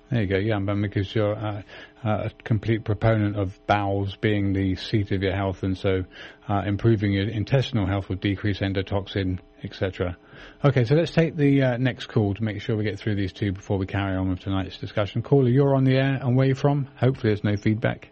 There 0.09 0.21
you 0.21 0.27
go, 0.27 0.37
yeah, 0.37 0.59
because 0.59 1.13
you're 1.13 1.35
uh, 1.35 1.61
uh, 2.03 2.29
a 2.29 2.31
complete 2.43 2.85
proponent 2.85 3.35
of 3.35 3.59
bowels 3.67 4.15
being 4.15 4.53
the 4.53 4.75
seat 4.75 5.11
of 5.11 5.21
your 5.21 5.35
health, 5.35 5.63
and 5.63 5.77
so 5.77 6.05
uh, 6.47 6.61
improving 6.65 7.11
your 7.11 7.27
intestinal 7.27 7.85
health 7.85 8.07
would 8.07 8.21
decrease 8.21 8.59
endotoxin, 8.59 9.39
etc. 9.63 10.15
Okay, 10.63 10.85
so 10.85 10.95
let's 10.95 11.11
take 11.11 11.35
the 11.35 11.61
uh, 11.61 11.77
next 11.77 12.07
call 12.07 12.33
to 12.35 12.43
make 12.43 12.61
sure 12.61 12.77
we 12.77 12.85
get 12.85 12.97
through 12.97 13.15
these 13.15 13.33
two 13.33 13.51
before 13.51 13.77
we 13.77 13.85
carry 13.85 14.15
on 14.15 14.29
with 14.29 14.39
tonight's 14.39 14.77
discussion. 14.77 15.21
Caller, 15.21 15.49
you're 15.49 15.75
on 15.75 15.83
the 15.83 15.97
air, 15.97 16.19
and 16.21 16.37
where 16.37 16.45
are 16.45 16.49
you 16.49 16.55
from? 16.55 16.87
Hopefully, 16.97 17.33
there's 17.33 17.43
no 17.43 17.57
feedback. 17.57 18.09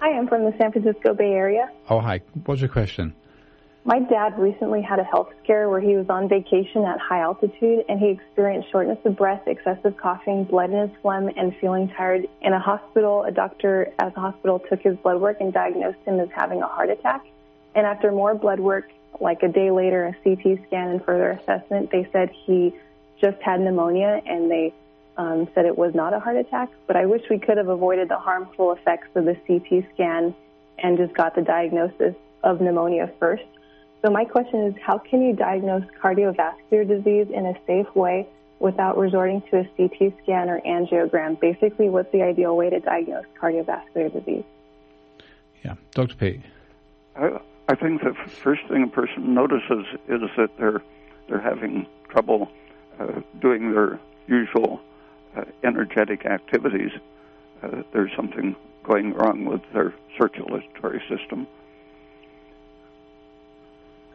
Hi, 0.00 0.18
I'm 0.18 0.26
from 0.26 0.44
the 0.44 0.52
San 0.58 0.72
Francisco 0.72 1.14
Bay 1.14 1.30
Area. 1.32 1.68
Oh, 1.88 2.00
hi. 2.00 2.22
What's 2.44 2.60
your 2.60 2.70
question? 2.70 3.14
My 3.84 3.98
dad 3.98 4.38
recently 4.38 4.82
had 4.82 4.98
a 4.98 5.04
health 5.04 5.30
scare 5.42 5.70
where 5.70 5.80
he 5.80 5.96
was 5.96 6.10
on 6.10 6.28
vacation 6.28 6.84
at 6.84 6.98
high 7.00 7.20
altitude 7.20 7.84
and 7.88 7.98
he 7.98 8.08
experienced 8.08 8.70
shortness 8.70 8.98
of 9.06 9.16
breath, 9.16 9.42
excessive 9.46 9.96
coughing, 9.96 10.44
blood 10.44 10.70
in 10.70 10.88
his 10.88 10.90
phlegm, 11.00 11.30
and 11.34 11.56
feeling 11.56 11.88
tired. 11.88 12.28
In 12.42 12.52
a 12.52 12.60
hospital, 12.60 13.22
a 13.22 13.32
doctor 13.32 13.90
at 13.98 14.14
the 14.14 14.20
hospital 14.20 14.58
took 14.58 14.80
his 14.82 14.96
blood 14.98 15.20
work 15.20 15.38
and 15.40 15.50
diagnosed 15.50 15.98
him 16.04 16.20
as 16.20 16.28
having 16.34 16.60
a 16.60 16.66
heart 16.66 16.90
attack. 16.90 17.24
And 17.74 17.86
after 17.86 18.12
more 18.12 18.34
blood 18.34 18.60
work, 18.60 18.90
like 19.18 19.42
a 19.42 19.48
day 19.48 19.70
later, 19.70 20.06
a 20.06 20.12
CT 20.24 20.66
scan 20.66 20.88
and 20.90 21.04
further 21.04 21.30
assessment, 21.30 21.90
they 21.90 22.06
said 22.12 22.30
he 22.44 22.74
just 23.18 23.40
had 23.40 23.60
pneumonia 23.60 24.20
and 24.26 24.50
they 24.50 24.74
um, 25.16 25.48
said 25.54 25.64
it 25.64 25.76
was 25.76 25.94
not 25.94 26.12
a 26.12 26.20
heart 26.20 26.36
attack. 26.36 26.68
But 26.86 26.96
I 26.96 27.06
wish 27.06 27.22
we 27.30 27.38
could 27.38 27.56
have 27.56 27.68
avoided 27.68 28.10
the 28.10 28.18
harmful 28.18 28.72
effects 28.72 29.08
of 29.14 29.24
the 29.24 29.36
CT 29.46 29.86
scan 29.94 30.34
and 30.78 30.98
just 30.98 31.14
got 31.14 31.34
the 31.34 31.42
diagnosis 31.42 32.14
of 32.42 32.60
pneumonia 32.60 33.10
first. 33.18 33.44
So 34.02 34.10
my 34.10 34.24
question 34.24 34.64
is, 34.64 34.74
how 34.82 34.98
can 34.98 35.22
you 35.22 35.34
diagnose 35.34 35.84
cardiovascular 36.02 36.88
disease 36.88 37.26
in 37.32 37.46
a 37.46 37.54
safe 37.66 37.94
way 37.94 38.26
without 38.58 38.96
resorting 38.96 39.42
to 39.50 39.58
a 39.58 39.64
CT 39.76 40.14
scan 40.22 40.48
or 40.48 40.60
angiogram? 40.60 41.38
Basically, 41.38 41.88
what's 41.88 42.10
the 42.12 42.22
ideal 42.22 42.56
way 42.56 42.70
to 42.70 42.80
diagnose 42.80 43.26
cardiovascular 43.40 44.12
disease? 44.12 44.44
Yeah, 45.64 45.74
Dr. 45.92 46.14
Peat. 46.16 46.40
I, 47.16 47.40
I 47.68 47.74
think 47.74 48.02
the 48.02 48.14
first 48.42 48.62
thing 48.68 48.84
a 48.84 48.86
person 48.86 49.34
notices 49.34 49.86
is 50.08 50.20
that 50.36 50.50
they're 50.58 50.82
they're 51.28 51.40
having 51.40 51.86
trouble 52.08 52.50
uh, 52.98 53.20
doing 53.40 53.72
their 53.72 54.00
usual 54.26 54.80
uh, 55.36 55.44
energetic 55.62 56.26
activities. 56.26 56.90
Uh, 57.62 57.82
there's 57.92 58.10
something 58.16 58.56
going 58.82 59.12
wrong 59.12 59.44
with 59.44 59.60
their 59.72 59.94
circulatory 60.18 61.00
system. 61.08 61.46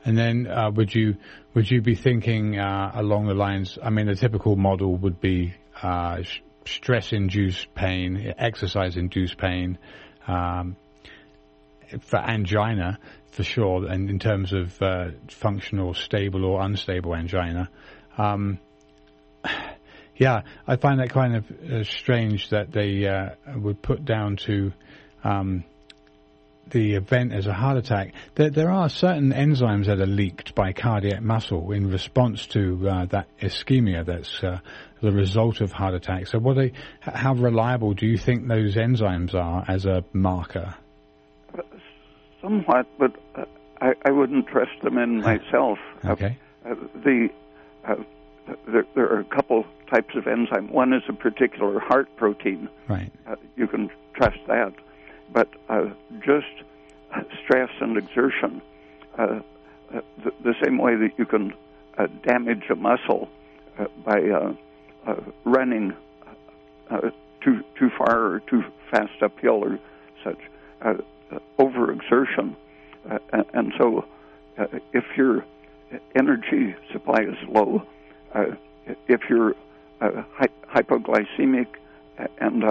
And 0.06 0.18
then 0.18 0.48
uh, 0.48 0.70
would 0.72 0.94
you 0.94 1.18
would 1.56 1.70
you 1.70 1.82
be 1.82 1.96
thinking 1.96 2.60
uh, 2.60 2.92
along 2.94 3.26
the 3.28 3.34
lines? 3.34 3.78
I 3.82 3.90
mean, 3.90 4.06
the 4.06 4.16
typical 4.16 4.56
model 4.56 4.96
would 4.98 5.20
be 5.20 5.56
uh, 5.82 6.22
stress-induced 6.66 7.74
pain, 7.74 8.34
exercise-induced 8.38 9.38
pain, 9.38 9.78
um, 10.28 10.76
for 12.02 12.18
angina 12.18 13.00
for 13.36 13.44
sure, 13.44 13.86
and 13.86 14.10
in 14.10 14.18
terms 14.18 14.54
of 14.54 14.82
uh, 14.82 15.10
functional, 15.28 15.94
stable 15.94 16.46
or 16.46 16.62
unstable 16.62 17.14
angina. 17.14 17.70
Um, 18.18 18.60
yeah, 20.16 20.44
I 20.66 20.78
find 20.78 21.02
that 21.02 21.10
kind 21.10 21.36
of 21.36 21.52
uh, 21.52 21.84
strange 21.84 22.50
that 22.50 22.72
they 22.72 23.06
uh, 23.06 23.32
would 23.56 23.82
put 23.82 24.06
down 24.06 24.38
to 24.38 24.72
um, 25.24 25.66
the 26.70 26.96
event 26.96 27.34
as 27.34 27.48
a 27.48 27.54
heart 27.54 27.78
attack, 27.78 28.14
there, 28.36 28.50
there, 28.50 28.72
are 28.72 28.90
certain 28.90 29.32
enzymes 29.32 29.86
that 29.86 30.00
are 30.00 30.06
leaked 30.06 30.56
by 30.56 30.74
cardiac 30.74 31.22
muscle 31.22 31.72
in 31.72 31.90
response 31.90 32.48
to 32.48 32.90
uh, 32.90 33.06
that 33.06 33.28
ischemia 33.40 34.06
that's 34.06 34.44
uh, 34.44 34.60
the 35.02 35.12
result 35.12 35.62
of 35.62 35.72
heart 35.72 35.94
attack. 35.94 36.28
So, 36.28 36.40
what 36.40 36.56
they, 36.56 36.74
how 37.00 37.34
reliable 37.34 37.94
do 37.94 38.08
you 38.08 38.18
think 38.18 38.48
those 38.48 38.76
enzymes 38.76 39.34
are 39.34 39.64
as 39.68 39.86
a 39.86 40.04
marker? 40.14 40.76
Somewhat, 42.42 42.88
but 43.00 43.12
uh, 43.36 43.46
I, 43.82 43.94
I, 44.06 44.12
wouldn't 44.12 44.48
trust 44.48 44.82
them 44.84 44.98
in 44.98 45.22
myself. 45.22 45.80
okay. 46.04 46.38
Uh, 46.64 46.76
the 47.04 47.30
uh, 47.88 47.96
there, 48.68 48.86
there, 48.94 49.06
are 49.06 49.20
a 49.20 49.36
couple 49.36 49.66
types 49.90 50.16
of 50.16 50.28
enzyme. 50.28 50.72
One 50.72 50.94
is 50.94 51.02
a 51.10 51.14
particular 51.14 51.80
heart 51.80 52.08
protein. 52.18 52.70
Right. 52.88 53.12
Uh, 53.28 53.36
you 53.56 53.68
can 53.68 53.90
trust 54.16 54.38
that 54.48 54.74
but 55.32 55.50
uh, 55.70 55.86
just 56.24 56.64
stress 57.44 57.70
and 57.82 57.98
exertion, 57.98 58.62
uh, 59.18 59.40
uh, 59.94 60.02
the, 60.24 60.32
the, 60.44 60.56
same 60.64 60.78
way 60.78 60.96
that 60.96 61.12
you 61.18 61.26
can 61.26 61.54
uh, 61.98 62.08
damage 62.24 62.64
a 62.70 62.76
muscle 62.76 63.30
uh, 63.78 63.86
by 64.04 64.22
uh, 64.22 64.54
uh, 65.06 65.16
running 65.44 65.94
uh, 66.90 67.12
too 67.42 67.64
too 67.78 67.90
far 67.98 68.26
or 68.26 68.40
too 68.42 68.64
fast 68.90 69.22
uphill 69.22 69.64
or 69.64 69.80
such, 70.24 70.40
overexertion, 71.60 72.56
and, 73.32 73.46
and, 73.54 73.74
so 73.78 74.06
if 74.94 75.04
your 75.16 75.46
energy 76.16 76.76
supply 76.92 77.22
is 77.22 77.38
low, 77.48 77.86
if 79.08 79.22
you're 79.30 79.56
hypoglycemic 80.02 81.68
and 82.40 82.64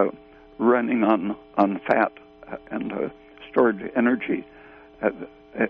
running 0.59 1.05
on 1.05 1.36
on 1.57 1.80
fat 1.86 2.12
and 2.70 2.92
uh, 2.92 3.09
stored 3.51 3.90
energy. 3.97 4.47
Uh, 5.03 5.11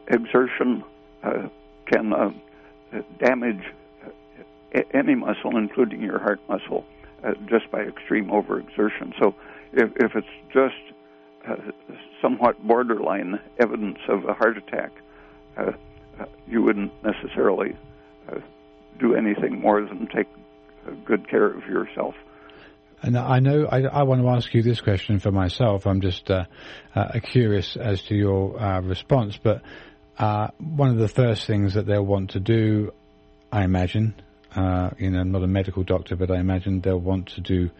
exertion 0.09 0.85
uh, 1.22 1.49
can 1.87 2.12
uh, 2.12 2.31
damage 3.18 3.62
uh, 4.05 4.81
any 4.93 5.14
muscle, 5.14 5.57
including 5.57 6.01
your 6.01 6.18
heart 6.18 6.41
muscle, 6.49 6.85
just 7.47 7.70
by 7.70 7.81
extreme 7.81 8.27
overexertion. 8.27 9.12
So, 9.18 9.35
if, 9.72 9.91
if 9.97 10.14
it's 10.14 10.27
just 10.53 10.75
somewhat 12.22 12.62
borderline 12.66 13.41
evidence 13.59 13.99
of 14.09 14.25
a 14.25 14.33
heart 14.33 14.57
attack, 14.57 14.93
you 16.47 16.62
wouldn't 16.62 16.93
necessarily 17.03 17.77
do 18.99 19.14
anything 19.14 19.61
more 19.61 19.83
than 19.83 20.07
take 20.14 20.29
good 21.05 21.29
care 21.29 21.47
of 21.47 21.66
yourself. 21.66 22.14
And 23.05 23.18
I 23.18 23.38
know 23.38 23.66
I, 23.66 23.82
I, 23.82 24.02
want 24.05 24.22
to 24.22 24.28
ask 24.30 24.55
you 24.55 24.62
this 24.62 24.80
question 24.80 25.18
for 25.18 25.30
myself. 25.30 25.86
I'm 25.86 26.00
just 26.00 26.30
uh, 26.30 26.46
uh, 26.94 27.20
curious 27.22 27.76
as 27.76 28.00
to 28.05 28.14
your 28.14 28.59
uh, 28.59 28.80
response. 28.80 29.36
But 29.36 29.61
uh, 30.16 30.48
one 30.59 30.88
of 30.88 30.96
the 30.96 31.09
first 31.09 31.46
things 31.46 31.74
that 31.74 31.84
they'll 31.84 32.02
want 32.02 32.30
to 32.30 32.40
do, 32.40 32.94
I 33.52 33.64
imagine, 33.64 34.14
uh, 34.57 34.88
you 34.98 35.11
know, 35.11 35.20
I'm 35.20 35.32
not 35.32 35.42
a 35.42 35.46
medical 35.46 35.82
doctor, 35.82 36.16
but 36.16 36.30
I 36.30 36.38
imagine 36.38 36.80
they'll 36.80 36.96
want 36.96 37.26
to 37.34 37.42
do 37.42 37.70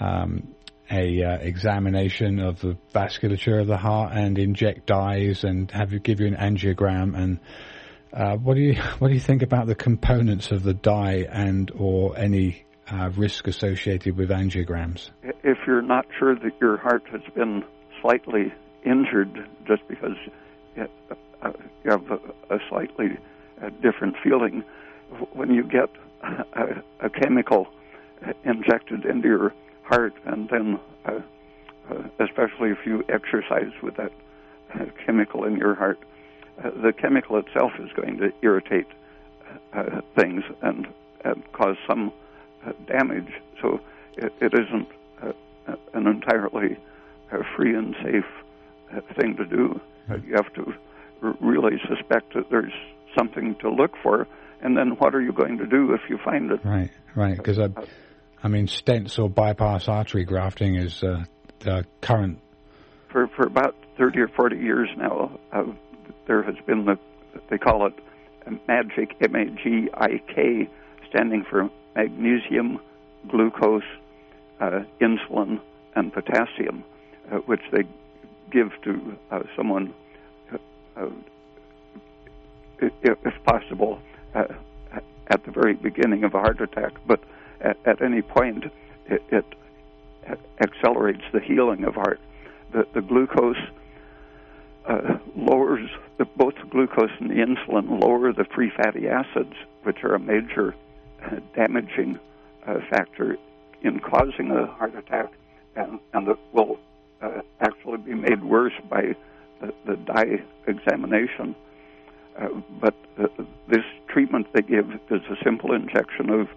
um, 0.00 0.54
a 0.90 1.22
uh, 1.22 1.38
examination 1.38 2.38
of 2.38 2.60
the 2.60 2.76
vasculature 2.94 3.62
of 3.62 3.66
the 3.66 3.78
heart 3.78 4.12
and 4.14 4.38
inject 4.38 4.84
dyes 4.84 5.44
and 5.44 5.70
have 5.70 5.94
you 5.94 5.98
give 5.98 6.20
you 6.20 6.26
an 6.26 6.36
angiogram 6.36 7.16
and. 7.16 7.40
what 8.44 8.54
do 8.54 8.60
you 8.60 8.74
what 8.98 9.08
do 9.08 9.14
you 9.14 9.20
think 9.20 9.40
about 9.40 9.66
the 9.66 9.74
components 9.74 10.50
of 10.50 10.62
the 10.62 10.74
dye 10.74 11.26
and 11.32 11.70
or 11.74 12.18
any 12.18 12.63
uh, 12.90 13.10
risk 13.16 13.46
associated 13.46 14.16
with 14.16 14.30
angiograms? 14.30 15.10
If 15.22 15.58
you're 15.66 15.82
not 15.82 16.06
sure 16.18 16.34
that 16.34 16.52
your 16.60 16.76
heart 16.76 17.04
has 17.10 17.22
been 17.34 17.64
slightly 18.00 18.52
injured 18.84 19.48
just 19.66 19.86
because 19.88 20.16
uh, 20.76 21.52
you 21.84 21.90
have 21.90 22.10
a, 22.50 22.58
slightly 22.68 23.18
uh, 23.62 23.70
different 23.82 24.16
feeling, 24.22 24.64
when 25.32 25.52
you 25.52 25.62
get 25.62 25.90
a, 27.00 27.10
chemical 27.10 27.68
injected 28.44 29.04
into 29.04 29.28
your 29.28 29.54
heart, 29.82 30.14
and 30.24 30.48
then, 30.48 30.80
uh, 31.04 31.20
especially 32.18 32.70
if 32.70 32.78
you 32.86 33.04
exercise 33.08 33.72
with 33.82 33.96
that 33.96 34.12
chemical 35.04 35.44
in 35.44 35.56
your 35.56 35.74
heart, 35.74 35.98
the 36.62 36.92
chemical 36.92 37.38
itself 37.38 37.72
is 37.78 37.90
going 37.92 38.16
to 38.18 38.32
irritate 38.42 38.86
things 40.16 40.42
and, 40.62 40.86
cause 41.52 41.76
some 41.86 42.12
damage. 42.86 43.32
So 43.60 43.80
it, 44.16 44.32
it 44.40 44.52
isn't 44.54 44.88
uh, 45.22 45.76
an 45.94 46.06
entirely 46.06 46.78
uh, 47.32 47.38
free 47.56 47.74
and 47.74 47.94
safe 48.02 48.24
thing 49.20 49.36
to 49.36 49.44
do. 49.44 49.80
you 50.26 50.34
have 50.34 50.52
to 50.54 50.72
r- 51.22 51.36
really 51.40 51.76
suspect 51.88 52.34
that 52.34 52.50
there's 52.50 52.72
something 53.16 53.56
to 53.60 53.70
look 53.70 53.92
for, 54.02 54.26
and 54.62 54.76
then 54.76 54.90
what 54.98 55.14
are 55.14 55.20
you 55.20 55.32
going 55.32 55.58
to 55.58 55.66
do 55.66 55.92
if 55.94 56.00
you 56.08 56.18
find 56.24 56.50
it? 56.50 56.60
Right, 56.64 56.90
right. 57.14 57.36
Because 57.36 57.58
I, 57.58 57.68
I 58.42 58.48
mean, 58.48 58.66
stents 58.66 59.18
or 59.18 59.28
bypass 59.28 59.88
artery 59.88 60.24
grafting 60.24 60.76
is 60.76 61.02
uh, 61.02 61.24
the 61.60 61.84
current. 62.00 62.40
For 63.10 63.28
for 63.28 63.46
about 63.46 63.76
thirty 63.96 64.20
or 64.20 64.28
forty 64.28 64.56
years 64.56 64.88
now, 64.96 65.38
uh, 65.52 65.64
there 66.26 66.42
has 66.42 66.56
been 66.66 66.84
the 66.84 66.98
they 67.50 67.58
call 67.58 67.86
it 67.86 67.94
MAGIC 68.68 69.16
M 69.22 69.34
A 69.34 69.44
G 69.62 69.88
I 69.94 70.20
K, 70.34 70.68
standing 71.08 71.44
for 71.48 71.70
magnesium, 71.94 72.80
glucose, 73.28 73.82
uh, 74.60 74.80
insulin, 75.00 75.60
and 75.96 76.12
potassium, 76.12 76.84
uh, 77.30 77.36
which 77.38 77.62
they 77.72 77.84
give 78.50 78.70
to 78.82 79.16
uh, 79.30 79.40
someone, 79.56 79.94
uh, 80.52 80.58
uh, 80.96 81.08
if, 82.80 83.44
possible, 83.44 83.98
uh, 84.34 84.44
at 85.28 85.44
the 85.44 85.50
very 85.50 85.74
beginning 85.74 86.24
of 86.24 86.34
a 86.34 86.40
heart 86.40 86.60
attack. 86.60 86.92
But 87.06 87.20
at, 87.60 87.76
at 87.86 88.02
any 88.02 88.22
point, 88.22 88.64
it, 89.06 89.22
it, 89.30 89.44
accelerates 90.60 91.22
the 91.32 91.40
healing 91.40 91.84
of 91.84 91.94
heart. 91.94 92.18
The, 92.72 92.86
the 92.94 93.02
glucose 93.02 93.58
lowers 95.36 95.90
the, 96.18 96.24
both 96.24 96.54
the 96.54 96.66
glucose 96.66 97.10
and 97.20 97.30
the 97.30 97.34
insulin 97.34 98.00
lower 98.00 98.32
the 98.32 98.44
free 98.44 98.70
fatty 98.74 99.08
acids, 99.08 99.54
which 99.82 100.02
are 100.04 100.14
a 100.14 100.20
major 100.20 100.74
damaging 101.54 102.18
uh, 102.66 102.78
factor 102.90 103.36
in 103.82 104.00
causing 104.00 104.50
a 104.50 104.66
heart 104.66 104.94
attack, 104.96 105.32
and, 105.76 106.00
and 106.12 106.26
that 106.26 106.38
will 106.52 106.78
uh, 107.22 107.40
actually 107.60 107.98
be 107.98 108.14
made 108.14 108.42
worse 108.42 108.72
by 108.88 109.14
the, 109.60 109.72
the 109.86 109.96
dye 109.96 110.42
examination. 110.66 111.54
Uh, 112.38 112.48
but 112.80 112.94
uh, 113.18 113.26
this 113.68 113.84
treatment 114.08 114.46
they 114.52 114.62
give 114.62 114.90
is 115.10 115.22
a 115.30 115.36
simple 115.44 115.72
injection 115.72 116.30
of 116.30 116.48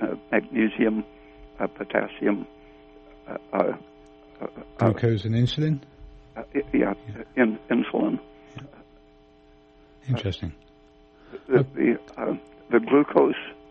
uh, 0.00 0.14
magnesium, 0.30 1.04
uh, 1.58 1.66
potassium, 1.66 2.46
glucose, 4.78 5.24
and 5.24 5.34
insulin. 5.34 5.80
yeah, 6.54 6.62
yeah. 6.72 6.94
In, 7.36 7.58
insulin. 7.70 8.20
Yeah. 8.56 8.62
Interesting. 10.08 10.52
the, 11.48 11.66
the, 11.74 12.38
the 12.70 12.80
glucose 12.80 13.34
uh, 13.34 13.63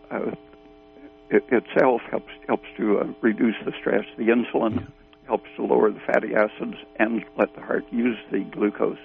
it 1.30 1.44
itself 1.50 2.02
helps 2.10 2.32
helps 2.46 2.68
to 2.76 2.98
uh, 2.98 3.06
reduce 3.20 3.56
the 3.64 3.72
stress. 3.78 4.04
The 4.16 4.24
insulin 4.24 4.76
yeah. 4.76 4.86
helps 5.26 5.48
to 5.56 5.64
lower 5.64 5.90
the 5.90 6.00
fatty 6.00 6.34
acids 6.34 6.76
and 6.96 7.24
let 7.36 7.54
the 7.54 7.62
heart 7.62 7.84
use 7.90 8.18
the 8.30 8.40
glucose, 8.40 8.98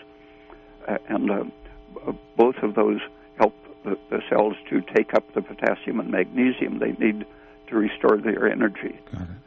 uh, 0.87 0.97
and 1.07 1.31
uh, 1.31 1.43
both 2.37 2.57
of 2.57 2.75
those 2.75 2.99
help 3.37 3.55
the, 3.83 3.97
the, 4.09 4.21
cells 4.29 4.55
to 4.69 4.81
take 4.95 5.13
up 5.13 5.33
the 5.33 5.41
potassium 5.41 5.99
and 5.99 6.11
magnesium 6.11 6.79
they 6.79 6.91
need 6.93 7.25
to 7.67 7.75
restore 7.75 8.17
their 8.17 8.51
energy. 8.51 8.99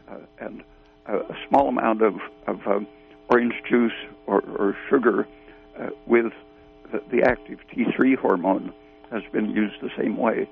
Uh, 0.08 0.16
and 0.38 0.62
a 1.06 1.34
small 1.48 1.68
amount 1.68 2.02
of, 2.02 2.14
of 2.46 2.60
um, 2.66 2.86
orange 3.28 3.54
juice 3.68 3.92
or, 4.26 4.40
or 4.40 4.76
sugar 4.88 5.26
uh, 5.78 5.88
with 6.06 6.32
the, 6.92 7.02
the, 7.10 7.22
active 7.22 7.58
T3 7.72 8.16
hormone 8.16 8.72
has 9.10 9.22
been 9.32 9.50
used 9.50 9.80
the 9.80 9.90
same 9.96 10.16
way. 10.16 10.48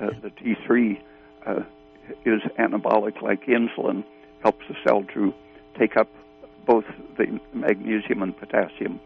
Uh, 0.00 0.08
the 0.22 0.30
T3 0.30 1.00
uh, 1.46 1.60
is 2.24 2.40
anabolic 2.58 3.22
like 3.22 3.46
insulin, 3.46 4.04
helps 4.42 4.64
the 4.68 4.74
cell 4.86 5.04
to 5.14 5.32
take 5.78 5.96
up 5.96 6.08
both 6.66 6.84
the 7.16 7.38
magnesium 7.52 8.22
and 8.22 8.36
potassium. 8.36 9.00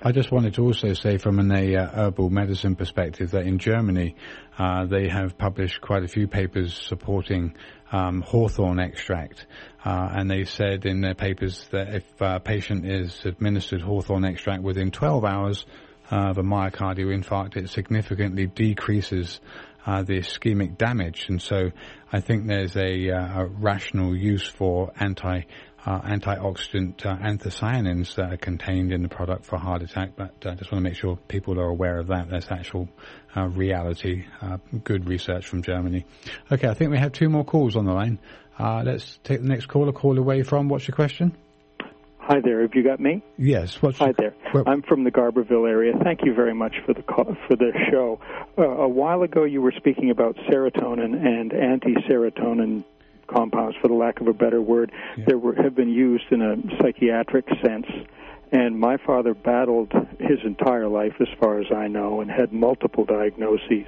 I 0.00 0.12
just 0.12 0.30
wanted 0.30 0.54
to 0.54 0.62
also 0.62 0.92
say 0.92 1.18
from 1.18 1.40
an 1.40 1.50
uh, 1.50 1.90
herbal 1.92 2.30
medicine 2.30 2.76
perspective 2.76 3.32
that 3.32 3.46
in 3.46 3.58
Germany 3.58 4.14
uh, 4.56 4.86
they 4.86 5.08
have 5.08 5.36
published 5.36 5.80
quite 5.80 6.04
a 6.04 6.08
few 6.08 6.28
papers 6.28 6.72
supporting 6.72 7.54
um, 7.90 8.22
hawthorn 8.22 8.78
extract, 8.78 9.46
uh, 9.84 10.08
and 10.12 10.30
they 10.30 10.44
said 10.44 10.86
in 10.86 11.00
their 11.00 11.14
papers 11.14 11.66
that 11.72 11.94
if 11.94 12.04
a 12.20 12.38
patient 12.38 12.86
is 12.86 13.24
administered 13.24 13.80
hawthorn 13.80 14.24
extract 14.24 14.62
within 14.62 14.90
12 14.90 15.24
hours 15.24 15.66
of 16.10 16.38
a 16.38 16.42
myocardial 16.42 17.14
infarct, 17.14 17.56
it 17.56 17.68
significantly 17.68 18.46
decreases 18.46 19.40
uh, 19.86 20.02
the 20.02 20.18
ischemic 20.18 20.76
damage. 20.76 21.26
And 21.28 21.40
so 21.40 21.70
I 22.12 22.20
think 22.20 22.46
there's 22.46 22.76
a, 22.76 23.10
uh, 23.10 23.42
a 23.42 23.46
rational 23.46 24.16
use 24.16 24.46
for 24.46 24.92
anti 24.98 25.42
uh, 25.86 26.00
antioxidant 26.02 27.06
uh, 27.06 27.16
anthocyanins 27.16 28.16
that 28.16 28.32
are 28.32 28.36
contained 28.36 28.92
in 28.92 29.02
the 29.02 29.08
product 29.08 29.46
for 29.46 29.56
heart 29.56 29.80
attack, 29.80 30.10
but 30.16 30.34
I 30.44 30.50
uh, 30.50 30.54
just 30.56 30.70
want 30.70 30.84
to 30.84 30.90
make 30.90 30.98
sure 30.98 31.16
people 31.28 31.58
are 31.58 31.68
aware 31.68 31.98
of 31.98 32.08
that. 32.08 32.28
That's 32.28 32.50
actual 32.50 32.88
uh, 33.34 33.46
reality, 33.48 34.26
good 34.84 35.08
research 35.08 35.46
from 35.46 35.62
Germany. 35.62 36.04
Okay, 36.50 36.68
I 36.68 36.74
think 36.74 36.90
we 36.90 36.98
have 36.98 37.12
two 37.12 37.28
more 37.28 37.44
calls 37.44 37.76
on 37.76 37.86
the 37.86 37.92
line. 37.92 38.18
Let's 38.58 39.18
take 39.22 39.40
the 39.40 39.48
next 39.48 39.66
caller. 39.66 39.92
Call 39.92 40.18
away 40.18 40.42
from. 40.42 40.68
What's 40.68 40.88
your 40.88 40.96
question? 40.96 41.34
Hi 42.28 42.40
there. 42.40 42.60
Have 42.60 42.74
you 42.74 42.82
got 42.82 43.00
me? 43.00 43.22
Yes. 43.38 43.80
What's 43.80 43.96
Hi 44.00 44.12
there. 44.12 44.34
I'm 44.66 44.82
from 44.82 45.04
the 45.04 45.10
Garberville 45.10 45.66
area. 45.66 45.94
Thank 46.04 46.26
you 46.26 46.34
very 46.34 46.52
much 46.52 46.74
for 46.84 46.92
the 46.92 47.00
call, 47.00 47.34
for 47.48 47.56
the 47.56 47.72
show. 47.90 48.20
Uh, 48.58 48.64
a 48.64 48.86
while 48.86 49.22
ago, 49.22 49.44
you 49.44 49.62
were 49.62 49.72
speaking 49.72 50.10
about 50.10 50.36
serotonin 50.50 51.14
and 51.26 51.54
anti-serotonin 51.54 52.84
compounds, 53.28 53.78
for 53.80 53.88
the 53.88 53.94
lack 53.94 54.20
of 54.20 54.26
a 54.26 54.34
better 54.34 54.60
word, 54.60 54.92
yeah. 55.16 55.24
that 55.28 55.38
were, 55.38 55.54
have 55.54 55.74
been 55.74 55.88
used 55.88 56.30
in 56.30 56.42
a 56.42 56.56
psychiatric 56.82 57.46
sense. 57.64 57.86
And 58.52 58.78
my 58.78 58.98
father 58.98 59.32
battled 59.32 59.90
his 60.20 60.40
entire 60.44 60.86
life, 60.86 61.14
as 61.20 61.28
far 61.40 61.60
as 61.60 61.72
I 61.74 61.88
know, 61.88 62.20
and 62.20 62.30
had 62.30 62.52
multiple 62.52 63.06
diagnoses. 63.06 63.86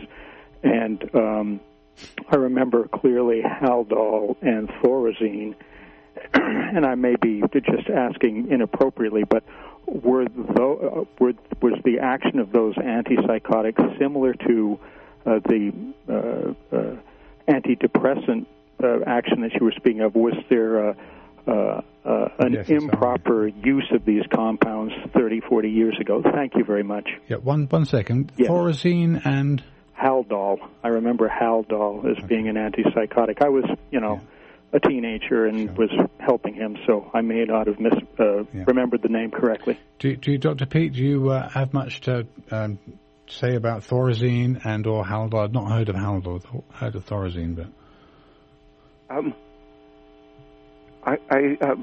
And 0.62 1.14
um, 1.14 1.61
I 2.30 2.36
remember 2.36 2.88
clearly 2.88 3.43
Haldol 3.43 4.36
and 4.41 4.70
Thorazine. 4.82 5.57
and 6.34 6.84
I 6.86 6.94
may 6.94 7.16
be 7.20 7.42
just 7.52 7.88
asking 7.88 8.50
inappropriately, 8.50 9.24
but 9.24 9.44
were, 9.86 10.26
tho- 10.26 11.06
uh, 11.10 11.14
were 11.18 11.32
was 11.60 11.80
the 11.84 11.98
action 11.98 12.38
of 12.38 12.52
those 12.52 12.74
antipsychotics 12.76 13.98
similar 13.98 14.34
to 14.34 14.78
uh, 15.26 15.40
the 15.40 15.72
uh, 16.08 16.74
uh, 16.74 16.96
antidepressant 17.48 18.46
uh, 18.82 19.00
action 19.06 19.42
that 19.42 19.52
you 19.54 19.64
were 19.64 19.72
speaking 19.72 20.00
of, 20.00 20.14
was 20.14 20.34
there 20.48 20.90
uh, 20.90 20.94
uh, 21.46 21.80
uh, 22.04 22.28
an 22.38 22.52
yes, 22.54 22.68
improper 22.68 23.48
use 23.48 23.90
of 23.92 24.04
these 24.04 24.22
compounds 24.32 24.94
30, 25.12 25.40
40 25.40 25.70
years 25.70 25.98
ago? 26.00 26.22
Thank 26.22 26.54
you 26.54 26.64
very 26.64 26.82
much. 26.82 27.08
Yeah, 27.28 27.36
one 27.36 27.66
one 27.66 27.84
second. 27.84 28.32
Yes. 28.36 28.48
Thorazine 28.48 29.20
and 29.26 29.62
Haldol. 29.98 30.58
I 30.82 30.88
remember 30.88 31.28
Haldol 31.28 32.10
as 32.10 32.18
okay. 32.18 32.26
being 32.26 32.48
an 32.48 32.56
antipsychotic. 32.56 33.42
I 33.42 33.48
was, 33.48 33.64
you 33.90 34.00
know. 34.00 34.14
Yeah 34.14 34.36
a 34.72 34.80
teenager 34.80 35.46
and 35.46 35.68
sure. 35.68 35.86
was 35.86 36.08
helping 36.18 36.54
him, 36.54 36.76
so 36.86 37.10
I 37.12 37.22
may 37.22 37.44
not 37.44 37.66
have 37.66 37.80
mis- 37.80 37.92
uh, 38.18 38.44
yeah. 38.44 38.64
remembered 38.66 39.02
the 39.02 39.08
name 39.08 39.30
correctly. 39.30 39.78
Do, 39.98 40.16
do 40.16 40.32
you, 40.32 40.38
Dr. 40.38 40.66
Peat, 40.66 40.92
do 40.92 41.02
you 41.02 41.30
uh, 41.30 41.48
have 41.48 41.72
much 41.72 42.02
to 42.02 42.26
um, 42.50 42.78
say 43.28 43.56
about 43.56 43.82
Thorazine 43.82 44.64
and 44.64 44.86
or 44.86 45.04
Haldol? 45.04 45.44
I've 45.44 45.52
not 45.52 45.70
heard 45.70 45.88
of 45.88 45.96
Haldol, 45.96 46.62
heard 46.72 46.94
of 46.94 47.04
Thorazine, 47.04 47.56
but 47.56 47.66
um, 49.14 49.34
I, 51.04 51.16
I 51.30 51.58
uh, 51.60 51.74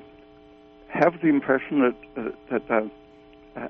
have 0.87 1.19
the 1.21 1.27
impression 1.27 1.79
that 1.81 1.95
uh, 2.15 2.29
that 2.51 2.71
uh, 2.71 3.59
uh 3.59 3.67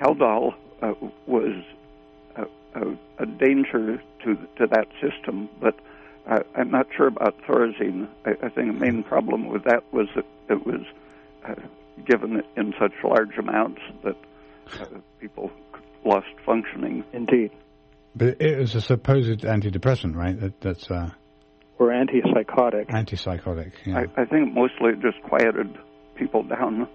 Haldol 0.00 0.54
uh, 0.82 0.94
was 1.26 1.62
a, 2.34 2.42
a, 2.74 2.98
a, 3.18 3.26
danger 3.26 4.02
to 4.24 4.36
to 4.56 4.66
that 4.66 4.88
system, 5.00 5.48
but 5.60 5.78
I, 6.28 6.60
am 6.60 6.70
not 6.70 6.86
sure 6.96 7.06
about 7.06 7.36
Thorazine. 7.48 8.08
I, 8.24 8.30
I, 8.30 8.48
think 8.48 8.78
the 8.78 8.80
main 8.80 9.04
problem 9.04 9.48
with 9.48 9.64
that 9.64 9.84
was 9.92 10.08
that 10.16 10.24
it 10.48 10.66
was 10.66 10.80
uh, 11.48 11.54
given 12.04 12.42
in 12.56 12.74
such 12.80 12.92
large 13.04 13.36
amounts 13.38 13.80
that 14.04 14.16
people 15.20 15.50
lost 16.04 16.26
functioning. 16.44 17.04
Indeed. 17.12 17.50
But 18.14 18.40
it 18.40 18.58
was 18.58 18.74
a 18.74 18.80
supposed 18.80 19.40
antidepressant, 19.40 20.16
right? 20.16 20.38
That, 20.40 20.60
that's 20.60 20.90
or 21.78 21.88
antipsychotic. 21.88 22.88
Antipsychotic. 22.88 23.72
Yeah. 23.84 24.04
I, 24.16 24.22
I 24.22 24.24
think 24.24 24.54
mostly 24.54 24.90
it 24.90 25.00
just 25.00 25.22
quieted 25.22 25.76
people 26.16 26.42
down. 26.42 26.88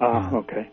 Ah, 0.00 0.30
uh, 0.30 0.36
okay. 0.38 0.70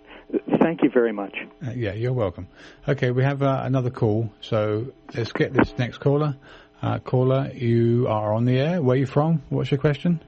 Thank 0.62 0.82
you 0.82 0.90
very 0.90 1.12
much. 1.12 1.36
Uh, 1.66 1.72
yeah, 1.72 1.94
you're 1.94 2.14
welcome. 2.14 2.48
Okay, 2.88 3.12
we 3.12 3.24
have 3.24 3.44
uh, 3.44 3.62
another 3.64 3.90
call, 3.90 4.32
so 4.42 4.88
let's 5.14 5.32
get 5.32 5.54
this 5.54 5.78
next 5.78 6.00
caller. 6.00 6.36
Uh, 6.82 7.00
caller, 7.00 7.50
you 7.54 8.08
are 8.08 8.34
on 8.34 8.46
the 8.46 8.58
air. 8.60 8.82
Where 8.82 8.96
are 8.96 9.00
you 9.00 9.06
from? 9.06 9.42
What's 9.50 9.72
your 9.72 9.80
question? 9.80 10.22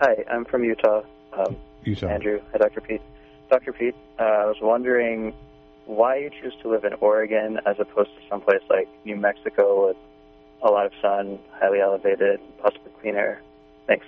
Hi, 0.00 0.24
I'm 0.30 0.44
from 0.44 0.64
Utah. 0.64 1.02
Um, 1.32 1.56
Utah. 1.84 2.08
Andrew. 2.08 2.40
Hi, 2.52 2.58
Dr. 2.58 2.80
Peat. 2.80 3.00
Dr. 3.50 3.72
Peat, 3.72 3.94
uh, 4.18 4.22
I 4.22 4.46
was 4.46 4.56
wondering 4.60 5.32
why 5.86 6.16
you 6.18 6.30
choose 6.30 6.54
to 6.62 6.68
live 6.68 6.84
in 6.84 6.94
Oregon 6.94 7.60
as 7.64 7.76
opposed 7.78 8.10
to 8.10 8.28
someplace 8.28 8.62
like 8.68 8.88
New 9.04 9.16
Mexico 9.16 9.88
with 9.88 9.96
a 10.62 10.70
lot 10.70 10.86
of 10.86 10.92
sun, 11.00 11.38
highly 11.52 11.80
elevated, 11.80 12.40
possibly 12.60 12.90
clean 13.00 13.14
air. 13.14 13.40
Thanks. 13.86 14.06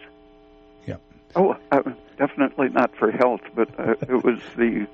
Yeah. 0.87 0.97
Oh, 1.37 1.57
uh, 1.71 1.83
definitely 2.19 2.69
not 2.71 2.95
for 2.97 3.11
health, 3.11 3.43
but 3.55 3.69
uh, 3.79 3.93
it 4.03 4.25
was 4.25 4.41
the 4.57 4.87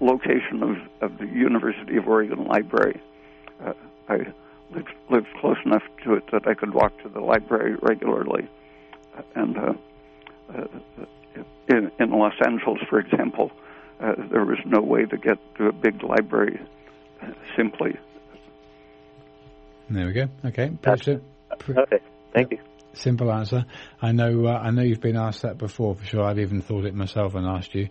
location 0.00 0.62
of, 0.62 0.78
of 1.02 1.18
the 1.18 1.26
University 1.26 1.96
of 1.96 2.08
Oregon 2.08 2.44
Library. 2.44 3.00
Uh, 3.64 3.74
I 4.08 4.32
lived, 4.70 4.92
lived 5.10 5.28
close 5.40 5.58
enough 5.64 5.82
to 6.04 6.14
it 6.14 6.30
that 6.32 6.46
I 6.46 6.54
could 6.54 6.74
walk 6.74 7.00
to 7.02 7.08
the 7.08 7.20
library 7.20 7.76
regularly. 7.80 8.48
And 9.34 9.58
uh, 9.58 9.72
uh, 10.54 10.64
in, 11.68 11.90
in 11.98 12.10
Los 12.10 12.34
Angeles, 12.44 12.80
for 12.88 12.98
example, 12.98 13.50
uh, 14.00 14.14
there 14.30 14.44
was 14.44 14.58
no 14.64 14.80
way 14.80 15.04
to 15.04 15.16
get 15.16 15.38
to 15.56 15.66
a 15.66 15.72
big 15.72 16.02
library 16.02 16.60
simply 17.56 17.98
there 19.90 20.06
we 20.06 20.12
go. 20.12 20.28
Okay. 20.44 20.70
Pretty 21.58 21.80
okay. 21.80 21.98
Thank 22.32 22.52
you. 22.52 22.58
Simple 22.98 23.30
answer. 23.30 23.64
I 24.02 24.10
know. 24.10 24.46
Uh, 24.46 24.58
I 24.58 24.72
know 24.72 24.82
you've 24.82 25.00
been 25.00 25.16
asked 25.16 25.42
that 25.42 25.56
before 25.56 25.94
for 25.94 26.04
sure. 26.04 26.24
I've 26.24 26.40
even 26.40 26.62
thought 26.62 26.84
it 26.84 26.94
myself 26.94 27.36
and 27.36 27.46
asked 27.46 27.72
you. 27.72 27.88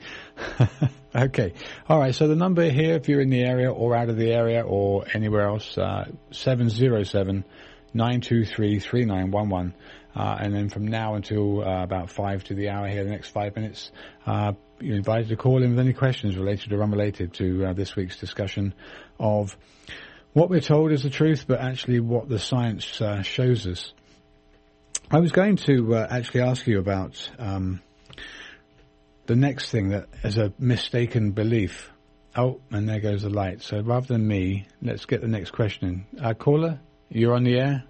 okay. 1.16 1.54
All 1.88 1.98
right. 1.98 2.14
So 2.14 2.28
the 2.28 2.36
number 2.36 2.70
here, 2.70 2.96
if 2.96 3.08
you're 3.08 3.22
in 3.22 3.30
the 3.30 3.42
area 3.42 3.72
or 3.72 3.96
out 3.96 4.10
of 4.10 4.18
the 4.18 4.34
area 4.34 4.64
or 4.64 5.06
anywhere 5.14 5.48
else, 5.48 5.78
uh, 5.78 6.12
seven 6.32 6.70
zero 6.70 7.04
seven 7.04 7.46
nine 7.94 8.20
two 8.20 8.44
three 8.44 8.80
three 8.80 9.06
nine 9.06 9.32
one 9.32 9.48
one. 9.48 9.74
Uh, 10.14 10.36
and 10.42 10.54
then 10.54 10.68
from 10.68 10.86
now 10.86 11.16
until 11.16 11.64
uh, 11.64 11.84
about 11.84 12.10
five 12.10 12.44
to 12.46 12.54
the 12.54 12.70
hour 12.70 12.90
here, 12.90 13.06
the 13.06 13.10
next 13.10 13.30
five 13.30 13.56
minutes, 13.56 13.92
you're 14.26 14.98
invited 14.98 15.30
to 15.30 15.38
call 15.38 15.64
in 15.64 15.70
with 15.70 15.80
any 15.80 15.94
questions 15.94 16.36
related 16.36 16.74
or 16.74 16.84
unrelated 16.84 17.34
to 17.34 17.74
this 17.76 17.96
week's 17.96 18.18
discussion 18.18 18.74
of 19.20 19.56
what 20.34 20.50
we're 20.50 20.60
told 20.60 20.92
is 20.92 21.04
the 21.04 21.10
truth, 21.10 21.46
but 21.48 21.60
actually 21.60 22.00
what 22.00 22.28
the 22.28 22.40
science 22.40 23.02
uh, 23.02 23.22
shows 23.22 23.66
us. 23.66 23.94
I 25.10 25.20
was 25.20 25.32
going 25.32 25.56
to 25.68 25.96
uh, 25.96 26.08
actually 26.10 26.42
ask 26.42 26.68
you 26.68 26.80
about 26.80 27.32
um, 27.40 27.82
the 29.26 29.38
next 29.38 29.72
thing 29.72 29.90
that 29.90 30.10
is 30.26 30.38
a 30.38 30.52
mistaken 30.60 31.32
belief. 31.32 31.90
Oh, 32.36 32.60
and 32.72 32.90
there 32.90 33.00
goes 33.00 33.22
the 33.22 33.30
light. 33.30 33.62
So 33.62 33.80
rather 33.80 34.06
than 34.06 34.28
me, 34.28 34.68
let's 34.82 35.06
get 35.06 35.22
the 35.22 35.30
next 35.30 35.52
question 35.52 36.06
in. 36.12 36.22
Uh, 36.22 36.34
caller, 36.34 36.82
you're 37.08 37.34
on 37.34 37.46
the 37.46 37.58
air. 37.58 37.84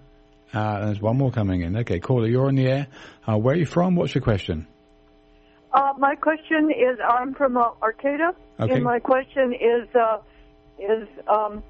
Uh, 0.54 0.86
there's 0.86 1.00
one 1.00 1.18
more 1.18 1.32
coming 1.32 1.62
in. 1.62 1.78
Okay, 1.78 1.98
caller, 1.98 2.28
you're 2.28 2.46
on 2.46 2.54
the 2.54 2.68
air. 2.68 2.86
Uh, 3.26 3.36
where 3.36 3.56
are 3.56 3.58
you 3.58 3.66
from? 3.66 3.96
What's 3.96 4.14
your 4.14 4.22
question? 4.22 4.68
Uh, 5.72 5.94
my 5.98 6.14
question 6.14 6.70
is, 6.70 6.98
I'm 7.06 7.34
from 7.34 7.56
Arcata, 7.56 8.32
okay. 8.60 8.74
and 8.74 8.84
my 8.84 9.00
question 9.00 9.52
is, 9.52 9.88
is 10.78 11.08
um, 11.26 11.64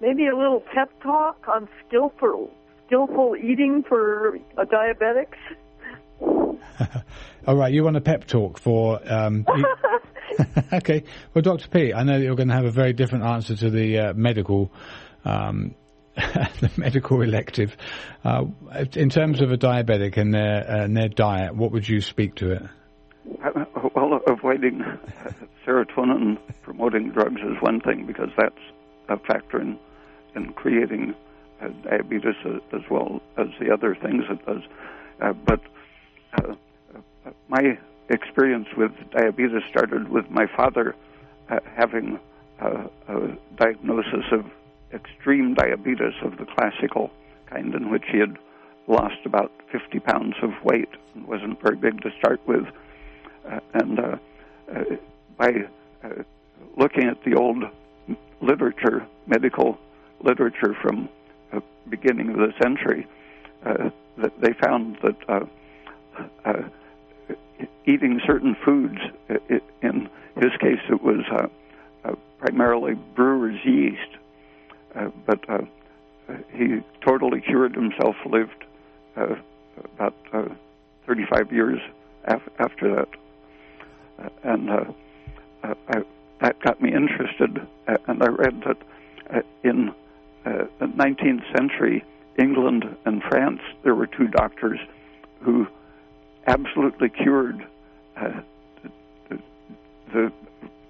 maybe 0.00 0.28
a 0.28 0.36
little 0.36 0.60
pep 0.72 0.88
talk 1.02 1.48
on 1.48 1.68
skillful 1.86 2.50
skillful 2.92 3.36
eating 3.36 3.82
for 3.88 4.36
uh, 4.58 4.64
diabetics. 4.64 5.38
All 7.46 7.56
right, 7.56 7.72
you 7.72 7.84
want 7.84 7.96
a 7.96 8.00
pep 8.00 8.26
talk 8.26 8.58
for? 8.58 9.00
Um, 9.10 9.46
okay, 10.72 11.04
well, 11.34 11.42
Dr. 11.42 11.68
P, 11.68 11.92
I 11.92 12.02
know 12.02 12.18
that 12.18 12.24
you're 12.24 12.36
going 12.36 12.48
to 12.48 12.54
have 12.54 12.64
a 12.64 12.70
very 12.70 12.92
different 12.92 13.24
answer 13.24 13.56
to 13.56 13.70
the 13.70 13.98
uh, 13.98 14.12
medical 14.14 14.70
um, 15.24 15.74
the 16.14 16.70
medical 16.76 17.22
elective. 17.22 17.74
Uh, 18.24 18.44
in 18.94 19.08
terms 19.08 19.40
of 19.40 19.50
a 19.50 19.56
diabetic 19.56 20.18
and 20.18 20.34
their 20.34 20.70
uh, 20.70 20.84
and 20.84 20.96
their 20.96 21.08
diet, 21.08 21.54
what 21.54 21.72
would 21.72 21.88
you 21.88 22.00
speak 22.02 22.34
to 22.36 22.52
it? 22.52 22.62
Uh, 23.42 23.64
well, 23.94 24.20
avoiding 24.26 24.82
serotonin 25.66 26.38
promoting 26.62 27.10
drugs 27.10 27.40
is 27.40 27.56
one 27.60 27.80
thing 27.80 28.04
because 28.06 28.28
that's 28.36 28.54
a 29.08 29.18
factor 29.18 29.60
in 29.60 29.78
in 30.34 30.52
creating 30.52 31.14
diabetes 31.84 32.34
as 32.72 32.82
well 32.90 33.20
as 33.36 33.48
the 33.60 33.72
other 33.72 33.94
things 33.94 34.24
it 34.30 34.44
does. 34.46 34.62
Uh, 35.20 35.32
but 35.32 35.60
uh, 36.34 36.54
my 37.48 37.78
experience 38.08 38.66
with 38.76 38.92
diabetes 39.10 39.62
started 39.70 40.08
with 40.08 40.28
my 40.30 40.46
father 40.56 40.94
having 41.76 42.18
a 42.60 42.88
diagnosis 43.56 44.24
of 44.32 44.46
extreme 44.92 45.54
diabetes 45.54 46.14
of 46.22 46.38
the 46.38 46.46
classical 46.46 47.10
kind, 47.46 47.74
in 47.74 47.90
which 47.90 48.04
he 48.10 48.18
had 48.18 48.38
lost 48.86 49.24
about 49.24 49.52
50 49.70 50.00
pounds 50.00 50.34
of 50.42 50.50
weight 50.64 50.88
and 51.14 51.26
wasn't 51.26 51.60
very 51.62 51.76
big 51.76 52.00
to 52.02 52.10
start 52.18 52.40
with. 52.46 52.64
Uh, 53.48 53.60
and 53.74 53.98
uh, 53.98 54.16
uh, 54.74 54.84
by 55.36 55.52
looking 56.76 57.04
at 57.04 57.22
the 57.24 57.34
old 57.34 57.64
literature, 58.40 59.06
medical 59.26 59.78
literature 60.22 60.74
from 60.80 61.08
the 61.52 61.62
beginning 61.88 62.30
of 62.30 62.36
the 62.36 62.52
century, 62.60 63.06
uh, 63.64 63.90
that 64.18 64.40
they 64.40 64.52
found 64.52 64.98
that 65.02 65.16
uh, 65.28 65.44
uh, 66.44 66.62
eating 67.86 68.20
certain 68.26 68.56
foods, 68.64 68.98
in 69.82 70.08
his 70.36 70.52
case, 70.60 70.80
it 70.88 71.02
was 71.02 71.24
primarily 72.42 72.94
brewer's 73.14 73.58
yeast, 73.64 74.18
uh, 74.96 75.08
but 75.26 75.48
uh, 75.48 75.58
he 76.52 76.80
totally 77.00 77.40
cured 77.40 77.74
himself, 77.74 78.16
lived 78.26 78.64
uh, 79.16 79.36
about 79.94 80.14
35 81.06 81.52
years 81.52 81.78
af- 82.24 82.48
after 82.58 82.96
that. 82.96 84.30
and 84.42 84.70
I, 85.62 86.02
that 86.40 86.60
got 86.60 86.82
me 86.82 86.92
interested, 86.92 87.64
and 87.86 88.22
I 88.22 88.26
read 88.26 88.64
that 88.66 89.44
in 89.62 89.94
the 90.44 90.86
19th 90.86 91.56
century, 91.56 92.04
England 92.38 92.84
and 93.04 93.22
France, 93.22 93.60
there 93.84 93.94
were 93.94 94.06
two 94.06 94.26
doctors 94.28 94.78
who 95.42 95.66
absolutely 96.46 97.08
cured 97.08 97.66
uh, 98.16 98.40
the, 99.28 99.38
the, 100.12 100.32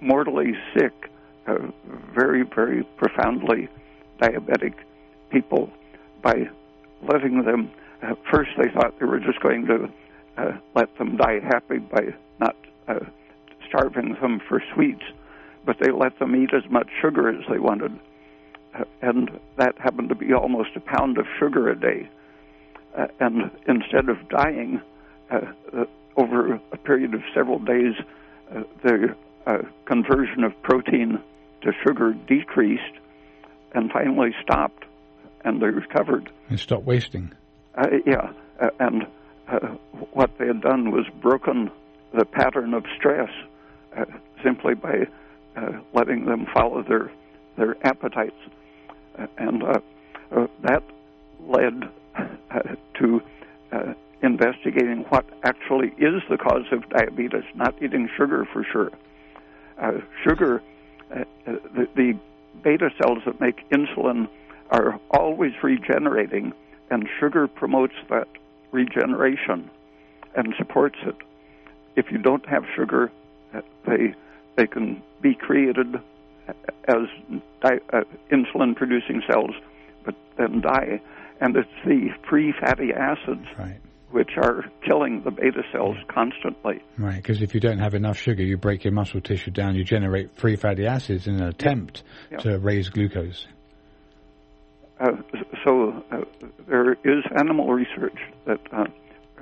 mortally 0.00 0.52
sick, 0.74 0.92
uh, 1.46 1.58
very, 2.14 2.42
very 2.42 2.84
profoundly 2.96 3.68
diabetic 4.20 4.74
people 5.30 5.70
by 6.22 6.48
letting 7.02 7.44
them. 7.44 7.70
At 8.02 8.18
first, 8.30 8.50
they 8.56 8.68
thought 8.68 8.98
they 8.98 9.06
were 9.06 9.20
just 9.20 9.40
going 9.40 9.66
to 9.66 9.88
uh, 10.36 10.52
let 10.74 10.96
them 10.98 11.16
die 11.16 11.40
happy 11.40 11.78
by 11.78 12.14
not 12.40 12.56
uh, 12.88 13.00
starving 13.68 14.16
them 14.20 14.40
for 14.48 14.62
sweets, 14.74 15.02
but 15.64 15.76
they 15.80 15.90
let 15.90 16.18
them 16.18 16.34
eat 16.34 16.52
as 16.52 16.68
much 16.70 16.88
sugar 17.00 17.28
as 17.28 17.44
they 17.48 17.58
wanted. 17.58 17.98
And 19.00 19.30
that 19.56 19.78
happened 19.78 20.08
to 20.08 20.14
be 20.14 20.32
almost 20.32 20.70
a 20.76 20.80
pound 20.80 21.18
of 21.18 21.26
sugar 21.38 21.68
a 21.68 21.78
day. 21.78 22.08
Uh, 22.96 23.06
and 23.20 23.50
instead 23.66 24.08
of 24.08 24.28
dying 24.28 24.80
uh, 25.30 25.40
uh, 25.76 25.84
over 26.16 26.60
a 26.72 26.76
period 26.76 27.14
of 27.14 27.22
several 27.34 27.58
days, 27.58 27.94
uh, 28.54 28.62
the 28.82 29.14
uh, 29.46 29.58
conversion 29.86 30.44
of 30.44 30.52
protein 30.62 31.18
to 31.62 31.72
sugar 31.86 32.12
decreased 32.12 32.82
and 33.74 33.90
finally 33.90 34.30
stopped, 34.42 34.84
and 35.44 35.60
they 35.60 35.66
recovered. 35.66 36.30
And 36.48 36.60
stopped 36.60 36.84
wasting. 36.84 37.32
Uh, 37.74 37.88
yeah, 38.06 38.32
uh, 38.60 38.68
and 38.78 39.06
uh, 39.48 39.68
what 40.12 40.38
they 40.38 40.46
had 40.46 40.60
done 40.60 40.90
was 40.90 41.06
broken 41.20 41.70
the 42.12 42.24
pattern 42.24 42.74
of 42.74 42.84
stress 42.98 43.30
uh, 43.96 44.04
simply 44.44 44.74
by 44.74 45.06
uh, 45.56 45.80
letting 45.94 46.26
them 46.26 46.46
follow 46.52 46.82
their 46.82 47.10
their 47.56 47.76
appetites, 47.86 48.36
and 49.38 49.62
uh, 49.62 49.80
uh, 50.34 50.46
that 50.62 50.82
led 51.46 51.84
uh, 52.16 52.60
to 52.98 53.22
investigating 54.22 55.04
what 55.08 55.24
actually 55.42 55.88
is 55.98 56.22
the 56.30 56.38
cause 56.38 56.64
of 56.70 56.88
diabetes, 56.90 57.42
not 57.56 57.74
eating 57.82 58.08
sugar 58.16 58.46
for 58.52 58.64
sure. 58.64 58.90
sugar, 60.22 60.62
the, 61.44 61.88
the 61.96 62.16
beta 62.62 62.90
cells 63.02 63.18
that 63.26 63.40
make 63.40 63.68
insulin 63.70 64.28
are 64.70 65.00
always 65.10 65.52
regenerating, 65.62 66.52
and 66.90 67.08
sugar 67.18 67.48
promotes 67.48 67.94
that 68.08 68.28
regeneration 68.70 69.68
and 70.34 70.54
supports 70.56 70.96
it. 71.04 71.16
If 71.96 72.10
you 72.10 72.18
don't 72.18 72.46
have 72.46 72.64
sugar, 72.74 73.10
uh, 73.54 73.60
they 73.86 74.14
they 74.56 74.66
can 74.66 75.02
be 75.20 75.34
created 75.34 76.00
as 76.48 77.06
di- 77.62 77.80
uh, 77.92 78.00
insulin 78.30 78.74
producing 78.76 79.22
cells, 79.30 79.54
but 80.04 80.14
then 80.38 80.60
die. 80.60 81.00
And 81.40 81.56
it's 81.56 81.68
the 81.84 82.08
free 82.28 82.54
fatty 82.60 82.92
acids 82.92 83.46
right 83.58 83.80
which 84.12 84.30
are 84.36 84.64
killing 84.86 85.22
the 85.24 85.30
beta 85.30 85.62
cells 85.72 85.96
constantly. 86.08 86.82
Right, 86.98 87.16
because 87.16 87.42
if 87.42 87.54
you 87.54 87.60
don't 87.60 87.78
have 87.78 87.94
enough 87.94 88.18
sugar, 88.18 88.42
you 88.42 88.56
break 88.56 88.84
your 88.84 88.92
muscle 88.92 89.20
tissue 89.20 89.50
down, 89.50 89.74
you 89.74 89.84
generate 89.84 90.36
free 90.36 90.56
fatty 90.56 90.86
acids 90.86 91.26
in 91.26 91.36
an 91.36 91.48
attempt 91.48 92.02
yeah. 92.30 92.38
to 92.38 92.58
raise 92.58 92.90
glucose. 92.90 93.46
Uh, 95.00 95.12
so 95.64 96.04
uh, 96.12 96.20
there 96.68 96.92
is 96.92 97.24
animal 97.36 97.72
research 97.72 98.18
that 98.46 98.60
uh, 98.70 98.84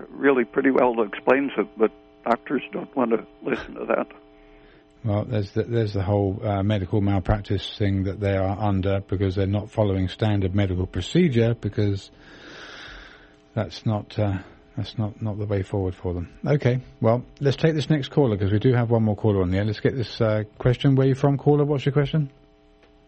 really 0.09 0.44
pretty 0.44 0.70
well 0.70 1.03
explains 1.03 1.51
it, 1.59 1.66
but 1.76 1.90
doctors 2.24 2.62
don't 2.72 2.94
want 2.96 3.11
to 3.11 3.26
listen 3.42 3.74
to 3.74 3.84
that. 3.86 4.07
Well, 5.05 5.24
there's 5.24 5.53
the, 5.53 5.62
there's 5.62 5.94
the 5.94 6.03
whole 6.03 6.40
uh, 6.44 6.62
medical 6.62 7.01
malpractice 7.01 7.76
thing 7.78 8.05
that 8.05 8.20
they 8.20 8.36
are 8.36 8.59
under 8.59 9.01
because 9.01 9.34
they're 9.34 9.46
not 9.46 9.70
following 9.70 10.09
standard 10.09 10.55
medical 10.55 10.86
procedure 10.86 11.55
because 11.55 12.11
that's 13.55 13.86
not 13.86 14.18
uh, 14.18 14.38
that's 14.76 14.98
not, 14.98 15.20
not 15.20 15.38
the 15.38 15.46
way 15.46 15.62
forward 15.62 15.94
for 15.94 16.14
them. 16.14 16.28
Okay, 16.46 16.80
well, 17.01 17.24
let's 17.40 17.57
take 17.57 17.74
this 17.74 17.90
next 17.90 18.09
caller 18.09 18.36
because 18.36 18.53
we 18.53 18.59
do 18.59 18.72
have 18.72 18.90
one 18.90 19.03
more 19.03 19.16
caller 19.16 19.42
on 19.42 19.51
there. 19.51 19.64
Let's 19.64 19.80
get 19.80 19.96
this 19.96 20.20
uh, 20.20 20.44
question. 20.59 20.94
Where 20.94 21.07
are 21.07 21.09
you 21.09 21.14
from, 21.14 21.38
caller? 21.38 21.64
What's 21.64 21.86
your 21.86 21.92
question? 21.92 22.30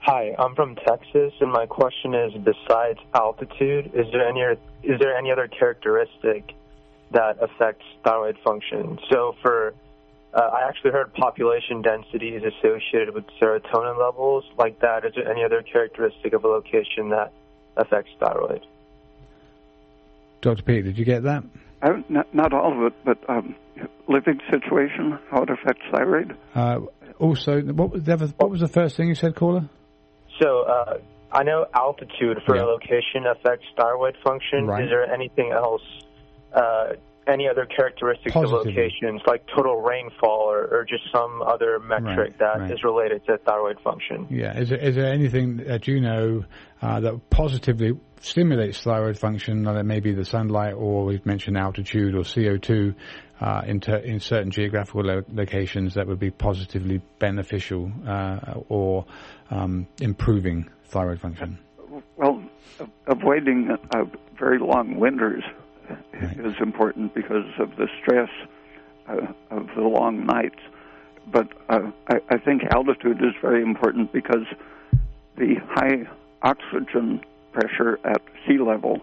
Hi, 0.00 0.34
I'm 0.38 0.54
from 0.56 0.74
Texas, 0.74 1.32
and 1.40 1.52
my 1.52 1.66
question 1.66 2.14
is: 2.14 2.32
Besides 2.42 2.98
altitude, 3.14 3.92
is 3.94 4.06
there 4.12 4.26
any 4.26 4.40
is 4.82 4.98
there 4.98 5.16
any 5.16 5.30
other 5.30 5.46
characteristic 5.46 6.54
that 7.12 7.36
affects 7.40 7.84
thyroid 8.02 8.36
function? 8.44 8.98
So, 9.10 9.36
for 9.42 9.74
uh, 10.34 10.40
I 10.40 10.68
actually 10.68 10.92
heard 10.92 11.12
population 11.14 11.82
density 11.82 12.30
is 12.30 12.42
associated 12.42 13.14
with 13.14 13.24
serotonin 13.40 13.98
levels 13.98 14.44
like 14.58 14.80
that. 14.80 15.04
Is 15.04 15.12
there 15.14 15.30
any 15.30 15.44
other 15.44 15.62
characteristic 15.62 16.32
of 16.32 16.44
a 16.44 16.48
location 16.48 17.10
that 17.10 17.32
affects 17.76 18.10
thyroid? 18.18 18.64
Dr. 20.40 20.62
Peat, 20.62 20.84
did 20.84 20.98
you 20.98 21.04
get 21.04 21.22
that? 21.24 21.44
Uh, 21.82 21.90
not, 22.08 22.34
not, 22.34 22.52
all 22.52 22.86
of 22.86 22.92
it, 22.92 23.04
but 23.04 23.18
um, 23.28 23.54
living 24.08 24.40
situation, 24.50 25.18
how 25.30 25.42
it 25.42 25.50
affects 25.50 25.82
thyroid. 25.92 26.36
Uh, 26.54 26.80
also, 27.18 27.60
what 27.60 27.90
was, 27.90 28.02
the 28.04 28.34
what 28.36 28.50
was 28.50 28.60
the 28.60 28.68
first 28.68 28.96
thing 28.96 29.08
you 29.08 29.14
said, 29.14 29.34
caller? 29.34 29.68
So, 30.40 30.62
uh, 30.62 30.98
I 31.30 31.44
know 31.44 31.66
altitude 31.74 32.38
for 32.46 32.56
yeah. 32.56 32.62
a 32.62 32.64
location 32.64 33.26
affects 33.30 33.66
thyroid 33.76 34.16
function. 34.24 34.66
Right. 34.66 34.84
Is 34.84 34.90
there 34.90 35.10
anything 35.12 35.52
else, 35.52 35.82
uh, 36.52 36.94
any 37.26 37.48
other 37.48 37.66
characteristics 37.66 38.32
Positively. 38.32 38.72
of 38.72 38.76
locations, 38.76 39.20
like 39.26 39.46
total 39.54 39.80
rainfall 39.80 40.50
or, 40.50 40.66
or 40.66 40.86
just 40.88 41.04
some 41.12 41.42
other 41.42 41.78
metric 41.78 42.16
right, 42.16 42.38
that 42.38 42.60
right. 42.60 42.70
is 42.70 42.82
related 42.84 43.24
to 43.26 43.38
thyroid 43.38 43.78
function? 43.80 44.26
Yeah. 44.30 44.58
Is 44.58 44.70
there, 44.70 44.78
is 44.78 44.96
there 44.96 45.12
anything 45.12 45.58
that 45.68 45.86
you 45.86 46.00
know 46.00 46.44
uh, 46.80 47.00
that 47.00 47.30
positively 47.30 47.92
stimulates 48.20 48.82
thyroid 48.82 49.18
function, 49.18 49.66
uh, 49.66 49.82
maybe 49.82 50.12
the 50.12 50.24
sunlight, 50.24 50.74
or 50.74 51.04
we've 51.04 51.26
mentioned 51.26 51.56
altitude 51.56 52.14
or 52.14 52.22
CO2 52.22 52.94
uh, 53.40 53.62
in, 53.66 53.80
ter- 53.80 53.96
in, 53.96 54.20
certain 54.20 54.50
geographical 54.50 55.02
lo- 55.02 55.24
locations 55.32 55.94
that 55.94 56.06
would 56.06 56.20
be 56.20 56.30
positively 56.30 57.02
beneficial 57.18 57.90
uh, 58.06 58.54
or 58.68 59.04
um, 59.50 59.86
improving 60.00 60.68
thyroid 60.86 61.20
function? 61.20 61.58
Well, 62.16 62.42
avoiding 63.06 63.76
uh, 63.94 64.04
very 64.38 64.58
long 64.58 64.98
winters 64.98 65.42
right. 65.90 66.46
is 66.46 66.54
important 66.60 67.14
because 67.14 67.46
of 67.58 67.76
the 67.76 67.88
stress 68.00 68.30
uh, 69.08 69.32
of 69.50 69.68
the 69.74 69.82
long 69.82 70.26
nights. 70.26 70.60
But 71.30 71.48
uh, 71.68 71.90
I, 72.08 72.20
I 72.30 72.38
think 72.38 72.62
altitude 72.70 73.18
is 73.22 73.34
very 73.40 73.62
important 73.62 74.12
because 74.12 74.46
the 75.36 75.56
high 75.68 76.08
oxygen 76.42 77.20
pressure 77.52 77.98
at 78.04 78.22
sea 78.46 78.58
level 78.58 79.00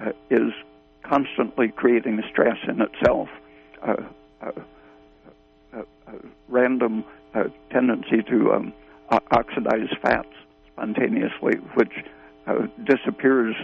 uh, 0.00 0.10
is 0.30 0.52
constantly 1.02 1.68
creating 1.68 2.22
stress 2.30 2.56
in 2.68 2.80
itself. 2.80 3.28
Uh, 3.82 3.96
uh, 4.40 4.50
uh, 5.72 5.82
uh 6.06 6.12
random 6.48 7.04
tendency 7.70 8.22
to 8.22 8.52
um, 8.52 8.72
oxidize 9.10 9.88
fats 10.00 10.28
spontaneously, 10.72 11.56
which 11.74 11.92
uh, 12.46 12.66
disappears 12.84 13.56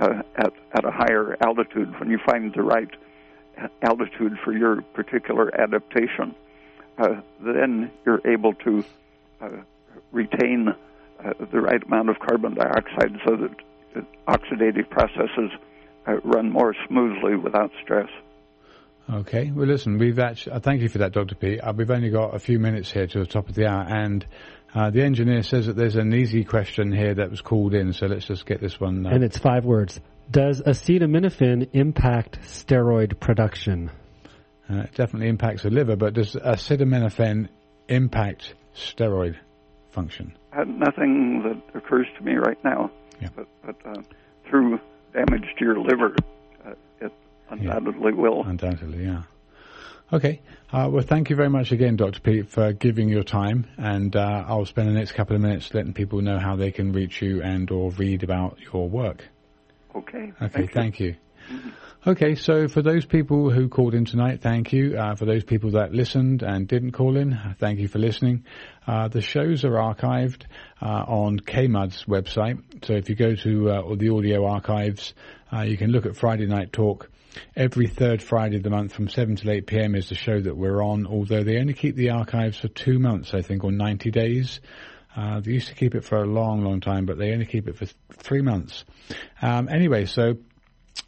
uh, 0.00 0.22
at, 0.36 0.52
at 0.72 0.84
a 0.84 0.90
higher 0.90 1.36
altitude 1.42 1.98
when 2.00 2.10
you 2.10 2.18
find 2.24 2.52
the 2.54 2.62
right 2.62 2.88
altitude 3.82 4.38
for 4.42 4.52
your 4.52 4.80
particular 4.94 5.50
adaptation. 5.60 6.34
Uh, 6.98 7.20
then 7.40 7.90
you're 8.04 8.20
able 8.26 8.54
to 8.54 8.84
uh, 9.40 9.48
retain 10.12 10.68
uh, 10.68 11.32
the 11.52 11.60
right 11.60 11.82
amount 11.86 12.08
of 12.08 12.18
carbon 12.18 12.54
dioxide 12.54 13.12
so 13.26 13.36
that 13.36 14.04
oxidative 14.28 14.88
processes 14.90 15.50
run 16.24 16.50
more 16.50 16.74
smoothly 16.88 17.36
without 17.36 17.70
stress. 17.82 18.08
Okay. 19.12 19.50
Well, 19.50 19.66
listen, 19.66 19.98
we've 19.98 20.18
actually, 20.18 20.52
uh, 20.52 20.60
thank 20.60 20.82
you 20.82 20.88
for 20.88 20.98
that, 20.98 21.12
Dr. 21.12 21.34
P. 21.34 21.58
We've 21.74 21.90
only 21.90 22.10
got 22.10 22.34
a 22.34 22.38
few 22.38 22.58
minutes 22.58 22.90
here 22.90 23.06
to 23.06 23.18
the 23.20 23.26
top 23.26 23.48
of 23.48 23.54
the 23.54 23.66
hour, 23.66 23.84
and 23.88 24.24
uh, 24.74 24.90
the 24.90 25.02
engineer 25.02 25.42
says 25.42 25.66
that 25.66 25.76
there's 25.76 25.96
an 25.96 26.14
easy 26.14 26.44
question 26.44 26.92
here 26.92 27.14
that 27.14 27.30
was 27.30 27.40
called 27.40 27.74
in, 27.74 27.92
so 27.92 28.06
let's 28.06 28.26
just 28.26 28.46
get 28.46 28.60
this 28.60 28.78
one. 28.78 29.06
Uh, 29.06 29.10
and 29.10 29.24
it's 29.24 29.38
five 29.38 29.64
words. 29.64 30.00
Does 30.30 30.62
acetaminophen 30.62 31.70
impact 31.72 32.40
steroid 32.42 33.18
production? 33.18 33.90
Uh, 34.68 34.82
it 34.82 34.94
definitely 34.94 35.28
impacts 35.28 35.64
the 35.64 35.70
liver, 35.70 35.96
but 35.96 36.14
does 36.14 36.34
acetaminophen 36.34 37.48
impact 37.88 38.54
steroid 38.74 39.36
function? 39.90 40.36
Uh, 40.52 40.64
nothing 40.64 41.42
that 41.42 41.78
occurs 41.78 42.06
to 42.16 42.24
me 42.24 42.34
right 42.34 42.62
now, 42.64 42.90
yeah. 43.20 43.28
but, 43.34 43.48
but 43.64 43.76
through 44.48 44.78
damage 45.12 45.46
to 45.58 45.64
your 45.64 45.80
liver, 45.80 46.14
it 47.00 47.12
Undoubtedly 47.50 48.12
yeah. 48.12 48.20
will. 48.20 48.42
Undoubtedly, 48.44 49.04
yeah. 49.04 49.22
Okay. 50.12 50.40
Uh, 50.72 50.88
well, 50.90 51.04
thank 51.04 51.30
you 51.30 51.36
very 51.36 51.50
much 51.50 51.70
again, 51.72 51.96
Dr. 51.96 52.20
Peat, 52.20 52.48
for 52.48 52.72
giving 52.72 53.08
your 53.08 53.22
time. 53.22 53.66
And 53.76 54.14
uh, 54.16 54.44
I'll 54.46 54.66
spend 54.66 54.88
the 54.88 54.92
next 54.92 55.12
couple 55.12 55.36
of 55.36 55.42
minutes 55.42 55.72
letting 55.72 55.92
people 55.92 56.20
know 56.20 56.38
how 56.38 56.56
they 56.56 56.72
can 56.72 56.92
reach 56.92 57.22
you 57.22 57.42
and 57.42 57.70
or 57.70 57.90
read 57.92 58.22
about 58.22 58.58
your 58.72 58.88
work. 58.88 59.28
Okay. 59.94 60.32
Okay, 60.40 60.48
thank, 60.48 60.72
thank 60.72 61.00
you. 61.00 61.06
you. 61.06 61.56
Mm-hmm. 61.56 61.68
Okay, 62.06 62.34
so 62.34 62.66
for 62.66 62.80
those 62.80 63.04
people 63.04 63.50
who 63.50 63.68
called 63.68 63.94
in 63.94 64.06
tonight, 64.06 64.40
thank 64.40 64.72
you. 64.72 64.96
Uh, 64.96 65.16
for 65.16 65.26
those 65.26 65.44
people 65.44 65.72
that 65.72 65.92
listened 65.92 66.42
and 66.42 66.66
didn't 66.66 66.92
call 66.92 67.16
in, 67.16 67.38
thank 67.58 67.78
you 67.78 67.88
for 67.88 67.98
listening. 67.98 68.44
Uh, 68.86 69.08
the 69.08 69.20
shows 69.20 69.64
are 69.64 69.72
archived 69.72 70.44
uh, 70.80 70.86
on 70.86 71.38
KMUD's 71.38 72.06
website. 72.06 72.86
So 72.86 72.94
if 72.94 73.10
you 73.10 73.16
go 73.16 73.34
to 73.34 73.70
uh, 73.70 73.94
the 73.96 74.08
audio 74.08 74.46
archives, 74.46 75.12
uh, 75.52 75.60
you 75.60 75.76
can 75.76 75.90
look 75.90 76.06
at 76.06 76.16
Friday 76.16 76.46
Night 76.46 76.72
Talk 76.72 77.10
Every 77.56 77.86
third 77.86 78.22
Friday 78.22 78.56
of 78.56 78.62
the 78.62 78.70
month 78.70 78.92
from 78.92 79.08
7 79.08 79.36
till 79.36 79.50
8 79.50 79.66
p.m. 79.66 79.94
is 79.94 80.08
the 80.08 80.14
show 80.14 80.40
that 80.40 80.56
we're 80.56 80.82
on, 80.82 81.06
although 81.06 81.42
they 81.42 81.58
only 81.58 81.74
keep 81.74 81.96
the 81.96 82.10
archives 82.10 82.58
for 82.58 82.68
two 82.68 82.98
months, 82.98 83.34
I 83.34 83.42
think, 83.42 83.64
or 83.64 83.72
90 83.72 84.10
days. 84.10 84.60
Uh, 85.16 85.40
they 85.40 85.52
used 85.52 85.68
to 85.68 85.74
keep 85.74 85.94
it 85.94 86.04
for 86.04 86.18
a 86.18 86.26
long, 86.26 86.62
long 86.62 86.80
time, 86.80 87.06
but 87.06 87.18
they 87.18 87.32
only 87.32 87.46
keep 87.46 87.68
it 87.68 87.76
for 87.76 87.86
three 88.14 88.42
months. 88.42 88.84
Um, 89.42 89.68
anyway, 89.68 90.06
so 90.06 90.34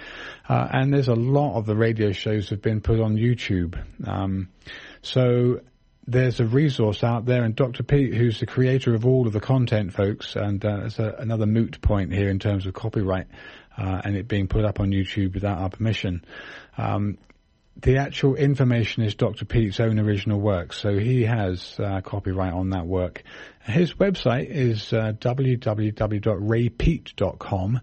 Uh, 0.48 0.68
and 0.72 0.94
there's 0.94 1.08
a 1.08 1.16
lot 1.16 1.58
of 1.58 1.66
the 1.66 1.76
radio 1.76 2.12
shows 2.12 2.50
have 2.50 2.62
been 2.62 2.82
put 2.82 3.00
on 3.00 3.16
YouTube. 3.16 3.82
Um, 4.06 4.50
so 5.02 5.62
there's 6.06 6.42
a 6.42 6.46
resource 6.46 7.04
out 7.04 7.26
there, 7.26 7.44
and 7.44 7.56
Dr. 7.56 7.84
Peat, 7.84 8.14
who's 8.14 8.40
the 8.42 8.46
creator 8.46 8.94
of 8.94 9.06
all 9.06 9.26
of 9.26 9.32
the 9.32 9.40
content, 9.40 9.94
folks, 9.94 10.36
and 10.36 10.64
uh, 10.66 10.78
there's 10.78 11.00
a, 11.00 11.16
another 11.20 11.46
moot 11.46 11.80
point 11.82 12.12
here 12.12 12.30
in 12.30 12.40
terms 12.40 12.66
of 12.66 12.74
copyright 12.74 13.28
uh, 13.80 14.02
and 14.04 14.16
it 14.16 14.28
being 14.28 14.48
put 14.48 14.66
up 14.66 14.80
on 14.80 14.92
YouTube 14.92 15.34
without 15.34 15.60
our 15.60 15.70
permission. 15.70 16.26
Um, 16.78 17.18
the 17.82 17.98
actual 17.98 18.36
information 18.36 19.04
is 19.04 19.16
Dr. 19.16 19.46
Peat's 19.46 19.80
own 19.80 20.00
original 20.00 20.40
work, 20.40 20.74
so 20.74 20.98
he 20.98 21.24
has 21.24 21.76
uh, 21.80 22.02
copyright 22.02 22.54
on 22.54 22.72
that 22.72 22.86
work. 22.86 23.24
His 23.64 23.94
website 23.94 24.50
is 24.50 24.92
uh, 24.92 25.14
www.raypeat.com, 25.20 27.82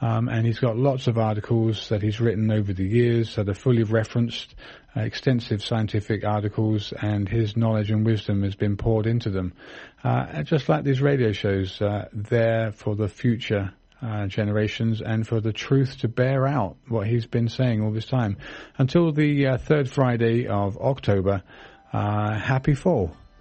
um, 0.00 0.28
and 0.28 0.46
he's 0.46 0.60
got 0.60 0.76
lots 0.76 1.08
of 1.08 1.18
articles 1.18 1.88
that 1.88 2.02
he's 2.02 2.20
written 2.20 2.50
over 2.50 2.72
the 2.72 2.86
years 2.86 3.36
that 3.36 3.48
are 3.48 3.54
fully 3.54 3.82
referenced, 3.82 4.54
uh, 4.96 5.00
extensive 5.00 5.62
scientific 5.62 6.24
articles, 6.24 6.92
and 6.92 7.28
his 7.28 7.56
knowledge 7.56 7.90
and 7.90 8.06
wisdom 8.06 8.44
has 8.44 8.54
been 8.54 8.76
poured 8.76 9.06
into 9.06 9.30
them. 9.30 9.52
Uh, 10.02 10.42
just 10.42 10.68
like 10.68 10.84
these 10.84 11.02
radio 11.02 11.32
shows, 11.32 11.82
uh, 11.82 12.08
there 12.12 12.72
for 12.72 12.94
the 12.94 13.08
future 13.08 13.72
uh, 14.02 14.26
generations 14.26 15.00
and 15.00 15.26
for 15.26 15.40
the 15.40 15.52
truth 15.52 15.98
to 15.98 16.08
bear 16.08 16.46
out 16.46 16.76
what 16.88 17.06
he's 17.06 17.26
been 17.26 17.48
saying 17.48 17.82
all 17.82 17.90
this 17.90 18.06
time. 18.06 18.36
Until 18.78 19.12
the 19.12 19.46
uh, 19.46 19.58
third 19.58 19.90
Friday 19.90 20.46
of 20.46 20.76
October, 20.78 21.42
uh, 21.92 22.34
happy 22.34 22.74
fall. 22.74 23.16